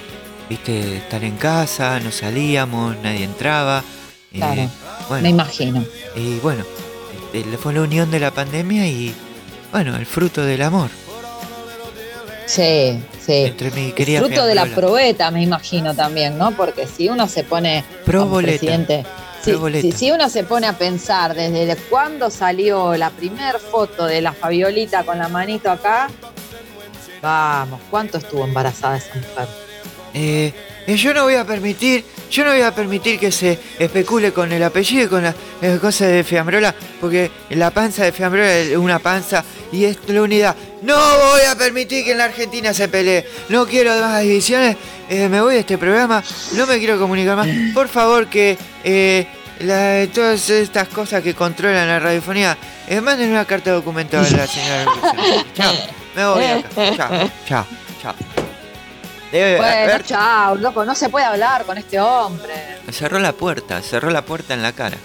[0.48, 3.82] viste, estar en casa, no salíamos, nadie entraba.
[4.32, 4.69] eh, Claro,
[5.09, 5.85] bueno, me imagino.
[6.15, 6.65] Y bueno,
[7.32, 9.12] este, fue la unión de la pandemia y,
[9.73, 10.90] bueno, el fruto del amor.
[12.47, 13.32] Sí, sí.
[13.47, 16.53] Entre mi querida Fruto de la probeta, me imagino también, ¿no?
[16.53, 18.59] Porque si uno se pone como Proboleta.
[18.61, 19.05] presidente,
[19.93, 25.05] si, uno se pone a pensar desde cuándo salió la primer foto de la Fabiolita
[25.05, 26.09] con la manito acá,
[27.23, 29.48] vamos, ¿cuánto estuvo embarazada esa mujer?
[30.14, 30.52] Eh,
[30.86, 34.51] eh, yo no voy a permitir, yo no voy a permitir que se especule con
[34.52, 38.77] el apellido y con la eh, cosa de Fiambrola, porque la panza de Fiambrola es
[38.77, 40.56] una panza y es la unidad.
[40.82, 43.27] No voy a permitir que en la Argentina se pelee.
[43.48, 44.77] No quiero más divisiones.
[45.09, 46.23] eh, me voy de este programa.
[46.55, 47.48] No me quiero comunicar más.
[47.74, 49.27] Por favor que eh,
[49.61, 52.57] la- todas estas cosas que controlan la radiofonía,
[52.87, 54.85] eh, manden una carta de documento a la señora.
[55.55, 55.74] Chao.
[56.15, 56.69] Me voy acá.
[56.97, 57.31] Chao.
[57.47, 57.66] Chao.
[58.03, 58.15] Chao.
[59.33, 62.55] Debe Bueno, haber- chao, loco, no se puede hablar con este hombre.
[62.93, 64.97] Cerró la puerta, cerró la puerta en la cara.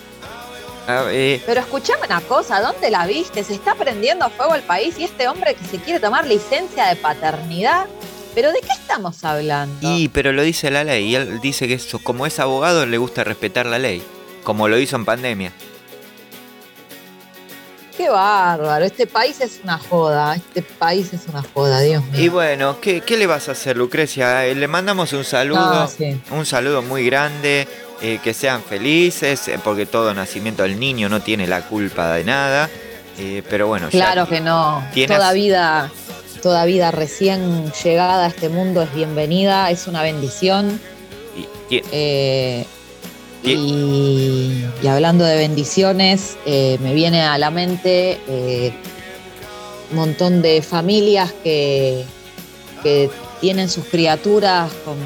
[0.87, 3.43] Ah, eh, Pero escuchame una cosa, ¿dónde la viste?
[3.43, 6.85] Se está prendiendo a fuego el país y este hombre que se quiere tomar licencia
[6.87, 7.85] de paternidad.
[8.33, 9.75] ¿Pero de qué estamos hablando?
[9.81, 12.97] y pero lo dice la ley, y él dice que eso, como es abogado le
[12.97, 14.01] gusta respetar la ley,
[14.43, 15.51] como lo hizo en pandemia.
[17.97, 22.21] Qué bárbaro, este país es una joda, este país es una joda, Dios mío.
[22.21, 24.45] Y bueno, ¿qué, qué le vas a hacer, Lucrecia?
[24.47, 26.19] Eh, le mandamos un saludo, No, sí.
[26.31, 27.67] un saludo muy grande,
[28.01, 32.23] eh, que sean felices, eh, porque todo nacimiento del niño no tiene la culpa de
[32.23, 32.69] nada.
[33.19, 34.83] eh, pero bueno, ya Claro que no.
[34.93, 35.91] tienes- Toda vida,
[36.41, 40.79] toda vida recién llegada a este mundo es bienvenida, es una bendición.
[41.69, 42.65] Eh,
[43.43, 48.73] y, y hablando de bendiciones, eh, me viene a la mente eh,
[49.89, 52.03] un montón de familias que,
[52.83, 53.09] que
[53.39, 54.97] tienen sus criaturas con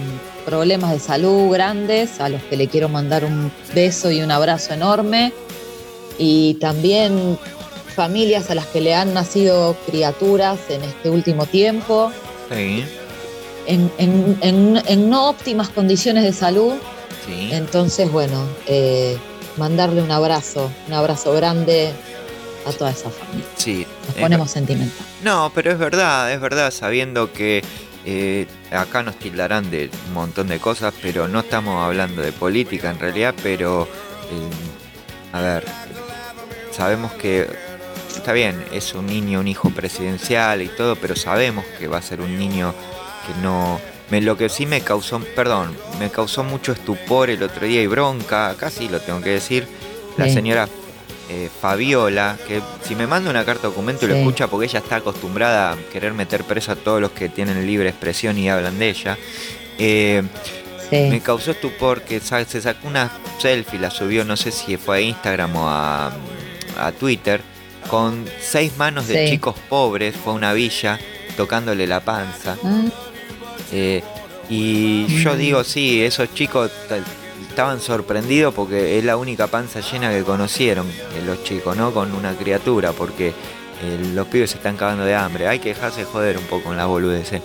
[0.46, 4.74] problemas de salud grandes, a los que le quiero mandar un beso y un abrazo
[4.74, 5.34] enorme.
[6.18, 7.38] Y también
[7.96, 12.12] familias a las que le han nacido criaturas en este último tiempo,
[12.52, 12.86] Sí,
[13.68, 16.74] en, en- en- en no óptimas condiciones de salud.
[17.26, 17.50] sí.
[17.52, 19.18] Entonces, bueno, eh,
[19.58, 21.92] mandarle un abrazo, un abrazo grande
[22.68, 23.46] a toda esa familia.
[23.58, 23.86] sí.
[24.08, 25.06] Nos ponemos sentimental.
[25.24, 27.64] No, pero es verdad, es verdad, sabiendo que
[28.06, 32.92] eh, acá nos tildarán de un montón de cosas, pero no estamos hablando de política
[32.92, 35.66] en realidad, pero eh, a ver,
[36.72, 37.48] sabemos que
[38.16, 42.02] está bien, es un niño, un hijo presidencial y todo, pero sabemos que va a
[42.02, 42.74] ser un niño
[43.26, 43.80] que no...
[44.12, 47.88] Me, lo que sí me causó, perdón, me causó mucho estupor el otro día y
[47.88, 49.68] bronca, casi lo tengo que decir,
[50.18, 50.34] la Sí.
[50.34, 50.70] señora
[51.28, 54.98] eh, Fabiola, que si me manda una carta documento y lo escucha porque ella está
[54.98, 58.90] acostumbrada a querer meter preso a todos los que tienen libre expresión y hablan de
[58.90, 59.18] ella.
[59.80, 60.22] eh,
[60.88, 61.08] Sí.
[61.10, 65.02] Me causó estupor que se sacó una selfie, la subió, no sé si fue a
[65.02, 66.14] Instagram o a,
[66.80, 67.42] a Twitter,
[67.90, 71.00] con seis manos de chicos pobres, fue a una villa,
[71.36, 72.56] tocándole la panza.
[72.64, 72.84] Ah,
[73.78, 74.02] Eh,
[74.48, 76.72] y yo digo, sí, esos chicos
[77.50, 81.94] estaban sorprendidos porque es la única panza llena que conocieron eh, los chicos, ¿no?
[81.94, 85.50] Con una criatura, porque eh, los pibes se están cagando de hambre.
[85.50, 87.42] Hay que dejarse joder un poco en las boludeces.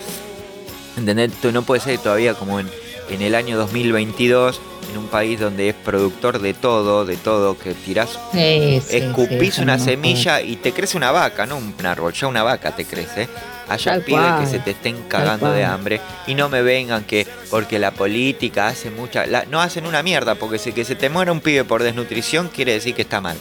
[0.97, 1.32] ¿Entendés?
[1.43, 2.70] Tú no puede ser todavía como en,
[3.11, 4.61] en el año 2022,
[4.93, 9.55] en un país donde es productor de todo, de todo, que tirás, sí, sí, escupís
[9.55, 12.85] sí, una semilla y te crece una vaca, no un árbol, ya una vaca te
[12.85, 13.28] crece.
[13.69, 17.24] Haya Tal cual, que se te estén cagando de hambre y no me vengan que
[17.51, 19.27] porque la política hace mucha...
[19.27, 22.49] la- no hacen una mierda, porque si que se te muera un pibe por desnutrición
[22.49, 23.37] quiere decir que está mal.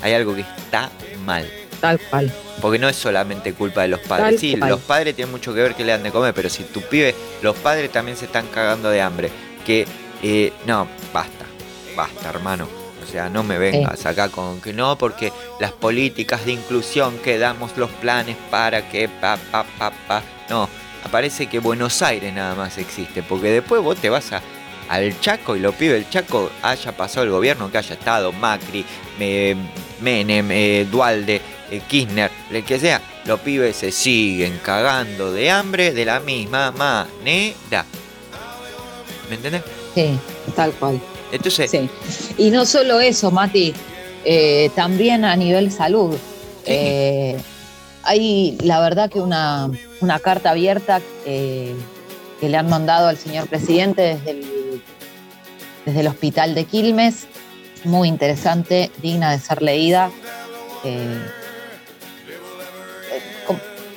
[0.00, 0.90] Hay algo que está
[1.26, 1.46] mal.
[1.80, 2.32] Tal cual.
[2.60, 4.30] Porque no es solamente culpa de los padres.
[4.30, 4.70] Tal sí, cual.
[4.70, 7.14] los padres tienen mucho que ver que le dan de comer, pero si tu pibe,
[7.42, 9.30] los padres también se están cagando de hambre.
[9.66, 9.86] Que,
[10.22, 11.44] eh, no, basta,
[11.96, 12.68] basta, hermano.
[13.02, 17.38] O sea, no me vengas acá con que no, porque las políticas de inclusión que
[17.38, 20.22] damos los planes para que pa, pa, pa, pa.
[20.48, 20.68] No,
[21.10, 24.42] parece que Buenos Aires nada más existe, porque después vos te vas a,
[24.88, 28.84] al Chaco y lo pibes el Chaco haya pasado el gobierno que haya estado, Macri,
[29.20, 29.54] eh,
[30.00, 35.92] Menem, eh, Dualde, eh, Kirchner, el que sea, los pibes se siguen cagando de hambre
[35.92, 37.84] de la misma manera.
[39.28, 39.62] ¿Me entendés?
[39.94, 40.18] Sí,
[40.54, 41.00] tal cual.
[41.32, 41.88] Entonces, Sí.
[42.38, 43.74] Y no solo eso, Mati,
[44.24, 46.16] eh, también a nivel salud.
[46.66, 47.36] Eh,
[48.02, 49.70] hay, la verdad, que una,
[50.00, 51.74] una carta abierta eh,
[52.40, 54.82] que le han mandado al señor presidente desde el,
[55.86, 57.26] desde el hospital de Quilmes,
[57.84, 60.10] muy interesante, digna de ser leída.
[60.84, 61.18] Eh, eh,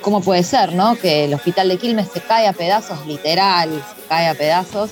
[0.08, 0.96] ¿cómo, puede ser, no?
[0.96, 4.88] Que el hospital de Quilmes se cae a pedazos, literal, se cae a pedazos.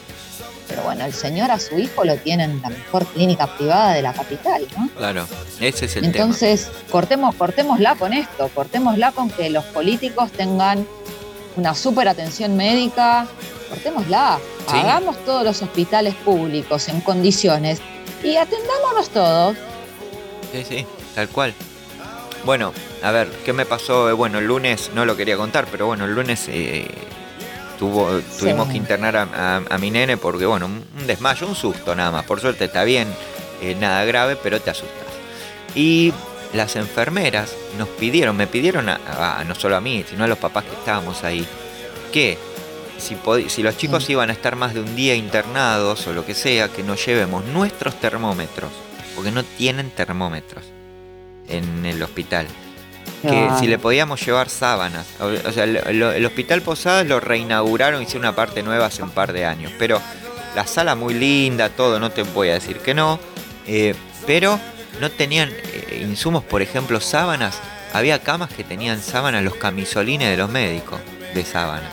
[0.68, 4.02] Pero bueno, el señor a su hijo lo tiene en la mejor clínica privada de
[4.02, 4.90] la capital, ¿no?
[4.94, 5.26] Claro,
[5.58, 10.86] ese es el Entonces, cortemos, cortémosla con esto, cortémosla con que los políticos tengan
[11.56, 13.26] una súper atención médica,
[13.70, 14.38] cortémosla,
[14.68, 14.76] Sí.
[14.76, 17.80] hagamos todos los hospitales públicos en condiciones
[18.22, 19.56] y atendámonos todos.
[19.56, 20.64] tema.
[20.64, 21.54] Sí, sí, tal cual.
[22.46, 24.08] Bueno, a ver, ¿qué me pasó?
[24.08, 26.86] Eh, Bueno, el lunes no lo quería contar, pero bueno, el lunes eh,
[27.78, 28.72] tuvo, tuvimos Sí.
[28.72, 32.24] que internar a, a- a mi nene porque, bueno, un, desmayo, un susto nada más.
[32.24, 33.08] Por suerte está bien,
[33.60, 35.08] eh, nada grave, pero te asustas.
[35.74, 36.12] Y
[36.54, 39.00] las enfermeras nos pidieron, me pidieron, a,
[39.40, 41.44] a- no solo a mí, sino a los papás que estábamos ahí,
[42.12, 42.38] que
[42.98, 46.68] si los chicos iban a estar más de un día internados o lo que sea,
[46.68, 48.70] que nos llevemos nuestros termómetros,
[49.16, 50.64] porque no tienen termómetros
[51.48, 52.46] en el hospital.
[53.22, 53.58] Que Claro.
[53.58, 55.06] si le podíamos llevar sábanas.
[55.20, 59.02] O, o sea, lo- lo- el hospital Posadas lo reinauguraron, hicieron una parte nueva hace
[59.02, 59.72] un par de años.
[59.78, 60.00] Pero
[60.54, 63.18] la sala muy linda, todo, no te voy a decir que no.
[63.68, 63.94] eh,
[64.26, 64.60] pero
[65.00, 67.58] no tenían eh, insumos, por ejemplo, sábanas.
[67.92, 71.00] Había camas que tenían sábanas, los camisolines de los médicos
[71.34, 71.90] de sábanas.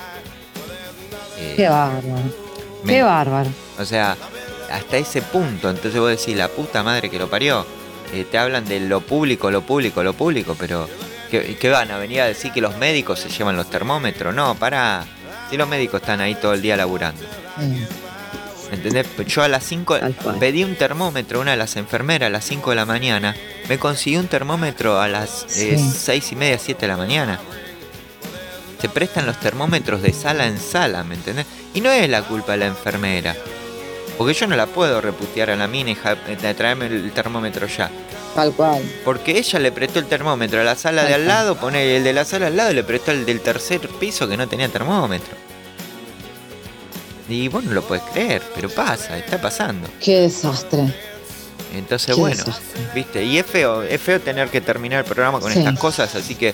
[1.37, 2.03] Eh, Qué bárbaro,
[2.83, 3.49] me- qué bárbaro.
[3.79, 4.15] o sea,
[4.71, 5.69] hasta ese punto.
[5.69, 7.65] Entonces vos decís, la puta madre que lo parió.
[8.13, 10.87] Eh, te hablan de lo público, lo público, lo público, pero
[11.31, 14.33] ¿qué, qué van a venir a decir que los médicos se llevan los termómetros?
[14.35, 15.03] No, para.
[15.49, 17.21] Si los médicos están ahí todo el día laburando.
[17.57, 17.83] Mm.
[18.73, 19.05] ¿Entendés?
[19.27, 20.37] Yo a las 5 Tal cual.
[20.39, 23.35] pedí un termómetro, una de las enfermeras a las 5 de la mañana.
[23.69, 25.77] Me consiguió un termómetro a las Sí.
[25.77, 27.39] 6 y media, 7 de la mañana.
[28.81, 31.45] Se prestan los termómetros de sala en sala, ¿me entendés?
[31.73, 33.35] Y no es la culpa de la enfermera.
[34.17, 37.89] Porque yo no la puedo reputear a la mina y de traerme el termómetro ya.
[38.35, 38.81] Tal cual.
[39.05, 42.13] Porque ella le prestó el termómetro a la sala de al lado, pone el de
[42.13, 45.35] la sala al lado y le prestó el del tercer piso que no tenía termómetro.
[47.29, 49.87] Y vos no lo puedes creer, pero pasa, está pasando.
[50.01, 50.93] Qué desastre.
[51.75, 52.81] Entonces, Qué bueno, desastre.
[52.93, 55.59] viste, y es feo, es feo tener que terminar el programa con Sí.
[55.59, 56.53] estas cosas, así que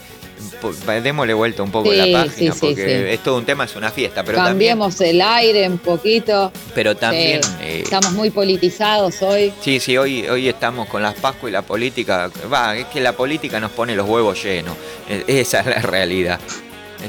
[1.04, 3.14] démosle vuelta un poco Sí, la página, sí, porque sí.
[3.14, 6.52] es todo un tema, es una fiesta, pero también, Cambiemos el aire un poquito.
[6.74, 9.54] pero también, eh, Estamos muy politizados hoy.
[9.62, 13.14] sí, sí, hoy, hoy estamos con las Pascuas y la política, va, es que la
[13.14, 14.76] política nos pone los huevos llenos,
[15.10, 16.40] Eh, esa es la realidad.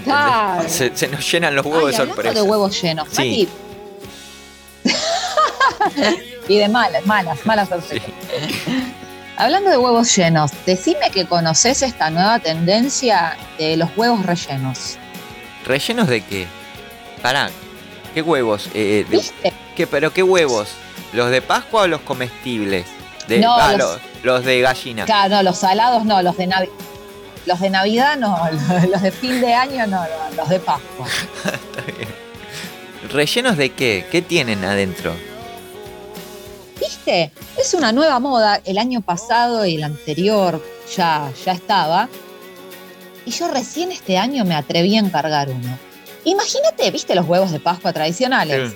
[0.04, 0.68] Claro.
[0.68, 2.34] Se, se nos llenan los huevos Ay, de sorpresa.
[2.34, 3.08] de huevos llenos.
[3.10, 3.48] Sí.
[6.48, 8.08] Y de malas, malas, malas sorpresas.
[9.40, 14.98] Hablando de huevos llenos, decime que conoces esta nueva tendencia de los huevos rellenos.
[15.64, 16.46] ¿Rellenos de qué?
[17.22, 17.48] Pará,
[18.12, 18.68] ¿qué huevos?
[18.74, 19.54] Eh, de- ¿Viste?
[19.74, 20.68] ¿qué, ¿Pero qué huevos?
[21.14, 22.84] ¿Los de Pascua o los comestibles?
[23.28, 25.06] De, No, ah, los- los, de gallina.
[25.06, 26.72] Claro, no, los salados no, los de Navidad.
[27.46, 28.38] Los de Navidad no,
[28.90, 31.06] los de fin de año no, no, los de Pascua.
[33.10, 34.06] ¿Rellenos de qué?
[34.10, 35.14] ¿Qué tienen adentro?
[36.80, 37.30] ¿Viste?
[37.58, 38.60] Es una nueva moda.
[38.64, 40.64] El año pasado y el anterior
[40.96, 42.08] ya, ya estaba.
[43.26, 45.78] Y yo recién este año me atreví a encargar uno.
[46.24, 48.72] Imagínate, ¿viste los huevos de Pascua tradicionales?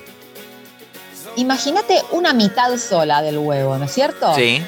[1.36, 4.34] Imagínate una mitad sola del huevo, ¿no es cierto?
[4.34, 4.62] Sí,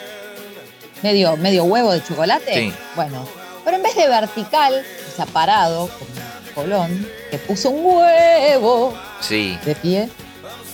[1.02, 2.54] Medio, medio huevo de chocolate.
[2.54, 2.72] Sí.
[2.94, 3.26] Bueno,
[3.64, 4.82] pero en vez de vertical,
[5.12, 6.10] o sea, parado, como
[6.54, 10.08] colón, que puso un huevo sí, de pie,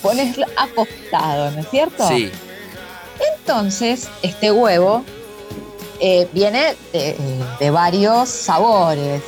[0.01, 2.09] pones acostado, ¿no es cierto?
[2.09, 2.31] sí.
[3.39, 5.05] Entonces, este huevo
[6.01, 7.17] eh, viene de,
[7.61, 9.23] de varios sabores.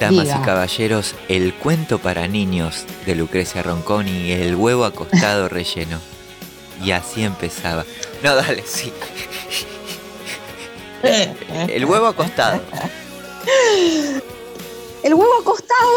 [0.00, 0.38] Damas Diga.
[0.40, 5.98] y caballeros, el cuento para niños de Lucrecia Ronconi, el huevo acostado relleno.
[6.82, 7.84] Y así empezaba.
[8.22, 8.92] No, dale, sí.
[11.02, 12.60] El huevo acostado.
[15.02, 15.90] El huevo acostado,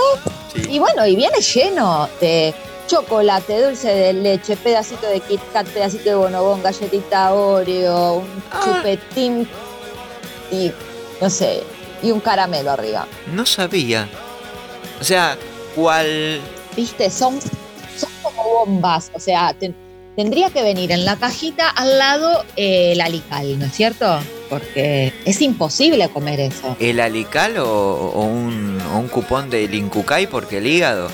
[0.53, 0.61] Sí.
[0.69, 2.53] y bueno, y viene lleno de
[2.87, 8.61] chocolate, dulce de leche, pedacito de Kit Kat, pedacito de bonobón, galletita Oreo, un Ah.
[8.63, 9.47] chupetín
[10.51, 10.71] y
[11.21, 11.63] no sé,
[12.01, 13.07] y un caramelo arriba.
[13.33, 14.07] No sabía.
[14.99, 15.37] O sea,
[15.75, 16.39] ¿cuál?
[16.75, 17.09] ¿Viste?
[17.09, 19.75] Son, son como bombas, o sea, ten-
[20.15, 24.19] tendría que venir en la cajita al lado eh, el alical, ¿no es cierto?
[24.49, 26.75] Porque es imposible comer eso.
[26.79, 27.67] ¿El alical o,
[28.13, 31.09] o un, o un cupón del Incucay porque el hígado?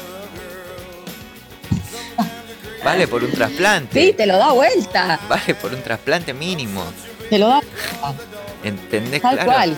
[2.83, 4.01] Vale por un trasplante.
[4.01, 6.83] Sí, te lo da vuelta, Vale por un trasplante mínimo.
[7.29, 7.61] te lo da
[8.63, 9.21] ¿Entendés?
[9.21, 9.51] Tal claro.
[9.51, 9.77] cual.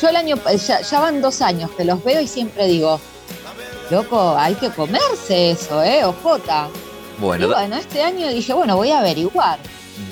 [0.00, 0.36] Yo el año,
[0.66, 3.00] ya, ya van dos años que los veo y siempre digo,
[3.90, 6.04] loco, hay que comerse eso, ¿eh?
[6.04, 6.68] Ojota.
[7.18, 9.58] Bueno, y bueno, este año dije, bueno, voy a averiguar.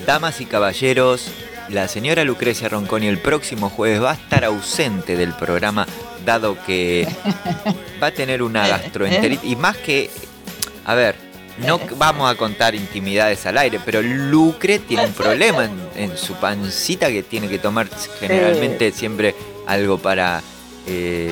[0.06, 1.28] damas y caballeros,
[1.70, 5.86] la señora Lucrecia Ronconi el próximo jueves va a estar ausente del programa,
[6.26, 7.08] dado que
[8.02, 9.50] va a tener una gastroenteritis.
[9.50, 10.10] Y más que.
[10.84, 11.16] A ver,
[11.58, 16.34] no vamos a contar intimidades al aire, pero Lucre tiene un problema en, en su
[16.34, 17.88] pancita que tiene que tomar
[18.20, 19.34] generalmente siempre
[19.66, 20.42] algo para,
[20.86, 21.30] eh,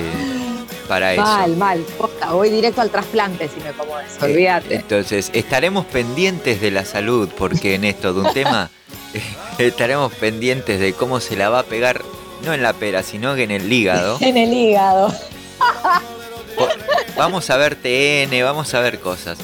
[0.89, 1.23] para eso.
[1.23, 1.81] Mal, mal.
[1.99, 4.25] Posta, voy directo al trasplante si me como eso.
[4.25, 4.75] Olvídate.
[4.77, 8.71] Entonces, estaremos pendientes de la salud, porque en esto de un tema,
[9.59, 12.03] estaremos pendientes de cómo se la va a pegar,
[12.45, 14.19] no en la pera, sino que en el hígado.
[14.21, 15.13] En el hígado.
[17.17, 19.39] Vamos a ver TN, vamos a ver cosas.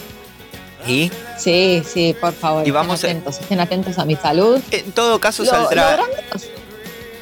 [0.87, 2.67] Y Sí, sí, por favor.
[2.67, 4.61] Y vamos a- estén atentos, estén atentos a mi salud.
[4.71, 5.97] en todo caso Lo- saldrá...
[5.97, 6.05] lo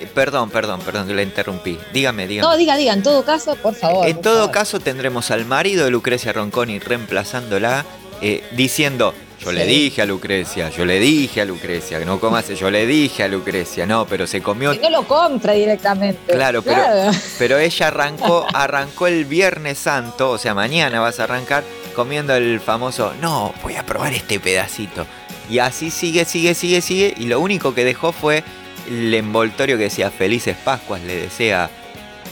[0.00, 1.78] Eh, Perdón, perdón, perdón que la interrumpí.
[1.92, 2.48] Dígame, dígame.
[2.48, 4.06] No, diga, diga, en todo caso, por favor.
[4.08, 4.50] En por todo favor.
[4.52, 7.84] caso tendremos al marido de Lucrecia Ronconi reemplazándola,
[8.22, 9.12] eh, diciendo,
[9.44, 12.86] yo le dije a Lucrecia, yo le dije a Lucrecia, que no comas, yo le
[12.86, 14.72] dije a Lucrecia, no, pero se comió...
[14.72, 16.32] Que no lo compre directamente.
[16.32, 17.10] Claro, pero, Claro.
[17.38, 21.62] pero ella arrancó, arrancó el Viernes Santo, o sea, mañana vas a arrancar
[21.94, 25.06] comiendo el famoso, no, voy a probar este pedacito.
[25.48, 28.44] Y así sigue, sigue, sigue, sigue, y lo único que dejó fue
[28.88, 31.70] el envoltorio que decía Felices Pascuas, le desea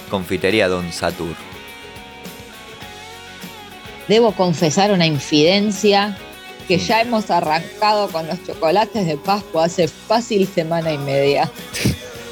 [0.08, 1.34] Confitería Don Satur.
[4.06, 6.16] Debo confesar una infidencia
[6.66, 11.50] que ya hemos arrancado con los chocolates de Pascua hace fácil semana y media.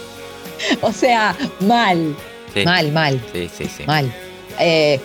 [0.80, 2.16] o sea, mal,
[2.54, 3.68] Sí, mal, mal, sí, sí.
[3.76, 3.82] sí.
[3.86, 4.10] mal.
[4.58, 4.98] Eh,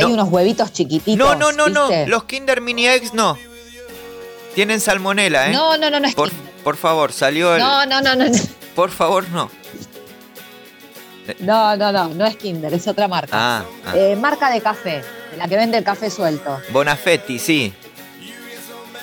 [0.00, 0.14] hay No.
[0.14, 1.16] unos huevitos chiquititos.
[1.16, 1.88] No, no, no, no.
[2.06, 3.36] Los Kinder Mini Eggs no.
[4.54, 5.52] Tienen salmonela, ¿eh?
[5.52, 7.60] No, no, no, no es Por, favor, salió el.
[7.62, 8.24] No, no, no, no.
[8.74, 9.50] Por favor, no.
[11.38, 13.30] No, no, no, no es Kinder, es otra marca.
[13.32, 13.92] Ah, ah.
[13.96, 15.02] Eh, marca de café,
[15.38, 16.58] la que vende el café suelto.
[16.70, 17.72] Bonafetti, sí.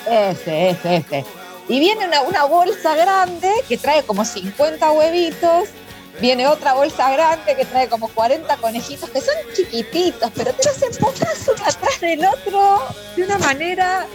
[0.06, 1.24] Ese, ese, ese.
[1.68, 5.68] Y viene una, una bolsa grande que trae como 50 huevitos.
[6.20, 10.82] Viene otra bolsa grande que trae como 40 conejitos que son chiquititos, pero te los
[10.82, 12.82] empujas uno atrás del otro
[13.16, 14.06] de una manera.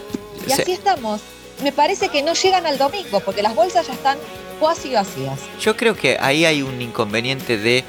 [0.46, 0.60] Y Sí.
[0.62, 1.20] así estamos.
[1.62, 4.18] Me parece que no llegan al domingo porque las bolsas ya están
[4.60, 5.38] cuasi vacías.
[5.60, 7.84] Yo creo que ahí hay un inconveniente de.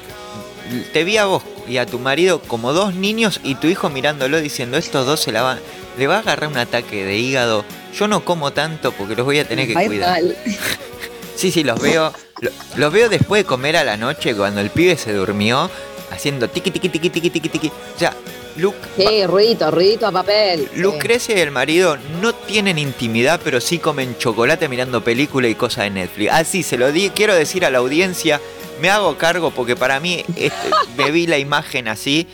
[0.92, 4.40] Te vi a vos y a tu marido como dos niños y tu hijo mirándolo
[4.40, 5.60] diciendo: Estos dos se la van.
[5.98, 7.64] Le va a agarrar un ataque de hígado.
[7.94, 10.20] Yo no como tanto porque los voy a tener que cuidar.
[11.36, 12.14] Sí, sí, los veo.
[12.40, 15.70] Lo- Los veo después de comer a la noche cuando el pibe se durmió,
[16.10, 17.68] haciendo tiqui tiqui tiqui tiqui tiqui tiqui.
[17.68, 18.14] O sea,
[18.58, 20.68] Luc- Sí, ruidito, ruidito a papel.
[20.72, 20.80] sí.
[20.80, 25.84] Lucrecia y el marido no tienen intimidad, pero sí comen chocolate mirando película y cosas
[25.84, 26.32] de Netflix.
[26.32, 28.40] Así se lo di, quiero decir a la audiencia,
[28.80, 32.26] me hago cargo porque para mí este, me vi la imagen así,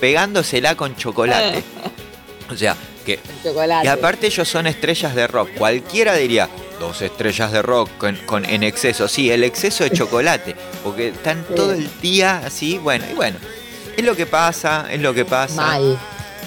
[0.00, 1.62] pegándosela con chocolate.
[2.50, 3.86] O sea, que Chocolate.
[3.86, 5.50] y aparte ellos son estrellas de rock.
[5.58, 6.48] Cualquiera diría,
[6.80, 9.06] dos estrellas de rock con, con- en exceso.
[9.06, 10.56] Sí, el exceso de chocolate.
[10.82, 12.78] Porque están todo el día así.
[12.78, 13.36] Bueno, y bueno.
[13.96, 15.54] Es lo que pasa, es lo que pasa.
[15.56, 15.98] Mal.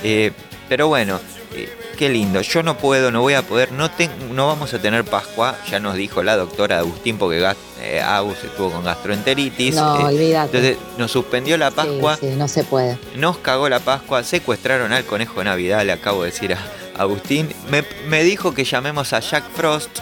[0.04, 0.32] Eh,
[0.68, 1.20] pero bueno,
[1.56, 2.42] eh, qué lindo.
[2.42, 3.72] Yo no puedo, no voy a poder.
[3.72, 5.56] No, ten- no vamos a tener Pascua.
[5.70, 9.76] Ya nos dijo la doctora Agustín porque gas- eh, Agus estuvo con gastroenteritis.
[9.76, 10.58] No, olvídate.
[10.58, 12.18] entonces nos suspendió la Sí, Pascua.
[12.18, 12.98] sí, no se puede.
[13.16, 16.60] Nos cagó la Pascua, secuestraron al conejo de Navidad, le acabo de decir a
[16.98, 17.54] Agustín.
[17.70, 20.00] Me, me dijo que llamemos a Jack Frost,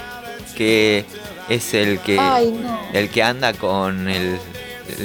[0.62, 1.06] que
[1.50, 2.80] es el que, Ay, no.
[2.94, 4.38] el que anda con el...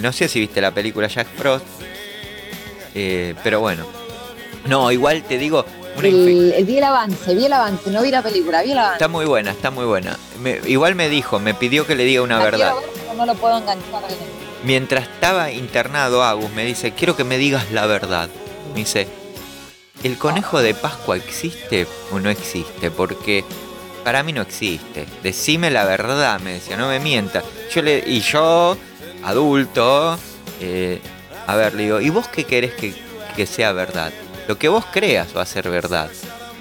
[0.03, 1.65] No sé si viste la película Jack Frost,
[2.95, 3.87] eh, pero bueno.
[4.67, 5.65] No, igual te digo,
[6.03, 8.97] El, el- vi el avance, vi el avance, no vi la película, vi el avance.
[8.97, 10.19] está muy buena, está muy buena.
[10.43, 12.73] Me- igual me dijo, me pidió que le diga una La verdad.
[12.73, 14.03] quiero ver, pero no lo puedo enganchar.
[14.65, 18.29] Mientras estaba internado, Agus me dice, quiero que me digas la verdad.
[18.73, 19.07] Me dice,
[20.03, 22.91] ¿el conejo de Pascua existe o no existe?
[22.91, 23.45] Porque
[24.07, 25.05] para mí no existe.
[25.25, 27.43] Decime la verdad, me decía, no me mientas.
[27.75, 28.77] Yo le, y yo,
[29.25, 30.17] adulto,
[30.61, 31.01] eh,
[31.49, 34.13] a ver, le digo, ¿y vos qué querés que, sea verdad?
[34.47, 36.09] Lo que vos creas va a ser verdad.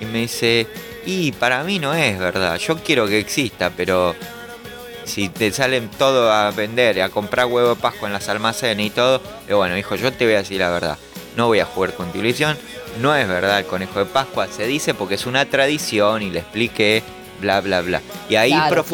[0.01, 0.65] Y me dice,
[1.05, 2.57] y para mí no es verdad.
[2.57, 4.15] Yo quiero que exista, pero
[5.03, 8.89] si te salen todo a vender, a comprar huevo de Pascua en las almacenes y
[8.89, 10.97] todo, y bueno, hijo, yo te voy a decir la verdad.
[11.37, 12.57] No voy a jugar con tu ilusión.
[12.99, 14.47] No es verdad el conejo de Pascua.
[14.47, 17.03] Se dice porque es una tradición y le expliqué,
[17.41, 18.01] bla, bla, bla.
[18.29, 18.85] Y ahí, Claro,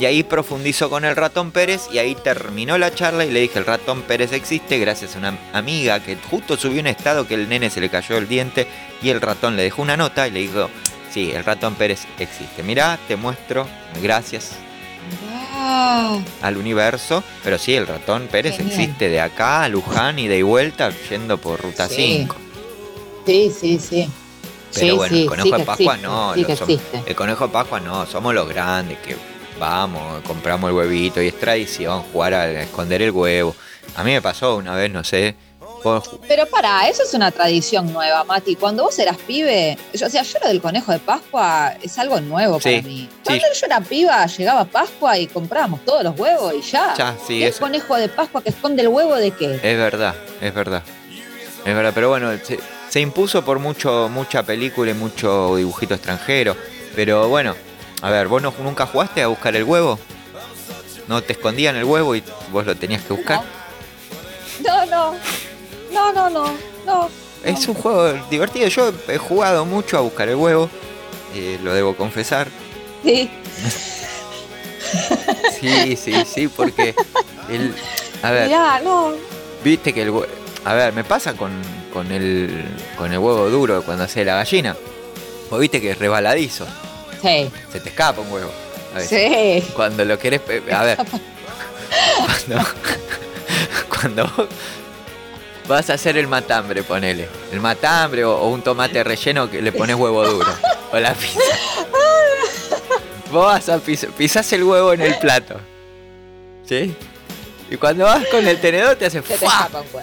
[0.00, 3.58] y ahí profundizó con el ratón Pérez y ahí terminó la charla y le dije,
[3.58, 7.48] el ratón Pérez existe gracias a una amiga que justo subió un estado que el
[7.48, 8.66] nene se le cayó el diente
[9.02, 10.68] y el ratón le dejó una nota y le dijo,
[11.12, 12.62] sí, el ratón Pérez existe.
[12.62, 13.66] Mirá, te muestro,
[14.02, 14.52] gracias
[16.40, 18.80] al universo, pero sí, el ratón Pérez Genial.
[18.80, 21.94] existe de acá a Luján y de vuelta yendo por ruta Sí.
[22.26, 22.36] 5.
[23.26, 24.08] sí, sí, sí.
[24.74, 26.62] Pero sí, bueno, sí, el conejo sí de Pascua existe, no, Sí lo que som-
[26.70, 27.02] existe.
[27.06, 29.16] el conejo de Pascua no, somos los grandes que
[29.58, 33.54] vamos, compramos el huevito y es tradición jugar a esconder el huevo.
[33.96, 35.34] A mí me pasó una vez, no sé,
[36.28, 38.54] Pero para, eso es una tradición nueva, Mati.
[38.54, 42.20] Cuando vos eras pibe, yo, o sea, yo lo del conejo de Pascua es algo
[42.20, 43.08] nuevo Sí, para mí.
[43.10, 43.16] sí.
[43.24, 46.94] Cuando yo era piba, llegaba Pascua y comprábamos todos los huevos y ya.
[46.96, 47.60] Ya, sí, ¿Qué eso.
[47.60, 49.54] conejo de Pascua que esconde el huevo de qué?
[49.56, 50.82] Es verdad, es verdad.
[51.64, 52.30] Es verdad, pero bueno,
[52.92, 56.56] se, impuso por mucho, mucha película y mucho dibujito extranjero.
[56.94, 57.54] Pero bueno,
[58.02, 59.98] a ver, ¿vos no- nunca jugaste a buscar el huevo?
[61.08, 63.42] ¿No te escondían el huevo y vos lo tenías que buscar?
[64.64, 65.14] No, no.
[65.92, 66.44] No, no, no.
[66.86, 67.08] No.
[67.44, 68.68] Es un juego divertido.
[68.68, 70.68] Yo he jugado mucho a buscar el huevo,
[71.34, 72.48] eh, lo debo confesar.
[73.02, 73.30] Sí.
[75.60, 76.94] Sí, sí, sí, porque
[77.48, 77.74] el,
[78.22, 79.12] a ver, Mirá, no.
[79.64, 80.28] viste que el hue-
[80.64, 81.50] a ver, me pasa con,
[81.92, 82.64] con el
[82.96, 84.76] con el huevo duro cuando hace la gallina.
[85.50, 86.66] Vos viste que es rebaladizo,
[87.20, 87.50] Sí.
[87.70, 88.50] se te escapa un huevo.
[88.94, 89.64] a veces.
[89.64, 89.72] Sí.
[89.74, 90.40] Cuando lo querés,
[90.72, 90.98] a ver,
[92.46, 92.66] cuando,
[93.88, 94.46] cuando vos
[95.68, 99.72] vas a hacer el matambre, ponele, el matambre o, o un tomate relleno que le
[99.72, 100.52] pones huevo duro
[100.92, 101.40] o la pizza.
[103.30, 105.58] Vos vas a pis, pisás el huevo en el plato,
[106.68, 106.94] ¿sí?
[107.70, 109.38] Y cuando vas con el tenedor te hace Se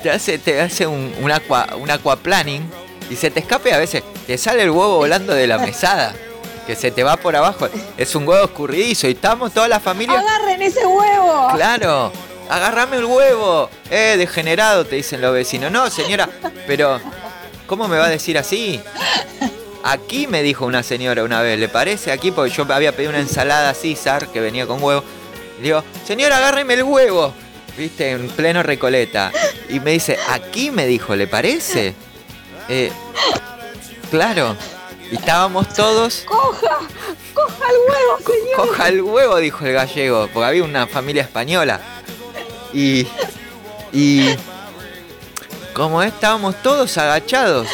[0.02, 2.68] te hace, te hace un, un, aqua, un aquaplaning
[3.10, 6.14] y se te escape a veces, te sale el huevo volando de la mesada,
[6.68, 7.68] que se te va por abajo.
[7.98, 10.19] Es un huevo escurridizo y estamos toda la familia.
[10.19, 11.48] Agarren ese huevo.
[11.56, 12.11] Claro,
[12.49, 13.69] agárrame el huevo.
[13.90, 15.72] Eh, degenerado, te dicen los vecinos.
[15.72, 16.30] No, señora,
[16.68, 17.02] pero
[17.65, 18.80] ¿cómo me va a decir así?
[19.84, 22.11] Aquí me dijo una señora una vez, ¿le parece?
[22.11, 25.03] Aquí, porque yo había pedido una ensalada César que venía con huevo.
[25.57, 27.34] Le digo, señora, agárreme el huevo.
[27.80, 29.32] Viste, en pleno recoleta.
[29.70, 31.94] Y me dice, aquí me dijo, ¿le parece?
[32.68, 32.92] Eh,
[34.12, 34.58] claro.
[35.10, 36.26] Y estábamos todos.
[36.28, 36.80] Coja,
[37.34, 38.56] coja el huevo, señor.
[38.58, 41.80] Coja el huevo, dijo el gallego, porque había una familia española.
[42.74, 43.08] Y.
[43.94, 44.36] Y.
[45.74, 47.70] Como estábamos todos agachados.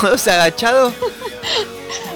[0.00, 0.94] Todos agachados.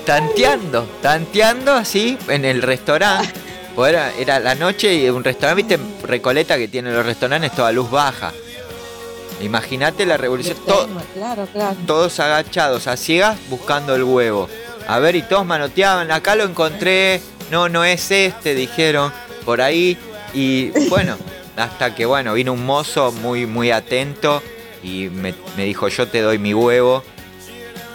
[0.07, 3.41] Tanteando, tanteando así en el restaurante.
[3.74, 7.73] Pues Era, era la noche y un restaurante, viste, Recoleta que tiene los restaurantes toda
[7.73, 8.32] luz baja.
[9.40, 10.57] Imagínate la revolución.
[10.66, 11.77] to- Claro, claro.
[11.86, 14.49] todos agachados, a ciegas, buscando el huevo.
[14.86, 17.20] A ver, y todos manoteaban, acá lo encontré,
[17.51, 19.12] no, no es este, dijeron,
[19.44, 19.97] por ahí.
[20.35, 21.16] Y bueno,
[21.57, 24.43] hasta que bueno, vino un mozo muy, muy atento
[24.82, 27.03] y me, me dijo, yo te doy mi huevo.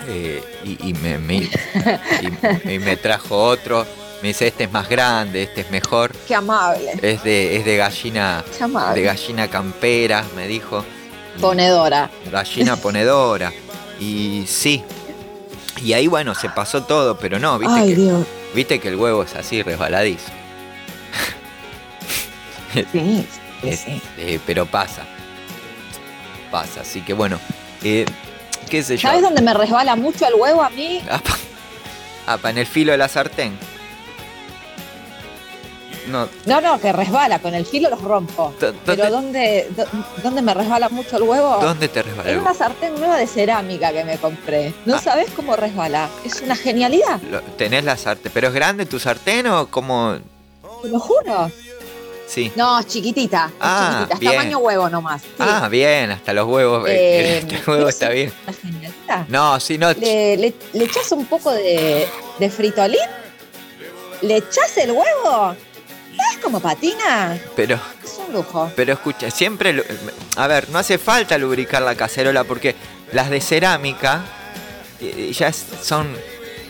[0.09, 3.85] eh, y, y me, me- y- y me trajo otro.
[4.21, 6.11] Me dice, este es más grande, este es mejor.
[6.27, 6.91] Qué amable.
[7.01, 8.99] Es de, es de gallina, Qué amable.
[8.99, 10.83] de gallina campera, me dijo.
[11.39, 12.09] Ponedora.
[12.31, 13.51] Gallina ponedora.
[13.99, 14.83] Y sí.
[15.83, 18.25] Y ahí, bueno, se pasó todo, pero no, viste, Ay, que, Dios.
[18.55, 20.31] viste que el huevo es así, resbaladizo.
[22.91, 25.03] Sí, sí, eh, pero pasa.
[26.51, 27.39] Pasa, así que bueno.
[27.83, 28.05] eh,
[28.69, 29.07] ¿Qué sé yo?
[29.07, 31.01] ¿Sabes dónde me resbala mucho el huevo a mí?
[31.09, 31.37] Apa,
[32.27, 33.57] apa, en el filo de la sartén.
[36.07, 38.53] No, No, no, que resbala, con el filo los rompo.
[38.59, 39.85] ¿Dó- Pero ¿dónde, dó-
[40.23, 41.57] ¿dónde me resbala mucho el huevo?
[41.61, 44.73] ¿dónde te resbala el una sartén nueva de cerámica que me compré.
[44.85, 45.01] ¿No Ah.
[45.01, 46.09] sabes cómo resbala?
[46.25, 48.31] Es una genialidad, Lo- ¿Tenés la sartén?
[48.33, 50.17] ¿Pero es grande tu sartén o como...?
[50.81, 51.51] te lo juro.
[52.27, 52.51] Sí.
[52.57, 53.45] No, es chiquitita.
[53.47, 54.31] es Ah, chiquitita, es bien.
[54.33, 55.21] tamaño huevo nomás.
[55.21, 56.85] Sí, Ah, bien, hasta los huevos.
[56.89, 58.33] eh, este huevo es está bien.
[59.29, 59.91] No, sí, no.
[59.93, 62.05] Le, le, le echas un poco de,
[62.37, 62.99] de fritolín,
[64.21, 65.55] le echas el huevo.
[66.17, 67.39] ¿Sabes cómo patina?
[67.55, 67.79] Pero...
[68.03, 68.71] Es un lujo.
[68.75, 69.83] Pero escucha, siempre,
[70.35, 72.75] a ver, no hace falta lubricar la cacerola porque
[73.13, 74.21] las de cerámica
[74.99, 76.07] eh, ya son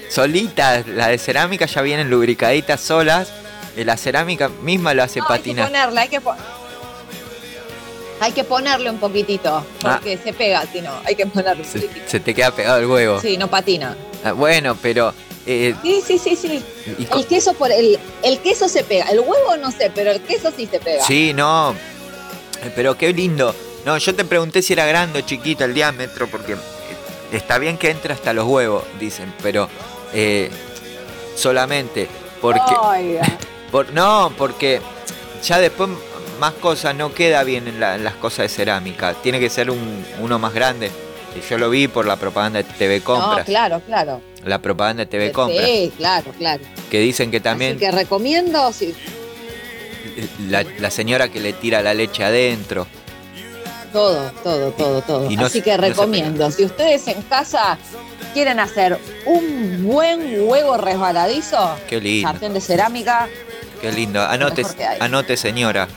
[0.10, 3.30] solitas, las de cerámica ya vienen lubricaditas solas,
[3.76, 5.68] y la cerámica misma lo hace No, hay que patinar.
[5.68, 6.36] ponerle, hay que, po-
[8.20, 11.72] hay que ponerle un poquitito, porque se pega, si no, hay que ponerle un Ah.
[11.72, 12.06] Se, poquitito.
[12.10, 13.20] se te queda pegado el huevo.
[13.22, 13.96] Sí, no patina.
[14.24, 15.14] Ah, Bueno, pero
[15.48, 16.64] eh, Sí, sí, sí, sí.
[17.16, 19.06] El queso por el, el queso se pega.
[19.06, 21.04] El huevo no sé, pero el queso sí se pega.
[21.04, 21.72] sí, no,
[22.64, 23.56] Eh, pero qué lindo.
[23.86, 26.58] No, yo te pregunté si era grande o chiquito el diámetro porque eh,
[27.32, 29.70] está bien que entre hasta los huevos, dicen, pero
[30.14, 30.50] eh,
[31.36, 32.08] solamente
[32.42, 33.22] porque Oiga.
[33.72, 34.82] Por, no, porque
[35.44, 35.90] ya después
[36.40, 39.14] más cosas no queda bien en, la- en las cosas de cerámica.
[39.16, 40.90] Tiene que ser un, uno más grande.
[41.36, 43.46] Y Yo lo vi por la propaganda de TV No, Compras.
[43.46, 44.22] claro, claro.
[44.48, 45.66] La propaganda de TV Compras.
[45.66, 46.64] Sí, claro, claro.
[46.90, 48.94] Que dicen que Así también que recomiendo, sí,
[50.50, 52.88] la, la señora que le tira la leche adentro.
[53.94, 55.30] todo, todo, todo, todo.
[55.32, 57.78] y no Así que no recomiendo, si ustedes en casa
[58.34, 63.28] quieren hacer un buen huevo resbaladizo, Qué lindo, sartén de cerámica,
[63.82, 64.22] qué lindo.
[64.22, 64.64] Anote,
[65.00, 65.88] anote señora.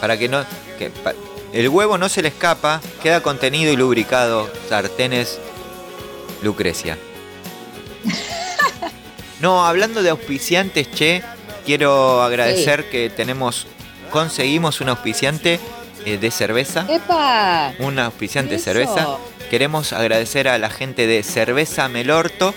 [0.00, 0.44] Para que no.
[0.78, 1.14] que pa-
[1.52, 4.50] El huevo no se le escapa, queda contenido y lubricado.
[4.68, 5.38] Sartenes
[6.42, 6.98] Lucrecia.
[9.40, 11.22] No, hablando de auspiciantes, che,
[11.66, 13.66] quiero agradecer que tenemos,
[14.10, 15.58] conseguimos un auspiciante
[16.04, 16.86] eh, de cerveza.
[16.88, 17.72] ¡Epa!
[17.78, 19.16] Un auspiciante de cerveza.
[19.50, 22.54] Queremos agradecer a la gente de Cerveza Melorto,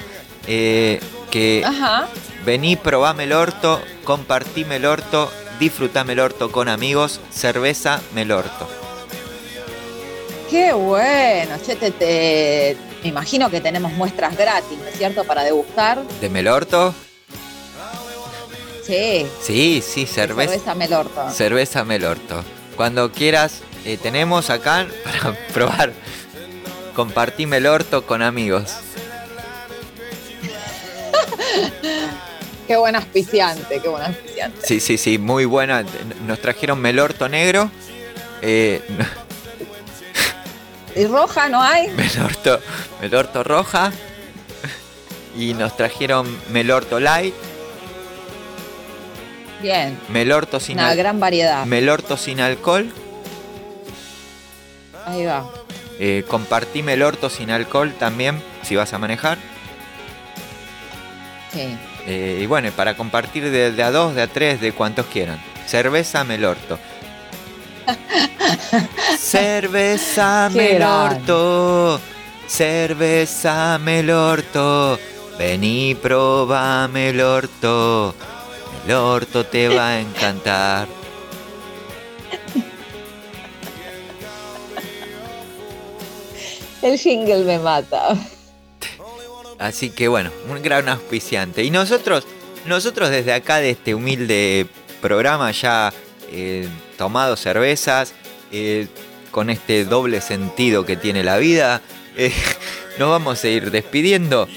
[0.47, 0.99] eh,
[1.31, 2.07] que Ajá.
[2.45, 7.19] vení, probá Melorto, compartí Melorto, disfrutá Melorto con amigos.
[7.31, 8.69] Cerveza Melorto.
[10.49, 11.57] Qué bueno.
[11.65, 15.23] Che, te, te- me imagino que tenemos muestras gratis, ¿no es cierto?
[15.25, 16.01] Para degustar.
[16.19, 16.95] ¿De Melorto?
[18.83, 19.27] Sí.
[19.43, 20.53] Sí, sí, cerveza.
[20.53, 21.29] Cerveza Melorto.
[21.29, 22.43] Cerveza Melorto.
[22.75, 25.93] Cuando quieras, eh, tenemos acá para probar.
[26.95, 28.73] Compartí Melorto con amigos.
[32.67, 34.65] Qué buen auspiciante, qué buen auspiciante.
[34.65, 35.85] Sí, sí, sí, muy buena.
[36.25, 37.69] Nos trajeron Melorto negro.
[38.41, 38.81] eh,
[40.95, 41.87] ¿Y roja no hay?
[41.97, 42.59] Melorto,
[43.01, 43.91] Melorto roja.
[45.37, 47.33] Y nos trajeron Melorto light.
[49.61, 49.97] Bien.
[50.09, 51.65] Melorto sin, Una al- gran variedad.
[51.65, 52.91] Melorto sin alcohol.
[55.05, 55.45] Ahí va.
[55.99, 59.37] eh, compartí Melorto sin alcohol también, si vas a manejar.
[61.53, 61.77] Sí.
[62.07, 65.41] Eh, y bueno, para compartir de, de a dos, de a tres, de cuantos quieran.
[65.67, 66.79] Cerveza Melorto.
[69.19, 71.99] Cerveza Melorto.
[72.47, 74.99] Cerveza Melorto.
[75.37, 78.13] Vení, proba Melorto.
[78.83, 80.87] Melorto te va a encantar.
[86.81, 88.15] El jingle me mata.
[89.57, 91.63] Así que bueno, un gran auspiciante.
[91.63, 92.27] Y nosotros,
[92.65, 94.67] nosotros desde acá de este humilde
[95.01, 95.91] programa ya
[96.31, 98.13] eh, tomado cervezas,
[98.51, 98.87] eh,
[99.31, 101.81] con este doble sentido que tiene la vida,
[102.17, 102.31] eh,
[102.97, 104.47] nos vamos a ir despidiendo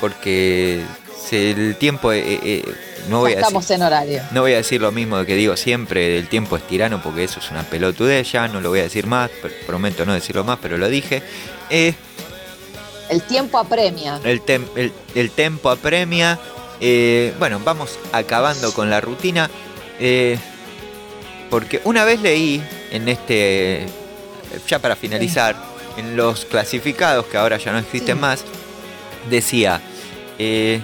[0.00, 0.82] porque
[1.30, 2.12] el tiempo,
[3.08, 4.22] no voy a decir, en horario.
[4.30, 7.40] no voy a decir lo mismo que digo siempre, el tiempo es tirano porque eso
[7.40, 10.58] es una pelotudez, ya no lo voy a decir más, pr- prometo no decirlo más,
[10.60, 11.22] pero lo dije.
[13.08, 14.20] El tiempo apremia.
[14.24, 16.38] el, tem- el, el tempo apremia.
[17.38, 19.50] Bueno, vamos acabando con la rutina.
[20.00, 20.38] eh,
[21.54, 22.60] porque una vez leí
[22.90, 23.86] en este.
[24.66, 25.54] Ya para finalizar,
[25.96, 28.20] en los clasificados que ahora ya no existen Sí.
[28.20, 28.44] más,
[29.30, 29.80] decía.
[30.40, 30.80] eh,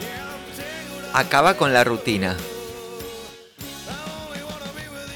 [1.12, 2.36] acaba con la rutina.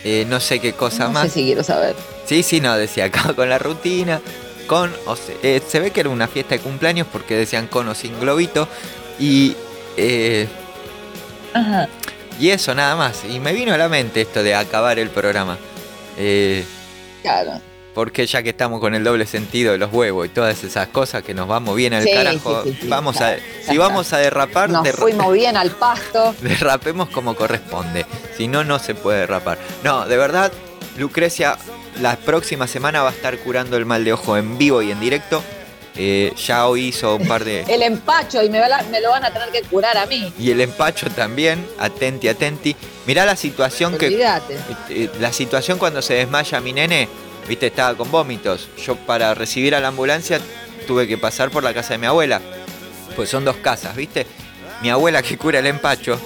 [0.02, 1.28] Eh, no sé qué cosa No más.
[1.28, 1.94] sé si quiero saber.
[2.26, 4.20] Sí, sí, no, decía acaba con la rutina,
[4.66, 7.86] con, o se, eh, se ve que era una fiesta de cumpleaños porque decían con
[7.88, 8.66] o sin globito
[9.20, 9.54] y,
[9.96, 10.48] eh,
[11.52, 11.88] Ajá.
[12.40, 13.22] Y eso nada más.
[13.28, 15.58] Y me vino a la mente esto de acabar el programa.
[16.18, 16.64] Eh,
[17.22, 17.60] Claro.
[17.94, 21.22] porque ya que estamos con el doble sentido de los huevos y todas esas cosas
[21.22, 24.12] que nos vamos bien al Sí, carajo, sí, sí, sí, vamos claro, a, si vamos
[24.12, 26.34] a derrapar, Nos derra- fuimos bien al pasto.
[26.42, 28.04] derrapemos como corresponde.
[28.36, 29.58] Si no, no se puede derrapar.
[29.84, 30.52] No, de verdad,
[30.98, 31.56] Lucrecia,
[32.00, 35.00] la próxima semana va a estar curando el mal de ojo en vivo y en
[35.00, 35.42] directo.
[35.96, 37.62] Eh, ya hoy hizo un par de.
[37.68, 40.32] El empacho y me, va la- me lo van a tener que curar a mí.
[40.38, 42.74] Y el empacho también, atenti, atenti.
[43.06, 44.06] Mirá la situación que.
[44.06, 44.56] Olvídate.
[44.90, 47.08] eh, La situación cuando se desmaya mi nene,
[47.48, 48.68] viste, estaba con vómitos.
[48.84, 50.40] Yo para recibir a la ambulancia
[50.86, 52.40] tuve que pasar por la casa de mi abuela.
[53.14, 54.26] Pues son dos casas, viste.
[54.82, 56.18] Mi abuela que cura el empacho,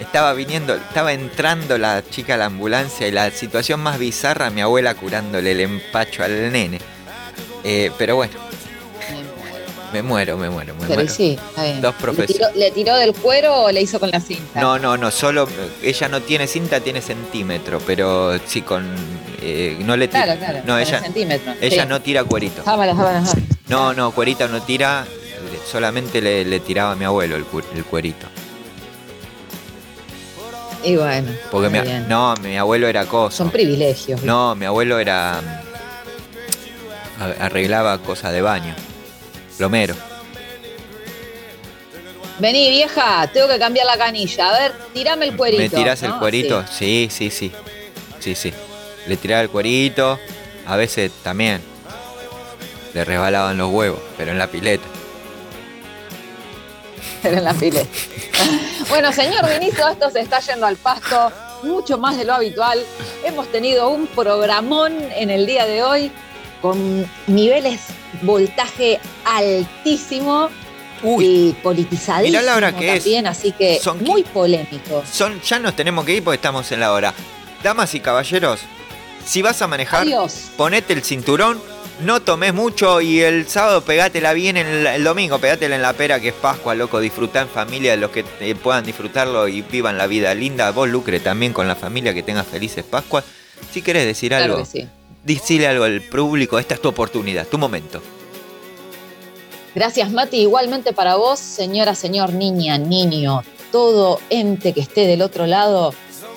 [0.00, 4.60] estaba viniendo, estaba entrando la chica a la ambulancia y la situación más bizarra, mi
[4.60, 6.80] abuela curándole el empacho al nene.
[7.62, 8.34] Eh, pero bueno,
[9.94, 11.08] me muero, me muero, me Pero muero.
[11.12, 11.80] sí, está bien.
[11.80, 12.56] Dos ¿Le profesiones.
[12.56, 14.60] le tiró del cuero o le hizo con la cinta?
[14.60, 15.48] No, no, no, solo
[15.82, 18.84] ella no tiene cinta, tiene centímetro, pero sí con
[19.40, 20.24] eh, no le tira.
[20.24, 20.58] Claro, claro.
[20.66, 21.52] no, ella centímetro.
[21.60, 21.88] ella Sí.
[21.88, 22.64] no tira cuerito.
[22.64, 23.22] Jámala.
[23.68, 27.62] No, no, cuerito no tira, eh, solamente le, le tiraba a mi abuelo el, cu-
[27.74, 28.26] el cuerito.
[30.82, 31.30] Y bueno.
[31.52, 33.36] Porque mi, no, mi abuelo era cosa.
[33.36, 34.22] Son privilegios.
[34.24, 35.40] No, mi abuelo era
[37.20, 38.74] mm, arreglaba cosas de baño.
[39.56, 39.94] Plomero.
[42.38, 44.48] Vení, vieja, tengo que cambiar la canilla.
[44.48, 45.62] A ver, tirame el cuerito.
[45.62, 46.18] ¿Me tirás el ¿no?
[46.18, 46.64] cuerito?
[46.66, 47.08] Sí.
[47.10, 47.52] Sí, sí, sí.
[48.18, 48.52] Sí, sí.
[49.06, 50.18] Le tiraba el cuerito.
[50.66, 51.62] A veces también.
[52.92, 54.84] Le resbalaban los huevos, pero en la pileta.
[57.22, 57.88] Pero en la pileta.
[58.90, 61.32] bueno, señor Vinicio, esto se está yendo al pasto,
[61.62, 62.84] mucho más de lo habitual.
[63.24, 66.12] Hemos tenido un programón en el día de hoy
[66.64, 67.78] con niveles
[68.22, 70.48] voltaje altísimo
[71.20, 73.02] y politizadísimo la hora que es.
[73.04, 75.04] también, así que Son muy polémico.
[75.12, 77.12] Son, ya nos tenemos que ir porque estamos en la hora.
[77.62, 78.60] Damas y caballeros,
[79.26, 80.52] Si vas a manejar, Adiós.
[80.56, 81.60] ponete el cinturón,
[82.00, 85.92] no tomes mucho y el sábado pegátela bien, en el, el domingo pegátela en la
[85.92, 89.98] pera que es Pascua, loco, disfrutá en familia, los que eh, puedan disfrutarlo y vivan
[89.98, 90.70] la vida linda.
[90.70, 93.24] Vos, Lucre, también con la familia, que tengas felices Pascuas.
[93.70, 94.88] Si querés decir Claro algo, que sí.
[95.24, 98.00] Decile algo al público, esta es tu oportunidad, tu momento.
[99.74, 100.38] Gracias, Mati.
[100.38, 103.42] Igualmente para vos, señora, señor, niña, niño,
[103.72, 105.92] todo ente que esté del otro lado,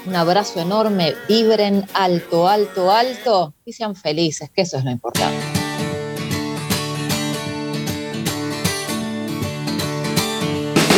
[0.07, 5.37] un abrazo enorme, vibren alto, alto, alto y sean felices, que eso es lo importante.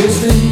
[0.02, 0.49] This